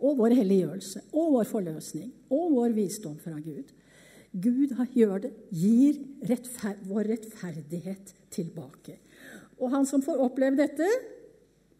og 0.00 0.16
vår 0.22 0.32
helliggjørelse, 0.38 1.02
og 1.12 1.34
vår 1.34 1.48
forløsning, 1.50 2.12
og 2.32 2.54
vår 2.54 2.76
visdom 2.76 3.18
fra 3.20 3.34
Gud. 3.36 3.72
Gud 4.30 4.72
gjør 4.94 5.26
det, 5.26 5.32
gir 5.52 5.98
rettfer 6.30 6.78
vår 6.88 7.10
rettferdighet 7.10 8.14
tilbake. 8.32 8.96
Og 9.60 9.74
han 9.74 9.88
som 9.88 10.04
får 10.04 10.22
oppleve 10.24 10.62
dette, 10.62 10.86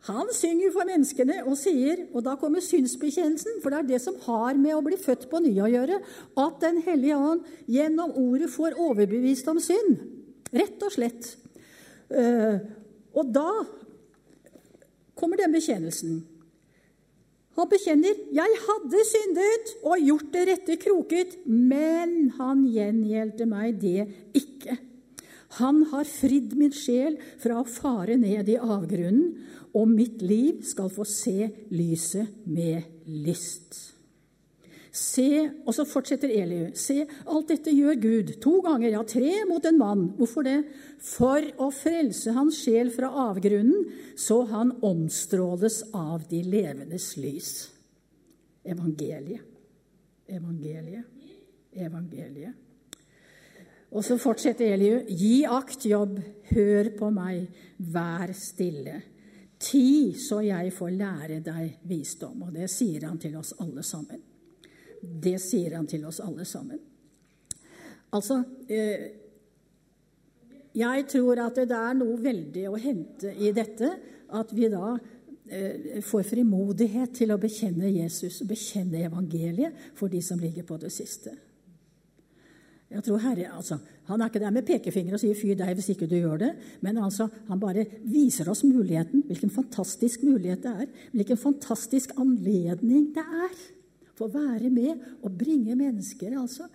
han 0.08 0.30
synger 0.32 0.72
for 0.72 0.88
menneskene 0.88 1.42
og 1.44 1.58
sier, 1.60 2.06
og 2.14 2.24
da 2.24 2.32
kommer 2.40 2.64
synsbekjennelsen, 2.64 3.58
for 3.60 3.72
det 3.72 3.82
er 3.82 3.88
det 3.90 4.00
som 4.00 4.16
har 4.24 4.56
med 4.56 4.72
å 4.72 4.84
bli 4.84 4.96
født 4.96 5.26
på 5.28 5.42
ny 5.44 5.52
å 5.60 5.68
gjøre, 5.68 6.00
at 6.40 6.60
Den 6.64 6.80
hellige 6.86 7.18
ånd 7.20 7.44
gjennom 7.68 8.14
ordet 8.16 8.48
får 8.54 8.78
overbevist 8.80 9.48
om 9.52 9.60
synd. 9.60 10.00
Rett 10.56 10.80
og 10.82 10.94
slett. 10.94 11.34
Eh, 12.08 12.56
og 13.12 13.28
da 13.34 13.50
kommer 15.20 15.36
den 15.36 15.52
bekjennelsen. 15.52 16.22
Han 17.58 17.68
bekjenner 17.68 18.14
'Jeg 18.32 18.60
hadde 18.64 19.00
syndet 19.04 19.74
og 19.84 20.00
gjort 20.00 20.32
det 20.32 20.48
rette 20.48 20.76
kroket', 20.80 21.36
men 21.46 22.30
han 22.38 22.64
gjengjeldte 22.64 23.46
meg 23.46 23.80
det 23.80 24.08
ikke. 24.32 24.78
Han 25.58 25.82
har 25.90 26.06
fridd 26.06 26.54
min 26.58 26.74
sjel 26.74 27.16
fra 27.42 27.58
å 27.60 27.66
fare 27.66 28.14
ned 28.20 28.48
i 28.52 28.58
avgrunnen, 28.60 29.32
og 29.74 29.90
mitt 29.90 30.22
liv 30.22 30.64
skal 30.66 30.90
få 30.90 31.06
se 31.06 31.48
lyset 31.70 32.46
med 32.46 32.86
lyst. 33.06 33.90
Se, 34.90 35.50
Og 35.66 35.74
så 35.74 35.84
fortsetter 35.86 36.32
Eliu. 36.34 36.72
Se, 36.74 37.04
alt 37.30 37.52
dette 37.52 37.70
gjør 37.70 37.98
Gud 38.02 38.32
to 38.42 38.56
ganger, 38.64 38.90
ja, 38.90 39.02
tre 39.06 39.44
mot 39.46 39.64
en 39.64 39.78
mann. 39.78 40.08
Hvorfor 40.18 40.42
det? 40.42 40.64
For 40.98 41.46
å 41.62 41.70
frelse 41.70 42.34
hans 42.34 42.58
sjel 42.64 42.90
fra 42.90 43.12
avgrunnen, 43.30 43.86
så 44.18 44.42
han 44.50 44.74
omstråles 44.82 45.84
av 45.94 46.26
de 46.30 46.42
levendes 46.42 47.12
lys. 47.22 47.52
Evangeliet. 48.66 49.46
Evangeliet. 50.26 51.06
Evangeliet. 51.70 52.69
Og 53.90 54.04
så 54.06 54.16
fortsetter 54.22 54.74
Eliu. 54.74 55.00
Gi 55.08 55.44
akt, 55.50 55.86
jobb, 55.90 56.18
hør 56.52 56.92
på 56.98 57.10
meg, 57.14 57.46
vær 57.90 58.32
stille. 58.38 59.00
Ti, 59.60 60.14
så 60.16 60.40
jeg 60.46 60.70
får 60.72 60.92
lære 60.94 61.40
deg 61.44 61.80
visdom. 61.90 62.46
Og 62.46 62.54
det 62.54 62.70
sier 62.72 63.08
han 63.08 63.18
til 63.20 63.34
oss 63.40 63.52
alle 63.60 63.82
sammen. 63.84 64.22
Det 65.00 65.36
sier 65.42 65.76
han 65.76 65.88
til 65.90 66.06
oss 66.06 66.20
alle 66.22 66.46
sammen. 66.48 66.78
Altså 68.10 68.40
eh, 68.68 69.04
Jeg 70.74 71.04
tror 71.10 71.42
at 71.44 71.60
det 71.60 71.76
er 71.76 71.98
noe 71.98 72.16
veldig 72.22 72.66
å 72.70 72.78
hente 72.80 73.34
i 73.34 73.52
dette. 73.52 73.90
At 74.38 74.54
vi 74.54 74.70
da 74.70 74.94
eh, 75.50 76.00
får 76.06 76.28
frimodighet 76.30 77.16
til 77.18 77.34
å 77.34 77.40
bekjenne 77.42 77.90
Jesus, 77.90 78.44
bekjenne 78.46 79.02
evangeliet 79.10 79.90
for 79.98 80.12
de 80.12 80.22
som 80.22 80.38
ligger 80.38 80.68
på 80.68 80.78
det 80.78 80.92
siste. 80.94 81.34
Jeg 82.90 83.04
tror 83.06 83.20
Herre, 83.22 83.50
altså, 83.54 83.78
Han 84.10 84.20
er 84.20 84.26
ikke 84.26 84.40
der 84.42 84.50
med 84.50 84.66
pekefinger 84.66 85.14
og 85.14 85.20
sier 85.22 85.34
'fy 85.38 85.54
deg 85.54 85.76
hvis 85.78 85.92
ikke 85.92 86.08
du 86.10 86.16
gjør 86.16 86.38
det', 86.42 86.56
men 86.82 86.98
altså, 86.98 87.28
han 87.46 87.60
bare 87.60 87.86
viser 88.02 88.48
oss 88.50 88.64
muligheten. 88.64 89.22
Hvilken 89.22 89.50
fantastisk 89.50 90.24
mulighet 90.26 90.62
det 90.62 90.70
er. 90.70 90.86
Hvilken 91.12 91.36
fantastisk 91.36 92.10
anledning 92.18 93.14
det 93.14 93.22
er. 93.22 93.54
For 94.18 94.26
å 94.26 94.34
være 94.34 94.70
med 94.70 94.98
og 95.22 95.38
bringe 95.38 95.76
mennesker 95.76 96.34
altså, 96.40 96.66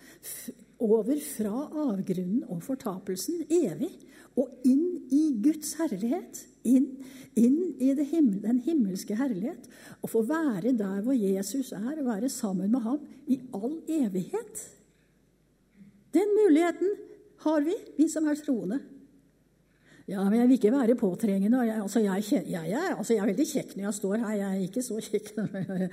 over 0.80 1.20
fra 1.20 1.68
avgrunnen 1.92 2.46
og 2.48 2.64
fortapelsen 2.64 3.44
evig 3.52 3.92
og 4.36 4.64
inn 4.68 5.08
i 5.12 5.36
Guds 5.44 5.76
herlighet. 5.80 6.46
Inn, 6.66 6.88
inn 7.36 7.76
i 7.78 7.92
himmel, 7.92 8.40
den 8.42 8.64
himmelske 8.66 9.16
herlighet. 9.20 9.68
Og 10.02 10.10
få 10.10 10.24
være 10.26 10.72
der 10.78 11.04
hvor 11.04 11.14
Jesus 11.14 11.72
er, 11.76 12.00
og 12.00 12.08
være 12.08 12.30
sammen 12.30 12.72
med 12.72 12.80
ham 12.88 13.04
i 13.28 13.40
all 13.54 13.78
evighet. 13.88 14.64
Den 16.16 16.36
muligheten 16.40 16.92
har 17.46 17.66
vi, 17.66 17.76
vi 17.98 18.08
som 18.10 18.28
er 18.32 18.40
troende. 18.40 18.80
Ja, 20.06 20.22
men 20.22 20.38
jeg 20.38 20.48
vil 20.48 20.60
ikke 20.60 20.72
være 20.74 20.96
påtrengende. 21.00 21.64
Jeg, 21.66 21.82
altså, 21.82 22.00
jeg, 22.04 22.24
jeg, 22.46 22.82
altså, 22.94 23.14
jeg, 23.16 23.22
er 23.24 23.30
veldig 23.32 23.46
kjekk 23.50 23.72
når 23.74 23.88
jeg 23.88 23.98
står 23.98 24.20
her. 24.22 24.34
Jeg 24.38 24.50
er 24.50 24.66
ikke 24.68 24.84
så 24.86 25.00
kjekk 25.02 25.32
når 25.40 25.56
jeg 25.56 25.88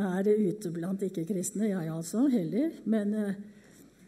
er 0.00 0.30
ute 0.48 0.72
blant 0.72 1.04
ikke-kristne, 1.04 1.68
jeg 1.68 1.90
altså, 1.92 2.24
heller. 2.32 2.70
Men, 2.88 3.12
eh, 3.12 3.34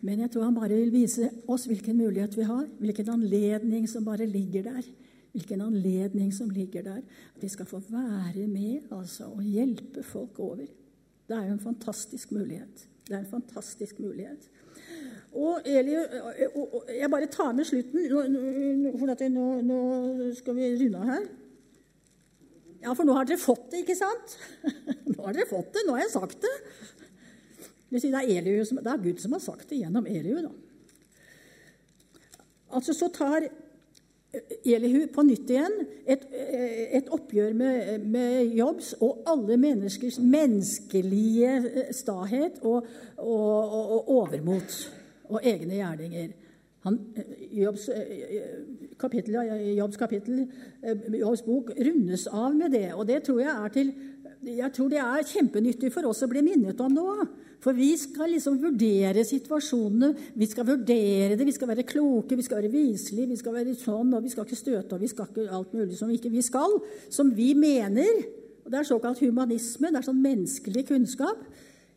men, 0.01 0.23
jeg 0.25 0.33
tror 0.33 0.49
han 0.49 0.57
bare 0.57 0.79
vil 0.81 0.95
vise 0.95 1.29
oss 1.45 1.69
hvilken 1.69 2.01
mulighet 2.01 2.39
vi 2.39 2.49
har, 2.49 2.65
hvilken 2.81 3.13
anledning 3.19 3.85
som 3.91 4.07
bare 4.09 4.25
ligger 4.25 4.65
der. 4.71 4.89
Hvilken 5.35 5.61
anledning 5.67 6.33
som 6.33 6.49
ligger 6.49 6.87
der. 6.87 7.05
At 7.35 7.45
vi 7.45 7.53
skal 7.53 7.69
få 7.69 7.83
være 7.91 8.47
med 8.49 8.89
altså, 8.97 9.29
og 9.29 9.45
hjelpe 9.45 10.07
folk 10.09 10.41
over. 10.41 10.65
Det 10.65 11.37
er 11.37 11.51
jo 11.51 11.59
en 11.59 11.67
fantastisk 11.69 12.33
mulighet. 12.33 12.89
Det 13.05 13.13
er 13.13 13.27
en 13.27 13.33
fantastisk 13.37 14.01
mulighet. 14.01 14.49
Og 15.35 15.67
Eli, 15.67 15.97
Jeg 16.95 17.11
bare 17.11 17.27
tar 17.27 17.53
med 17.53 17.67
slutten, 17.67 18.05
for 18.99 19.29
nå, 19.29 19.47
nå 19.67 19.79
skal 20.39 20.57
vi 20.57 20.69
runde 20.85 21.01
av 21.01 21.11
her. 21.11 21.25
Ja, 22.85 22.93
for 22.93 23.09
nå 23.09 23.17
har 23.17 23.27
dere 23.27 23.41
fått 23.41 23.71
det, 23.73 23.83
ikke 23.83 23.97
sant? 23.97 24.37
Nå 25.09 25.17
har 25.25 25.33
dere 25.33 25.49
fått 25.49 25.73
det. 25.73 25.87
Nå 25.87 25.95
har 25.97 26.05
jeg 26.05 26.13
sagt 26.13 26.45
det. 26.45 26.53
Det 27.89 28.03
er, 28.11 28.27
Eliu 28.29 28.61
det 28.61 28.91
er 28.91 29.01
Gud 29.01 29.23
som 29.23 29.33
har 29.37 29.41
sagt 29.41 29.71
det 29.71 29.79
gjennom 29.81 30.07
Eliu. 30.11 30.43
Da. 30.45 30.51
Altså, 32.77 32.93
Så 32.93 33.09
tar 33.15 33.47
Elihu 34.67 35.07
på 35.15 35.23
nytt 35.23 35.51
igjen 35.55 35.77
et, 36.11 36.27
et 36.99 37.09
oppgjør 37.15 37.55
med, 37.57 38.05
med, 38.11 38.51
Jobbs 38.59 38.93
og 38.99 39.23
alle 39.31 39.57
menneskers 39.63 40.19
menneskelige 40.19 41.87
stahet 41.95 42.59
og, 42.63 42.89
og, 43.17 43.55
og, 43.63 43.93
og 43.95 44.13
overmot 44.19 44.77
og 45.39 45.47
egne 45.47 45.79
gjerninger. 45.81 46.33
Han, 46.85 46.99
Jobbs, 47.57 47.87
kapittel, 49.01 49.39
Jobbs 49.79 50.01
kapittel, 50.01 50.43
Jobbs 51.17 51.45
bok, 51.47 51.71
rundes 51.79 52.27
av 52.29 52.53
med 52.57 52.75
det. 52.77 52.91
Og 52.93 53.07
det 53.09 53.23
tror 53.25 53.41
jeg 53.41 53.55
er 53.55 53.73
til 53.73 53.95
jeg 54.45 54.73
tror 54.77 54.91
det 54.93 55.01
er 55.01 55.25
kjempenyttig 55.25 55.89
for 55.93 56.05
oss 56.11 56.23
å 56.25 56.29
bli 56.29 56.43
minnet 56.45 56.81
om 56.85 56.93
nå. 56.93 57.13
For 57.65 57.77
vi 57.77 57.95
skal 57.97 58.35
liksom 58.35 58.59
vurdere 58.61 59.25
situasjonene. 59.25 60.11
Vi 60.37 60.49
skal 60.51 60.67
vurdere 60.69 61.39
det, 61.39 61.47
vi 61.49 61.55
skal 61.57 61.71
være 61.71 61.87
kloke, 61.89 62.37
vi 62.37 62.45
skal 62.45 62.61
være 62.61 62.73
viselige, 62.75 63.31
vi 63.31 63.39
skal 63.41 63.57
være 63.57 63.77
sånn, 63.79 64.13
og 64.13 64.25
vi 64.25 64.33
skal 64.35 64.45
ikke 64.45 64.59
støte, 64.59 64.97
og 64.97 65.01
vi 65.01 65.09
skal 65.09 65.31
ikke 65.31 65.47
alt 65.49 65.73
mulig 65.73 65.97
som 65.97 66.13
ikke 66.13 66.33
vi 66.35 66.45
skal. 66.45 66.77
Som 67.09 67.33
vi 67.37 67.55
mener. 67.57 68.21
Og 68.65 68.73
Det 68.73 68.81
er 68.81 68.91
såkalt 68.91 69.23
humanisme. 69.25 69.89
Det 69.93 70.03
er 70.03 70.09
sånn 70.11 70.21
menneskelig 70.25 70.85
kunnskap. 70.93 71.41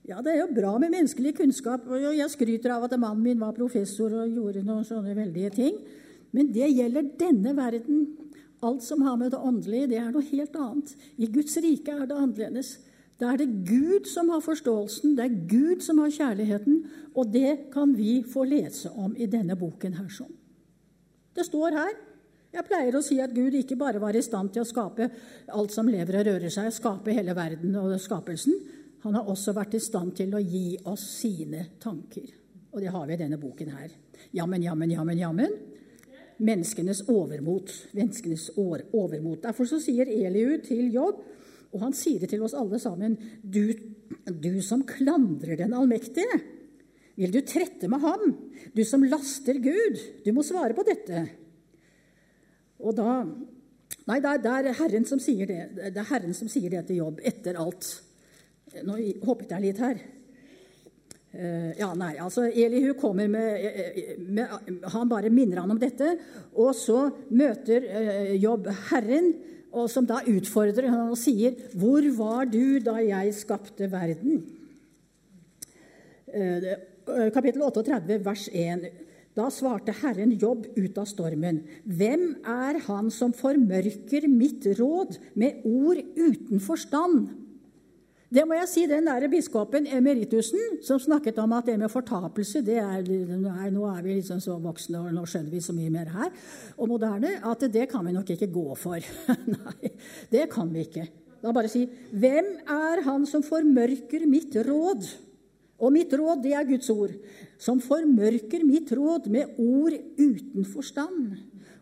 Ja, 0.07 0.21
det 0.23 0.31
er 0.33 0.45
jo 0.45 0.53
bra 0.55 0.77
med 0.79 0.93
menneskelig 0.93 1.33
kunnskap, 1.35 1.87
og 1.91 1.99
jeg 1.99 2.31
skryter 2.31 2.71
av 2.77 2.85
at 2.87 2.93
mannen 2.95 3.25
min 3.25 3.41
var 3.41 3.55
professor 3.57 4.13
og 4.15 4.31
gjorde 4.31 4.63
noen 4.63 4.85
sånne 4.87 5.15
veldige 5.17 5.51
ting. 5.57 5.81
Men 6.31 6.53
det 6.55 6.69
gjelder 6.71 7.09
denne 7.19 7.51
verden. 7.57 8.05
Alt 8.63 8.85
som 8.85 9.03
har 9.03 9.17
med 9.19 9.33
det 9.33 9.41
åndelige, 9.43 9.89
det 9.91 9.99
er 9.99 10.13
noe 10.13 10.23
helt 10.29 10.55
annet. 10.55 10.93
I 11.19 11.27
Guds 11.29 11.59
rike 11.61 11.91
er 11.91 12.07
det 12.07 12.15
annerledes. 12.15 12.77
Da 13.19 13.33
er 13.33 13.41
det 13.41 13.65
Gud 13.67 14.07
som 14.07 14.31
har 14.31 14.41
forståelsen, 14.45 15.17
det 15.17 15.25
er 15.25 15.37
Gud 15.49 15.83
som 15.83 15.99
har 15.99 16.13
kjærligheten, 16.13 16.79
og 17.17 17.31
det 17.33 17.71
kan 17.73 17.91
vi 17.97 18.21
få 18.23 18.45
lese 18.47 18.93
om 18.95 19.15
i 19.17 19.27
denne 19.27 19.57
boken 19.59 19.97
her. 19.99 20.07
sånn. 20.07 20.31
Det 21.35 21.45
står 21.45 21.75
her. 21.75 21.95
Jeg 22.53 22.65
pleier 22.65 22.95
å 22.95 23.03
si 23.03 23.19
at 23.19 23.33
Gud 23.35 23.53
ikke 23.59 23.75
bare 23.75 23.99
var 23.99 24.15
i 24.15 24.23
stand 24.23 24.53
til 24.53 24.63
å 24.63 24.69
skape 24.69 25.09
alt 25.51 25.73
som 25.73 25.89
lever 25.91 26.21
og 26.21 26.29
rører 26.29 26.53
seg, 26.53 26.71
skape 26.71 27.11
hele 27.13 27.35
verden 27.35 27.75
og 27.75 27.97
skapelsen, 27.99 28.55
han 29.03 29.15
har 29.15 29.29
også 29.29 29.53
vært 29.55 29.77
i 29.77 29.81
stand 29.83 30.15
til 30.17 30.33
å 30.35 30.41
gi 30.41 30.77
oss 30.89 31.05
sine 31.19 31.67
tanker. 31.81 32.27
Og 32.73 32.81
det 32.83 32.91
har 32.93 33.07
vi 33.07 33.15
i 33.15 33.19
denne 33.19 33.39
boken 33.41 33.73
her. 33.73 33.93
Jammen, 34.35 34.63
jammen, 34.63 34.91
jammen, 34.91 35.19
jammen. 35.21 35.57
Menneskenes 36.37 37.03
overmot. 37.09 37.71
Menneskenes 37.97 38.51
overmot. 38.57 39.41
Derfor 39.45 39.69
så 39.69 39.79
sier 39.81 40.09
Eliu 40.09 40.57
til 40.65 40.91
Jobb, 40.93 41.23
og 41.73 41.81
han 41.83 41.95
sier 41.97 42.21
det 42.21 42.31
til 42.31 42.43
oss 42.45 42.55
alle 42.57 42.79
sammen, 42.81 43.17
du, 43.41 43.73
du 44.27 44.61
som 44.65 44.85
klandrer 44.87 45.57
den 45.59 45.75
allmektige. 45.77 46.39
Vil 47.17 47.33
du 47.33 47.41
trette 47.41 47.89
med 47.89 48.03
ham, 48.03 48.33
du 48.77 48.83
som 48.85 49.05
laster 49.05 49.57
Gud? 49.61 49.97
Du 50.25 50.29
må 50.37 50.45
svare 50.45 50.77
på 50.77 50.85
dette. 50.87 51.25
Og 52.83 52.97
da 52.97 53.21
Nei, 54.07 54.21
det 54.23 54.29
er, 54.29 54.39
det 54.39 54.51
er 54.71 54.75
Herren 54.77 55.05
som 55.07 55.19
sier 55.19 55.47
det. 55.49 55.61
Det 55.75 55.99
er 55.99 56.07
Herren 56.07 56.35
som 56.35 56.47
sier 56.51 56.71
det 56.71 56.85
til 56.87 57.01
Jobb 57.01 57.17
etter 57.27 57.57
alt. 57.59 57.89
Nå 58.85 58.97
hoppet 59.25 59.53
jeg 59.55 59.63
litt 59.63 59.81
her. 59.81 59.99
Uh, 61.37 61.73
ja, 61.77 61.91
nei, 61.93 62.15
altså 62.23 62.47
Elihu 62.47 62.93
kommer 62.97 63.27
med, 63.29 63.97
med, 64.25 64.53
Han 64.93 65.09
bare 65.11 65.29
minner 65.29 65.61
han 65.61 65.73
om 65.73 65.79
dette. 65.81 66.15
Og 66.57 66.73
så 66.77 67.07
møter 67.29 67.85
uh, 67.85 68.33
Jobb 68.37 68.69
Herren, 68.89 69.33
og 69.77 69.89
som 69.91 70.07
da 70.07 70.21
utfordrer 70.25 70.89
han 70.89 71.11
og 71.11 71.19
sier, 71.19 71.53
'Hvor 71.75 72.07
var 72.17 72.47
du 72.49 72.79
da 72.79 72.97
jeg 73.03 73.35
skapte 73.35 73.91
verden?' 73.91 74.45
Kapittel 77.33 77.61
38, 77.63 78.17
vers 78.25 78.49
1. 78.51 78.81
Da 79.37 79.51
svarte 79.53 79.93
Herren 80.01 80.31
Jobb 80.41 80.65
ut 80.75 80.97
av 80.97 81.05
stormen. 81.05 81.61
Hvem 81.85 82.23
er 82.41 82.79
han 82.87 83.11
som 83.13 83.35
formørker 83.37 84.25
mitt 84.31 84.65
råd 84.79 85.19
med 85.37 85.61
ord 85.67 86.01
uten 86.17 86.63
forstand? 86.63 87.29
Det 88.27 88.43
må 88.43 88.57
jeg 88.57 88.67
si, 88.67 88.81
den 88.89 89.05
der 89.07 89.23
biskopen 89.31 89.85
emeritusen 89.87 90.81
som 90.83 90.99
snakket 90.99 91.37
om 91.39 91.53
at 91.55 91.69
det 91.69 91.77
med 91.79 91.91
fortapelse 91.91 92.59
det 92.65 92.75
er, 92.81 93.05
nei, 93.07 93.69
Nå 93.71 93.85
er 93.87 94.01
vi 94.03 94.17
liksom 94.17 94.41
så 94.43 94.57
voksne, 94.59 94.99
og 94.99 95.13
nå 95.15 95.23
skjønner 95.23 95.53
vi 95.53 95.61
så 95.63 95.75
mye 95.75 95.93
mer 95.93 96.11
her. 96.11 96.33
Og 96.75 96.91
moderne. 96.91 97.37
At 97.47 97.63
det 97.71 97.87
kan 97.91 98.03
vi 98.03 98.15
nok 98.15 98.33
ikke 98.35 98.49
gå 98.51 98.65
for. 98.79 98.99
nei, 99.55 99.93
det 100.33 100.49
kan 100.51 100.67
vi 100.73 100.83
ikke. 100.83 101.07
Da 101.39 101.53
bare 101.55 101.71
si 101.71 101.85
Hvem 102.11 102.51
er 102.67 103.05
han 103.05 103.23
som 103.29 103.45
formørker 103.45 104.27
mitt 104.27 104.59
råd? 104.67 105.07
Og 105.77 105.93
mitt 105.93 106.11
råd, 106.11 106.41
det 106.43 106.55
er 106.57 106.67
Guds 106.67 106.89
ord. 106.89 107.13
Som 107.61 107.79
formørker 107.79 108.65
mitt 108.67 108.91
råd 108.91 109.29
med 109.31 109.55
ord 109.61 109.95
uten 110.17 110.67
forstand. 110.67 111.37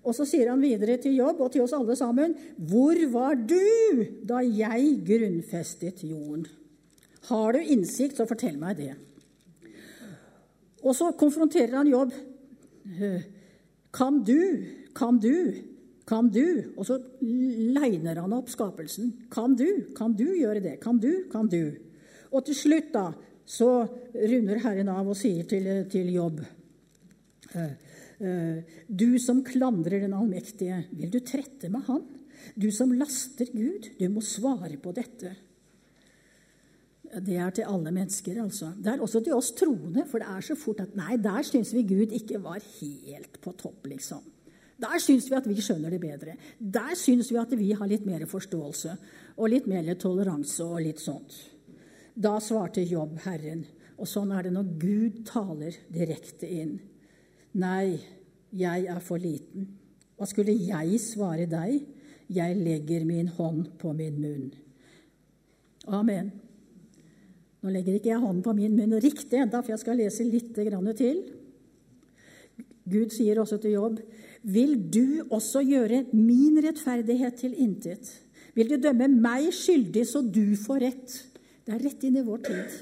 Og 0.06 0.14
så 0.14 0.26
sier 0.30 0.52
han 0.52 0.62
videre 0.62 0.98
til 1.02 1.18
jobb 1.18 1.42
og 1.42 1.52
til 1.54 1.66
oss 1.66 1.74
alle 1.76 1.96
sammen.: 1.98 2.36
Hvor 2.58 3.00
var 3.14 3.36
du 3.36 4.06
da 4.24 4.42
jeg 4.46 5.00
grunnfestet 5.08 6.04
jorden? 6.06 6.46
Har 7.30 7.54
du 7.54 7.60
innsikt, 7.60 8.18
så 8.18 8.28
fortell 8.30 8.58
meg 8.62 8.78
det. 8.78 8.92
Og 10.86 10.94
så 10.94 11.10
konfronterer 11.18 11.80
han 11.80 11.90
jobb. 11.90 12.12
Kan 13.96 14.20
du, 14.28 14.42
kan 14.94 15.18
du, 15.18 15.34
kan 16.06 16.30
du? 16.30 16.76
Og 16.78 16.86
så 16.86 17.00
leiner 17.22 18.22
han 18.22 18.36
opp 18.38 18.52
skapelsen. 18.54 19.14
Kan 19.34 19.56
du, 19.58 19.66
kan 19.98 20.14
du 20.14 20.28
gjøre 20.28 20.62
det? 20.62 20.76
Kan 20.84 21.02
du, 21.02 21.26
kan 21.32 21.50
du? 21.50 21.74
Og 22.30 22.46
til 22.46 22.60
slutt, 22.60 22.92
da, 22.94 23.08
så 23.46 23.88
runder 24.14 24.62
Herren 24.62 24.92
av 24.94 25.10
og 25.10 25.18
sier 25.18 25.50
til, 25.50 25.72
til 25.90 26.14
jobb 26.14 26.44
Eh, 27.56 27.72
du 28.20 29.10
som 29.20 29.42
klandrer 29.44 30.06
den 30.06 30.14
allmektige, 30.16 30.86
vil 30.96 31.12
du 31.12 31.20
trette 31.20 31.70
med 31.72 31.84
han? 31.90 32.06
Du 32.56 32.70
som 32.72 32.94
laster 32.96 33.50
Gud, 33.52 33.90
du 34.00 34.06
må 34.12 34.24
svare 34.24 34.78
på 34.82 34.94
dette. 34.96 35.34
Det 37.16 37.36
er 37.40 37.52
til 37.56 37.68
alle 37.70 37.92
mennesker, 37.96 38.38
altså. 38.44 38.72
Det 38.76 38.92
er 38.92 39.04
også 39.04 39.22
til 39.24 39.36
oss 39.38 39.52
troende, 39.56 40.06
for 40.10 40.22
det 40.22 40.30
er 40.32 40.46
så 40.48 40.56
fort 40.60 40.82
at 40.84 40.96
Nei, 40.98 41.16
der 41.22 41.46
syns 41.48 41.72
vi 41.76 41.86
Gud 41.88 42.16
ikke 42.16 42.42
var 42.44 42.64
helt 42.80 43.40
på 43.44 43.54
topp, 43.60 43.86
liksom. 43.92 44.24
Der 44.82 44.98
syns 45.00 45.30
vi 45.32 45.38
at 45.38 45.46
vi 45.48 45.56
skjønner 45.64 45.94
det 45.94 46.02
bedre. 46.04 46.36
Der 46.60 46.96
syns 47.00 47.30
vi 47.32 47.40
at 47.40 47.54
vi 47.56 47.72
har 47.78 47.88
litt 47.88 48.08
mer 48.08 48.26
forståelse 48.28 48.98
og 49.38 49.52
litt 49.52 49.70
mer 49.72 49.88
toleranse 50.00 50.66
og 50.66 50.82
litt 50.84 51.00
sånt. 51.00 51.38
Da 52.16 52.36
svarte 52.44 52.84
Jobb 52.84 53.22
Herren, 53.24 53.64
og 53.96 54.10
sånn 54.10 54.34
er 54.36 54.48
det 54.48 54.56
når 54.56 54.74
Gud 54.82 55.24
taler 55.28 55.78
direkte 55.92 56.50
inn. 56.52 56.76
Nei, 57.56 57.96
jeg 58.56 58.88
er 58.92 59.02
for 59.04 59.22
liten. 59.22 59.70
Hva 60.16 60.28
skulle 60.28 60.56
jeg 60.56 61.00
svare 61.04 61.48
deg? 61.50 61.84
Jeg 62.36 62.58
legger 62.58 63.06
min 63.08 63.30
hånd 63.32 63.76
på 63.80 63.94
min 63.96 64.18
munn. 64.20 64.50
Amen. 65.94 66.32
Nå 67.62 67.72
legger 67.74 67.98
ikke 67.98 68.12
jeg 68.12 68.22
hånden 68.22 68.44
på 68.46 68.54
min 68.58 68.76
munn 68.78 68.98
riktig 69.02 69.40
enda, 69.42 69.62
for 69.62 69.74
jeg 69.74 69.84
skal 69.84 70.00
lese 70.02 70.26
litt 70.28 70.52
til. 70.56 71.22
Gud 72.86 73.14
sier 73.14 73.40
også 73.42 73.58
til 73.62 73.78
Jobb, 73.78 74.02
vil 74.46 74.76
du 74.94 75.26
også 75.34 75.64
gjøre 75.66 76.04
min 76.14 76.60
rettferdighet 76.62 77.40
til 77.42 77.56
intet? 77.58 78.12
Vil 78.56 78.70
du 78.70 78.78
dømme 78.78 79.08
meg 79.10 79.50
skyldig 79.54 80.06
så 80.08 80.22
du 80.22 80.56
får 80.60 80.84
rett? 80.84 81.16
Det 81.66 81.74
er 81.74 81.82
rett 81.88 82.06
inn 82.06 82.20
i 82.20 82.26
vår 82.26 82.44
tid. 82.46 82.76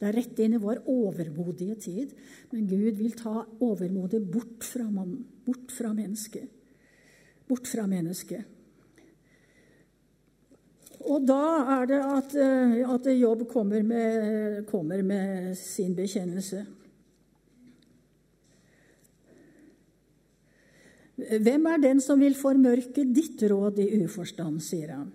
Det 0.00 0.08
er 0.08 0.16
rett 0.16 0.38
inn 0.40 0.56
i 0.56 0.62
vår 0.62 0.80
overmodige 0.88 1.76
tid. 1.84 2.14
Men 2.54 2.68
Gud 2.70 2.96
vil 2.96 3.12
ta 3.18 3.42
overmodet 3.60 4.22
bort 4.32 4.64
fra 4.64 4.86
mannen, 4.88 5.26
bort 5.44 5.74
fra 5.76 5.92
mennesket. 5.92 6.48
Bort 7.50 7.68
fra 7.68 7.84
mennesket. 7.90 8.56
Og 11.00 11.24
da 11.28 11.44
er 11.76 11.86
det 11.88 12.00
at, 12.00 12.34
eh, 12.36 12.80
at 12.84 13.06
Jobb 13.12 13.46
kommer 13.48 13.82
med, 13.82 14.66
kommer 14.68 15.02
med 15.02 15.56
sin 15.56 15.94
bekjennelse. 15.96 16.66
Hvem 21.20 21.66
er 21.66 21.80
den 21.80 22.00
som 22.00 22.20
vil 22.20 22.36
formørke 22.36 23.04
ditt 23.04 23.42
råd 23.42 23.80
i 23.82 24.04
uforstand, 24.04 24.60
sier 24.64 24.94
han. 24.94 25.10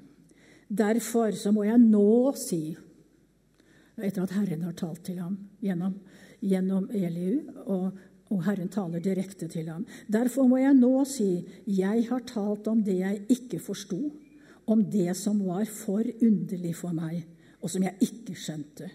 Derfor 0.69 1.33
så 1.37 1.53
må 1.53 1.65
jeg 1.65 1.81
nå 1.81 2.33
si, 2.37 2.75
etter 3.97 4.25
at 4.25 4.35
Herren 4.35 4.65
har 4.67 4.75
talt 4.77 5.03
til 5.07 5.21
ham 5.21 5.37
gjennom, 5.63 5.95
gjennom 6.43 6.89
Eliu, 6.95 7.41
og, 7.65 7.95
og 8.33 8.43
Herren 8.47 8.71
taler 8.73 9.03
direkte 9.03 9.47
til 9.51 9.69
ham. 9.71 9.85
Derfor 10.11 10.49
må 10.49 10.59
jeg 10.59 10.75
nå 10.77 11.05
si, 11.09 11.29
jeg 11.69 12.05
har 12.09 12.25
talt 12.27 12.67
om 12.71 12.83
det 12.83 12.99
jeg 12.99 13.23
ikke 13.37 13.61
forsto, 13.63 14.01
om 14.65 14.81
det 14.89 15.13
som 15.17 15.39
var 15.45 15.65
for 15.69 16.03
underlig 16.25 16.73
for 16.77 16.95
meg, 16.95 17.21
og 17.61 17.71
som 17.71 17.85
jeg 17.85 17.97
ikke 18.07 18.35
skjønte. 18.37 18.89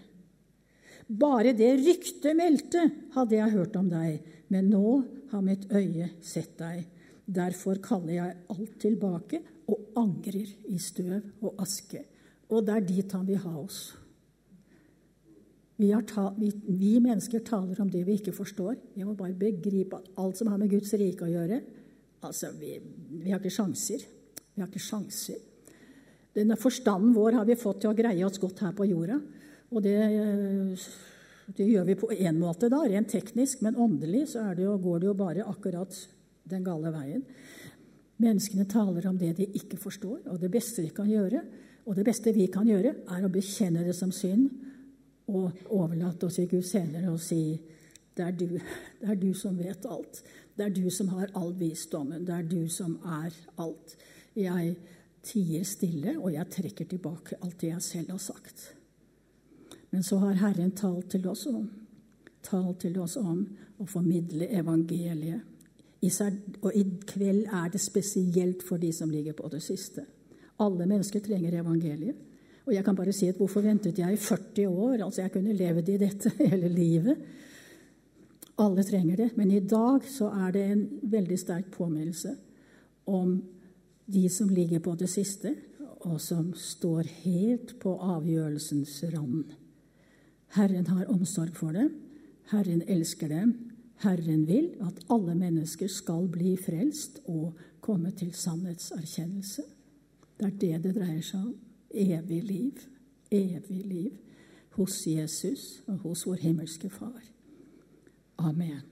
Bare 1.11 1.51
det 1.57 1.73
ryktet 1.81 2.37
meldte, 2.37 2.85
hadde 3.15 3.35
jeg 3.35 3.55
hørt 3.55 3.75
om 3.79 3.89
deg, 3.91 4.21
men 4.51 4.69
nå 4.71 5.01
har 5.31 5.43
mitt 5.43 5.65
øye 5.71 6.11
sett 6.23 6.53
deg. 6.59 6.85
Derfor 7.31 7.79
kaller 7.83 8.13
jeg 8.13 8.37
alt 8.51 8.77
tilbake 8.79 9.41
og 9.71 9.97
angrer 9.99 10.47
i 10.71 10.79
støv 10.79 11.43
og 11.43 11.59
aske. 11.63 12.03
Og 12.51 12.65
det 12.67 12.75
er 12.75 12.87
dit 12.87 13.15
han 13.15 13.27
vil 13.27 13.39
ha 13.43 13.53
oss. 13.61 13.81
Vi, 15.81 15.89
ta, 16.05 16.27
vi, 16.37 16.51
vi, 16.67 16.99
mennesker 17.01 17.41
taler 17.41 17.79
om 17.81 17.89
det 17.89 18.03
vi 18.05 18.19
ikke 18.19 18.35
forstår. 18.35 18.75
Vi 18.93 19.05
må 19.05 19.15
bare 19.17 19.33
begripe 19.33 19.97
alt 20.21 20.37
som 20.37 20.51
har 20.51 20.59
med 20.61 20.69
Guds 20.69 20.93
rike 20.93 21.25
å 21.25 21.31
gjøre. 21.31 21.57
Altså, 22.27 22.51
vi, 22.59 22.75
vi 23.23 23.31
har 23.31 23.41
ikke 23.41 23.53
sjanser. 23.55 24.03
Vi 24.53 24.61
har 24.61 24.69
ikke 24.69 24.83
sjanser. 24.83 25.39
Denne 26.37 26.59
forstanden 26.59 27.15
vår 27.15 27.39
har 27.39 27.49
vi 27.49 27.57
fått 27.57 27.81
til 27.81 27.89
å 27.89 27.97
greie 27.97 28.21
oss 28.27 28.37
godt 28.39 28.61
her 28.61 28.77
på 28.77 28.85
jorda. 28.91 29.17
Og 29.71 29.81
det, 29.81 29.97
det 31.57 31.69
gjør 31.71 31.89
vi 31.89 31.97
på 31.97 32.13
én 32.13 32.37
måte, 32.37 32.69
da, 32.69 32.83
rent 32.85 33.09
teknisk, 33.09 33.65
men 33.65 33.79
åndelig 33.79 34.27
så 34.35 34.45
det 34.53 34.67
jo, 34.67 34.77
går 34.85 35.01
det 35.01 35.09
jo 35.09 35.17
bare 35.17 35.49
akkurat 35.49 35.97
den 36.51 36.65
gale 36.67 36.93
veien. 36.93 37.25
Menneskene 38.21 38.69
taler 38.69 39.09
om 39.09 39.17
det 39.17 39.33
de 39.39 39.49
ikke 39.57 39.81
forstår, 39.81 40.27
og 40.29 40.37
det 40.43 40.53
beste 40.53 40.85
vi 40.85 40.93
kan 40.93 41.09
gjøre, 41.09 41.41
og 41.89 41.97
det 41.97 42.05
beste 42.05 42.35
vi 42.35 42.45
kan 42.53 42.69
gjøre, 42.69 42.99
er 43.09 43.25
å 43.25 43.33
bekjenne 43.33 43.87
det 43.87 43.97
som 43.97 44.13
synd 44.13 44.51
og 45.31 45.65
overlate 45.73 46.27
oss 46.27 46.39
i 46.41 46.47
Guds 46.51 46.73
hender 46.77 47.07
og 47.11 47.19
si 47.23 47.43
det 48.17 48.25
er, 48.25 48.31
du, 48.35 48.47
det 48.99 49.09
er 49.13 49.19
du 49.19 49.29
som 49.37 49.55
vet 49.55 49.85
alt. 49.87 50.19
Det 50.57 50.65
er 50.65 50.73
du 50.75 50.89
som 50.91 51.13
har 51.15 51.31
all 51.39 51.53
visdommen. 51.55 52.25
Det 52.27 52.33
er 52.35 52.43
du 52.43 52.65
som 52.69 52.97
er 53.07 53.31
alt. 53.63 53.93
Jeg 54.35 54.73
tier 55.23 55.63
stille, 55.65 56.17
og 56.19 56.33
jeg 56.33 56.49
trekker 56.51 56.89
tilbake 56.91 57.39
alt 57.39 57.55
det 57.61 57.69
jeg 57.71 57.85
selv 57.85 58.11
har 58.11 58.19
sagt. 58.19 58.65
Men 59.95 60.03
så 60.03 60.19
har 60.25 60.41
Herren 60.43 60.75
talt 60.75 61.07
til 61.15 61.23
oss 61.31 61.45
om, 61.47 61.69
talt 62.43 62.83
til 62.83 62.99
oss 62.99 63.15
om 63.21 63.45
å 63.79 63.87
formidle 63.87 64.51
evangeliet 64.59 65.47
og 66.01 66.71
i 66.73 66.81
kveld 67.05 67.45
er 67.45 67.69
det 67.69 67.81
spesielt 67.81 68.63
for 68.65 68.81
de 68.81 68.89
som 68.93 69.09
ligger 69.09 69.33
på 69.37 69.47
det 69.53 69.61
siste. 69.61 70.05
Alle 70.59 70.85
mennesker 70.85 71.21
trenger 71.21 71.59
evangeliet. 71.59 72.15
Og 72.67 72.73
jeg 72.75 72.85
kan 72.85 72.97
bare 72.97 73.13
si 73.15 73.29
at 73.31 73.39
hvorfor 73.39 73.63
ventet 73.65 73.99
jeg 73.99 74.13
i 74.13 74.19
40 74.21 74.67
år? 74.67 75.05
Altså, 75.05 75.21
jeg 75.23 75.31
kunne 75.33 75.55
levd 75.57 75.89
i 75.89 75.97
dette 76.01 76.33
hele 76.43 76.69
livet. 76.69 77.17
Alle 78.61 78.83
trenger 78.85 79.17
det. 79.17 79.31
Men 79.37 79.51
i 79.51 79.63
dag 79.65 80.05
så 80.09 80.29
er 80.45 80.53
det 80.55 80.67
en 80.67 80.85
veldig 81.11 81.39
sterk 81.39 81.71
påminnelse 81.73 82.35
om 83.09 83.39
de 84.11 84.29
som 84.29 84.49
ligger 84.49 84.79
på 84.83 84.93
det 84.99 85.09
siste, 85.09 85.55
og 86.01 86.21
som 86.21 86.51
står 86.57 87.09
helt 87.23 87.75
på 87.79 87.93
avgjørelsens 87.93 89.03
rand. 89.13 89.53
Herren 90.57 90.87
har 90.87 91.09
omsorg 91.13 91.53
for 91.55 91.77
dem. 91.77 91.91
Herren 92.51 92.81
elsker 92.89 93.29
dem. 93.29 93.53
Herren 94.01 94.47
vil 94.49 94.71
at 94.81 94.97
alle 95.13 95.35
mennesker 95.37 95.89
skal 95.91 96.25
bli 96.33 96.55
frelst 96.57 97.21
og 97.29 97.53
komme 97.85 98.11
til 98.17 98.33
sannhetserkjennelse. 98.33 99.63
Det 100.37 100.47
er 100.47 100.57
det 100.63 100.79
det 100.85 100.95
dreier 100.97 101.21
seg 101.25 101.45
om. 101.45 101.70
Evig 101.93 102.43
liv. 102.43 102.71
Evig 103.31 103.85
liv 103.85 104.11
hos 104.71 105.07
Jesus 105.07 105.83
og 105.87 105.97
hos 105.97 106.25
vår 106.25 106.35
himmelske 106.35 106.89
Far. 106.89 107.21
Amen. 108.37 108.90